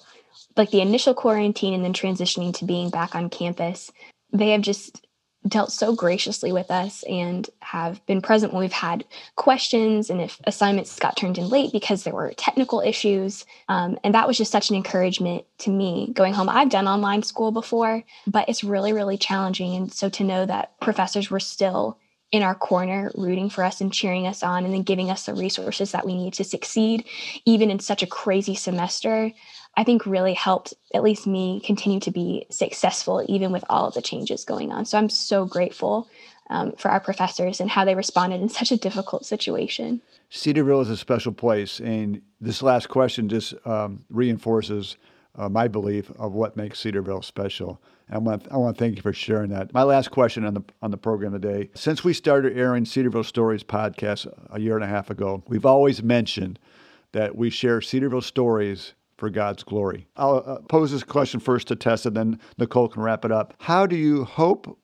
like 0.56 0.72
the 0.72 0.82
initial 0.82 1.14
quarantine 1.14 1.74
and 1.74 1.84
then 1.84 1.94
transitioning 1.94 2.54
to 2.56 2.66
being 2.66 2.90
back 2.90 3.16
on 3.16 3.30
campus. 3.30 3.92
They 4.32 4.52
have 4.52 4.62
just 4.62 5.06
dealt 5.48 5.72
so 5.72 5.94
graciously 5.94 6.52
with 6.52 6.72
us 6.72 7.04
and 7.04 7.50
have 7.62 8.06
been 8.06 8.22
present 8.22 8.54
when 8.54 8.62
we've 8.62 8.72
had 8.72 9.04
questions 9.36 10.10
and 10.10 10.22
if 10.22 10.40
assignments 10.46 10.98
got 11.00 11.18
turned 11.18 11.38
in 11.38 11.50
late 11.50 11.72
because 11.72 12.04
there 12.04 12.14
were 12.14 12.34
technical 12.38 12.80
issues. 12.80 13.46
Um, 13.68 13.98
and 14.04 14.14
that 14.14 14.28
was 14.28 14.38
just 14.38 14.52
such 14.52 14.70
an 14.70 14.76
encouragement 14.76 15.46
to 15.60 15.70
me 15.70 16.12
going 16.14 16.34
home. 16.34 16.50
I've 16.50 16.70
done 16.70 16.88
online 16.88 17.24
school 17.24 17.52
before, 17.52 18.04
but 18.26 18.48
it's 18.48 18.64
really, 18.64 18.94
really 18.94 19.18
challenging. 19.18 19.76
And 19.76 19.92
so 19.92 20.10
to 20.10 20.24
know 20.24 20.46
that 20.46 20.80
professors 20.80 21.30
were 21.30 21.42
still 21.42 21.98
in 22.34 22.42
our 22.42 22.56
corner, 22.56 23.12
rooting 23.14 23.48
for 23.48 23.64
us 23.64 23.80
and 23.80 23.94
cheering 23.94 24.26
us 24.26 24.42
on, 24.42 24.66
and 24.66 24.74
then 24.74 24.82
giving 24.82 25.12
us 25.12 25.28
the 25.28 25.36
resources 25.36 25.92
that 25.92 26.04
we 26.04 26.16
need 26.16 26.34
to 26.34 26.44
succeed, 26.44 27.06
even 27.46 27.70
in 27.70 27.80
such 27.80 28.02
a 28.02 28.08
crazy 28.08 28.56
semester, 28.56 29.32
I 29.78 29.84
think 29.84 30.08
really 30.08 30.34
helped 30.34 30.74
at 30.96 31.04
least 31.04 31.28
me 31.28 31.62
continue 31.64 32.00
to 32.00 32.12
be 32.12 32.48
successful, 32.50 33.24
even 33.30 33.52
with 33.52 33.64
all 33.70 33.88
of 33.88 33.94
the 33.94 34.02
changes 34.02 34.46
going 34.46 34.72
on. 34.72 34.86
So 34.86 34.98
I'm 34.98 35.10
so 35.10 35.46
grateful 35.46 36.10
um, 36.50 36.72
for 36.74 36.90
our 36.90 37.00
professors 37.00 37.62
and 37.62 37.70
how 37.70 37.86
they 37.86 37.94
responded 37.94 38.42
in 38.42 38.50
such 38.60 38.72
a 38.72 38.78
difficult 38.78 39.28
situation. 39.28 40.02
Cedarville 40.32 40.82
is 40.82 40.90
a 40.90 40.98
special 40.98 41.34
place, 41.34 41.80
and 41.80 42.20
this 42.42 42.64
last 42.64 42.90
question 42.90 43.30
just 43.30 43.54
um, 43.68 44.06
reinforces 44.10 44.98
uh, 45.36 45.50
my 45.50 45.68
belief 45.68 46.10
of 46.18 46.34
what 46.34 46.58
makes 46.58 46.80
Cedarville 46.80 47.22
special. 47.22 47.80
I 48.14 48.20
want, 48.20 48.48
I 48.52 48.58
want 48.58 48.78
to 48.78 48.84
thank 48.84 48.96
you 48.96 49.02
for 49.02 49.12
sharing 49.12 49.50
that. 49.50 49.74
My 49.74 49.82
last 49.82 50.12
question 50.12 50.46
on 50.46 50.54
the 50.54 50.64
on 50.84 50.92
the 50.92 50.98
program 50.98 51.32
today: 51.32 51.72
Since 51.74 52.04
we 52.04 52.14
started 52.14 52.56
airing 52.56 52.86
Cedarville 52.86 53.24
Stories 53.24 53.64
podcast 53.64 54.28
a 54.52 54.60
year 54.60 54.76
and 54.76 54.84
a 54.84 54.88
half 54.88 55.10
ago, 55.10 55.44
we've 55.48 55.66
always 55.66 56.04
mentioned 56.04 56.60
that 57.14 57.36
we 57.36 57.50
share 57.50 57.82
Cedarville 57.82 58.22
stories 58.22 58.94
for 59.18 59.32
God's 59.32 59.64
glory. 59.64 60.08
I'll 60.16 60.44
uh, 60.46 60.58
pose 60.68 60.92
this 60.92 61.04
question 61.04 61.40
first 61.40 61.68
to 61.70 61.76
Tessa, 61.76 62.12
then 62.12 62.40
Nicole 62.58 62.88
can 62.88 63.02
wrap 63.02 63.26
it 63.26 63.32
up. 63.32 63.56
How 63.60 63.88
do 63.88 63.96
you 63.96 64.26
hope 64.26 64.80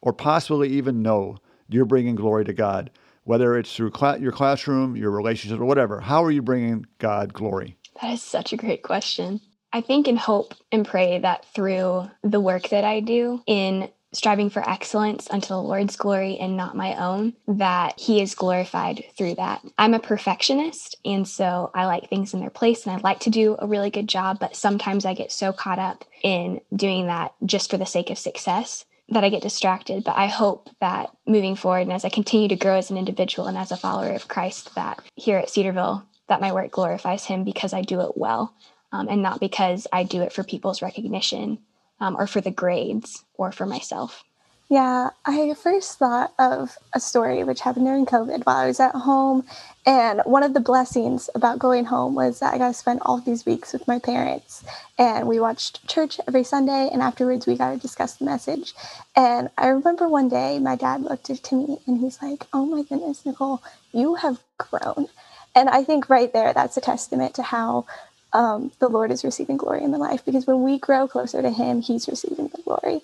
or 0.00 0.12
possibly 0.12 0.68
even 0.70 1.02
know 1.02 1.36
you're 1.68 1.84
bringing 1.84 2.14
glory 2.14 2.44
to 2.46 2.52
God? 2.52 2.90
Whether 3.24 3.58
it's 3.58 3.74
through 3.74 3.92
cl- 3.94 4.20
your 4.20 4.32
classroom, 4.32 4.96
your 4.96 5.10
relationships, 5.10 5.60
or 5.60 5.66
whatever, 5.66 6.00
how 6.00 6.24
are 6.24 6.30
you 6.30 6.40
bringing 6.40 6.86
God 6.98 7.34
glory? 7.34 7.76
That 8.00 8.12
is 8.14 8.22
such 8.22 8.52
a 8.54 8.56
great 8.56 8.82
question. 8.82 9.40
I 9.72 9.80
think 9.80 10.08
and 10.08 10.18
hope 10.18 10.54
and 10.72 10.86
pray 10.86 11.18
that 11.18 11.44
through 11.54 12.10
the 12.22 12.40
work 12.40 12.68
that 12.70 12.84
I 12.84 13.00
do 13.00 13.42
in 13.46 13.88
striving 14.12 14.50
for 14.50 14.68
excellence 14.68 15.30
unto 15.30 15.48
the 15.48 15.62
Lord's 15.62 15.94
glory 15.94 16.36
and 16.38 16.56
not 16.56 16.76
my 16.76 16.96
own, 16.96 17.34
that 17.46 17.98
He 18.00 18.20
is 18.20 18.34
glorified 18.34 19.04
through 19.16 19.36
that. 19.36 19.62
I'm 19.78 19.94
a 19.94 20.00
perfectionist, 20.00 20.96
and 21.04 21.26
so 21.26 21.70
I 21.74 21.86
like 21.86 22.08
things 22.08 22.34
in 22.34 22.40
their 22.40 22.50
place 22.50 22.84
and 22.86 22.96
I 22.96 23.00
like 23.00 23.20
to 23.20 23.30
do 23.30 23.56
a 23.58 23.68
really 23.68 23.90
good 23.90 24.08
job, 24.08 24.38
but 24.40 24.56
sometimes 24.56 25.04
I 25.04 25.14
get 25.14 25.30
so 25.30 25.52
caught 25.52 25.78
up 25.78 26.04
in 26.22 26.60
doing 26.74 27.06
that 27.06 27.34
just 27.46 27.70
for 27.70 27.76
the 27.76 27.86
sake 27.86 28.10
of 28.10 28.18
success 28.18 28.84
that 29.10 29.24
I 29.24 29.28
get 29.28 29.42
distracted. 29.42 30.04
But 30.04 30.16
I 30.16 30.26
hope 30.26 30.70
that 30.80 31.10
moving 31.26 31.54
forward 31.54 31.82
and 31.82 31.92
as 31.92 32.04
I 32.04 32.10
continue 32.10 32.48
to 32.48 32.56
grow 32.56 32.76
as 32.76 32.90
an 32.90 32.96
individual 32.96 33.48
and 33.48 33.58
as 33.58 33.70
a 33.70 33.76
follower 33.76 34.10
of 34.10 34.28
Christ, 34.28 34.74
that 34.74 35.00
here 35.14 35.38
at 35.38 35.50
Cedarville, 35.50 36.04
that 36.28 36.40
my 36.40 36.52
work 36.52 36.70
glorifies 36.72 37.24
Him 37.24 37.44
because 37.44 37.72
I 37.72 37.82
do 37.82 38.00
it 38.00 38.16
well. 38.16 38.54
Um, 38.92 39.08
and 39.08 39.22
not 39.22 39.40
because 39.40 39.86
I 39.92 40.02
do 40.02 40.22
it 40.22 40.32
for 40.32 40.42
people's 40.42 40.82
recognition 40.82 41.58
um, 42.00 42.16
or 42.16 42.26
for 42.26 42.40
the 42.40 42.50
grades 42.50 43.24
or 43.34 43.52
for 43.52 43.66
myself? 43.66 44.24
Yeah, 44.70 45.10
I 45.24 45.52
first 45.54 45.98
thought 45.98 46.32
of 46.38 46.78
a 46.94 47.00
story 47.00 47.42
which 47.42 47.60
happened 47.60 47.86
during 47.86 48.06
COVID 48.06 48.46
while 48.46 48.56
I 48.56 48.68
was 48.68 48.78
at 48.78 48.94
home. 48.94 49.44
And 49.84 50.20
one 50.24 50.44
of 50.44 50.54
the 50.54 50.60
blessings 50.60 51.28
about 51.34 51.58
going 51.58 51.86
home 51.86 52.14
was 52.14 52.38
that 52.38 52.54
I 52.54 52.58
got 52.58 52.68
to 52.68 52.74
spend 52.74 53.00
all 53.02 53.18
of 53.18 53.24
these 53.24 53.44
weeks 53.44 53.72
with 53.72 53.88
my 53.88 53.98
parents. 53.98 54.62
And 54.96 55.26
we 55.26 55.40
watched 55.40 55.88
church 55.88 56.20
every 56.28 56.44
Sunday, 56.44 56.88
and 56.92 57.02
afterwards 57.02 57.48
we 57.48 57.56
got 57.56 57.72
to 57.72 57.78
discuss 57.78 58.14
the 58.14 58.26
message. 58.26 58.72
And 59.16 59.50
I 59.58 59.66
remember 59.66 60.08
one 60.08 60.28
day 60.28 60.60
my 60.60 60.76
dad 60.76 61.02
looked 61.02 61.30
at 61.30 61.50
me 61.50 61.78
and 61.88 61.98
he's 61.98 62.22
like, 62.22 62.46
Oh 62.52 62.64
my 62.64 62.84
goodness, 62.84 63.26
Nicole, 63.26 63.60
you 63.92 64.14
have 64.14 64.38
grown. 64.56 65.08
And 65.56 65.68
I 65.68 65.82
think 65.82 66.08
right 66.08 66.32
there, 66.32 66.52
that's 66.52 66.76
a 66.76 66.80
testament 66.80 67.34
to 67.34 67.42
how 67.42 67.86
um, 68.32 68.72
the 68.78 68.88
Lord 68.88 69.10
is 69.10 69.24
receiving 69.24 69.56
glory 69.56 69.82
in 69.82 69.92
the 69.92 69.98
life 69.98 70.24
because 70.24 70.46
when 70.46 70.62
we 70.62 70.78
grow 70.78 71.08
closer 71.08 71.42
to 71.42 71.50
Him, 71.50 71.82
He's 71.82 72.08
receiving 72.08 72.48
the 72.48 72.62
glory. 72.62 73.00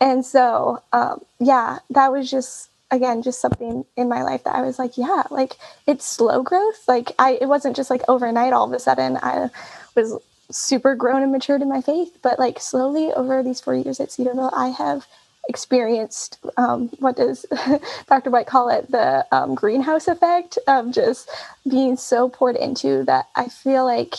And 0.00 0.24
so, 0.24 0.82
um, 0.92 1.22
yeah, 1.38 1.78
that 1.90 2.12
was 2.12 2.30
just 2.30 2.68
again 2.90 3.22
just 3.22 3.40
something 3.40 3.84
in 3.96 4.08
my 4.08 4.22
life 4.22 4.44
that 4.44 4.54
I 4.54 4.62
was 4.62 4.78
like, 4.78 4.98
yeah, 4.98 5.22
like 5.30 5.56
it's 5.86 6.04
slow 6.04 6.42
growth. 6.42 6.86
Like 6.88 7.12
I, 7.18 7.38
it 7.40 7.46
wasn't 7.46 7.76
just 7.76 7.90
like 7.90 8.02
overnight. 8.08 8.52
All 8.52 8.66
of 8.66 8.72
a 8.72 8.78
sudden, 8.78 9.18
I 9.22 9.50
was 9.94 10.18
super 10.50 10.94
grown 10.94 11.22
and 11.22 11.32
matured 11.32 11.62
in 11.62 11.68
my 11.68 11.80
faith, 11.80 12.18
but 12.22 12.38
like 12.38 12.60
slowly 12.60 13.12
over 13.12 13.42
these 13.42 13.60
four 13.60 13.74
years 13.74 14.00
at 14.00 14.12
Cedarville, 14.12 14.50
I 14.54 14.68
have 14.68 15.06
experienced 15.48 16.38
um, 16.56 16.88
what 16.98 17.16
does 17.16 17.44
Dr. 18.08 18.30
White 18.30 18.46
call 18.46 18.68
it 18.68 18.90
the 18.90 19.26
um, 19.32 19.54
greenhouse 19.54 20.06
effect 20.08 20.58
of 20.68 20.92
just 20.92 21.28
being 21.68 21.96
so 21.96 22.28
poured 22.28 22.56
into 22.56 23.04
that 23.04 23.28
I 23.34 23.48
feel 23.48 23.84
like 23.84 24.14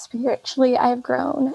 spiritually 0.00 0.76
I 0.76 0.88
have 0.88 1.02
grown 1.02 1.54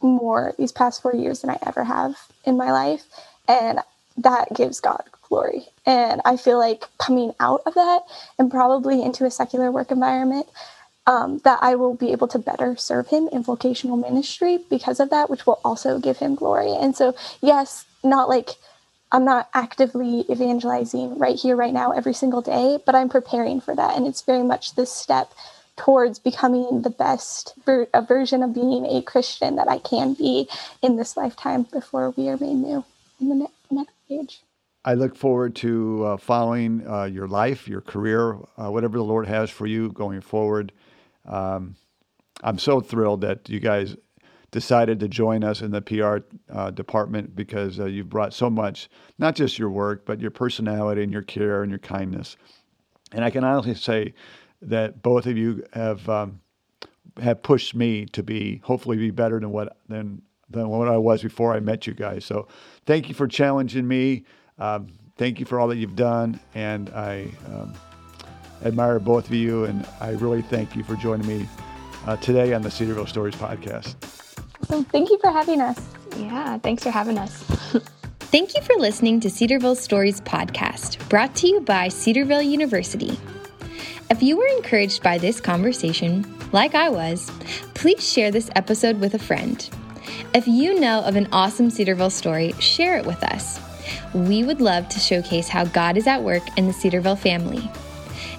more 0.00 0.54
these 0.58 0.72
past 0.72 1.02
four 1.02 1.14
years 1.14 1.40
than 1.40 1.50
I 1.50 1.58
ever 1.66 1.84
have 1.84 2.16
in 2.44 2.56
my 2.56 2.72
life. 2.72 3.04
And 3.48 3.80
that 4.18 4.54
gives 4.54 4.80
God 4.80 5.02
glory. 5.28 5.66
And 5.84 6.20
I 6.24 6.36
feel 6.36 6.58
like 6.58 6.84
coming 6.98 7.32
out 7.40 7.62
of 7.66 7.74
that 7.74 8.00
and 8.38 8.50
probably 8.50 9.02
into 9.02 9.24
a 9.24 9.30
secular 9.30 9.70
work 9.70 9.90
environment, 9.90 10.46
um, 11.06 11.40
that 11.44 11.60
I 11.62 11.76
will 11.76 11.94
be 11.94 12.12
able 12.12 12.28
to 12.28 12.38
better 12.38 12.76
serve 12.76 13.08
Him 13.08 13.28
in 13.30 13.42
vocational 13.42 13.96
ministry 13.96 14.58
because 14.68 14.98
of 14.98 15.10
that, 15.10 15.30
which 15.30 15.46
will 15.46 15.60
also 15.64 15.98
give 15.98 16.18
Him 16.18 16.34
glory. 16.34 16.72
And 16.72 16.96
so, 16.96 17.14
yes, 17.40 17.84
not 18.02 18.28
like 18.28 18.50
I'm 19.12 19.24
not 19.24 19.48
actively 19.54 20.24
evangelizing 20.28 21.18
right 21.18 21.36
here, 21.36 21.54
right 21.54 21.72
now, 21.72 21.92
every 21.92 22.14
single 22.14 22.42
day, 22.42 22.78
but 22.84 22.94
I'm 22.94 23.08
preparing 23.08 23.60
for 23.60 23.74
that. 23.74 23.96
And 23.96 24.06
it's 24.06 24.22
very 24.22 24.42
much 24.42 24.74
this 24.74 24.92
step 24.92 25.32
towards 25.76 26.18
becoming 26.18 26.82
the 26.82 26.90
best 26.90 27.54
ver- 27.64 27.88
a 27.92 28.02
version 28.02 28.42
of 28.42 28.54
being 28.54 28.86
a 28.86 29.02
Christian 29.02 29.56
that 29.56 29.68
I 29.68 29.78
can 29.78 30.14
be 30.14 30.48
in 30.82 30.96
this 30.96 31.16
lifetime 31.16 31.64
before 31.64 32.10
we 32.10 32.28
are 32.28 32.38
made 32.38 32.54
new 32.54 32.84
in 33.20 33.28
the 33.28 33.34
ne- 33.34 33.46
next 33.70 33.92
age. 34.10 34.40
I 34.84 34.94
look 34.94 35.16
forward 35.16 35.56
to 35.56 36.04
uh, 36.06 36.16
following 36.16 36.86
uh, 36.88 37.04
your 37.04 37.26
life, 37.26 37.66
your 37.66 37.80
career, 37.80 38.38
uh, 38.56 38.70
whatever 38.70 38.96
the 38.96 39.04
Lord 39.04 39.26
has 39.26 39.50
for 39.50 39.66
you 39.66 39.90
going 39.90 40.20
forward. 40.20 40.72
Um, 41.26 41.74
I'm 42.42 42.58
so 42.58 42.80
thrilled 42.80 43.22
that 43.22 43.48
you 43.48 43.58
guys 43.58 43.96
decided 44.52 45.00
to 45.00 45.08
join 45.08 45.42
us 45.42 45.60
in 45.60 45.72
the 45.72 45.82
PR 45.82 46.18
uh, 46.52 46.70
department 46.70 47.34
because 47.34 47.80
uh, 47.80 47.86
you've 47.86 48.08
brought 48.08 48.32
so 48.32 48.48
much, 48.48 48.88
not 49.18 49.34
just 49.34 49.58
your 49.58 49.70
work, 49.70 50.06
but 50.06 50.20
your 50.20 50.30
personality 50.30 51.02
and 51.02 51.12
your 51.12 51.22
care 51.22 51.62
and 51.62 51.70
your 51.70 51.80
kindness. 51.80 52.36
And 53.12 53.24
I 53.24 53.30
can 53.30 53.44
honestly 53.44 53.74
say 53.74 54.14
that 54.62 55.02
both 55.02 55.26
of 55.26 55.36
you 55.36 55.64
have 55.72 56.08
um, 56.08 56.40
have 57.22 57.42
pushed 57.42 57.74
me 57.74 58.06
to 58.06 58.22
be 58.22 58.60
hopefully 58.64 58.96
be 58.96 59.10
better 59.10 59.40
than 59.40 59.50
what 59.50 59.76
than 59.88 60.22
than 60.50 60.68
what 60.68 60.88
I 60.88 60.96
was 60.96 61.22
before 61.22 61.54
I 61.54 61.60
met 61.60 61.86
you 61.86 61.94
guys. 61.94 62.24
So 62.24 62.48
thank 62.84 63.08
you 63.08 63.14
for 63.14 63.26
challenging 63.26 63.86
me. 63.86 64.24
Um, 64.58 64.88
thank 65.16 65.40
you 65.40 65.46
for 65.46 65.58
all 65.58 65.68
that 65.68 65.76
you've 65.76 65.96
done, 65.96 66.40
and 66.54 66.90
I 66.90 67.28
um, 67.46 67.74
admire 68.64 68.98
both 68.98 69.26
of 69.26 69.34
you. 69.34 69.64
And 69.64 69.86
I 70.00 70.10
really 70.10 70.42
thank 70.42 70.76
you 70.76 70.84
for 70.84 70.94
joining 70.96 71.26
me 71.26 71.48
uh, 72.06 72.16
today 72.16 72.52
on 72.54 72.62
the 72.62 72.70
Cedarville 72.70 73.06
Stories 73.06 73.34
podcast. 73.34 73.96
So 74.68 74.82
thank 74.84 75.10
you 75.10 75.18
for 75.18 75.30
having 75.30 75.60
us. 75.60 75.80
Yeah, 76.16 76.58
thanks 76.58 76.82
for 76.82 76.90
having 76.90 77.18
us. 77.18 77.42
Thank 78.36 78.56
you 78.56 78.62
for 78.62 78.74
listening 78.74 79.20
to 79.20 79.30
Cedarville 79.30 79.76
Stories 79.76 80.20
podcast, 80.20 81.08
brought 81.08 81.34
to 81.36 81.46
you 81.46 81.60
by 81.60 81.88
Cedarville 81.88 82.42
University. 82.42 83.16
If 84.08 84.22
you 84.22 84.36
were 84.36 84.46
encouraged 84.46 85.02
by 85.02 85.18
this 85.18 85.40
conversation, 85.40 86.24
like 86.52 86.76
I 86.76 86.88
was, 86.88 87.28
please 87.74 88.08
share 88.08 88.30
this 88.30 88.48
episode 88.54 89.00
with 89.00 89.14
a 89.14 89.18
friend. 89.18 89.68
If 90.32 90.46
you 90.46 90.78
know 90.78 91.00
of 91.00 91.16
an 91.16 91.28
awesome 91.32 91.70
Cedarville 91.70 92.10
story, 92.10 92.52
share 92.60 92.98
it 92.98 93.04
with 93.04 93.22
us. 93.24 93.60
We 94.14 94.44
would 94.44 94.60
love 94.60 94.88
to 94.90 95.00
showcase 95.00 95.48
how 95.48 95.64
God 95.64 95.96
is 95.96 96.06
at 96.06 96.22
work 96.22 96.44
in 96.56 96.68
the 96.68 96.72
Cedarville 96.72 97.16
family. 97.16 97.68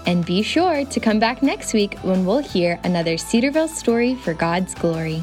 And 0.06 0.26
be 0.26 0.42
sure 0.42 0.86
to 0.86 1.00
come 1.02 1.20
back 1.20 1.44
next 1.44 1.74
week 1.74 1.98
when 2.00 2.26
we'll 2.26 2.40
hear 2.40 2.80
another 2.86 3.18
Cedarville 3.18 3.68
story 3.68 4.16
for 4.16 4.34
God's 4.34 4.74
glory. 4.74 5.22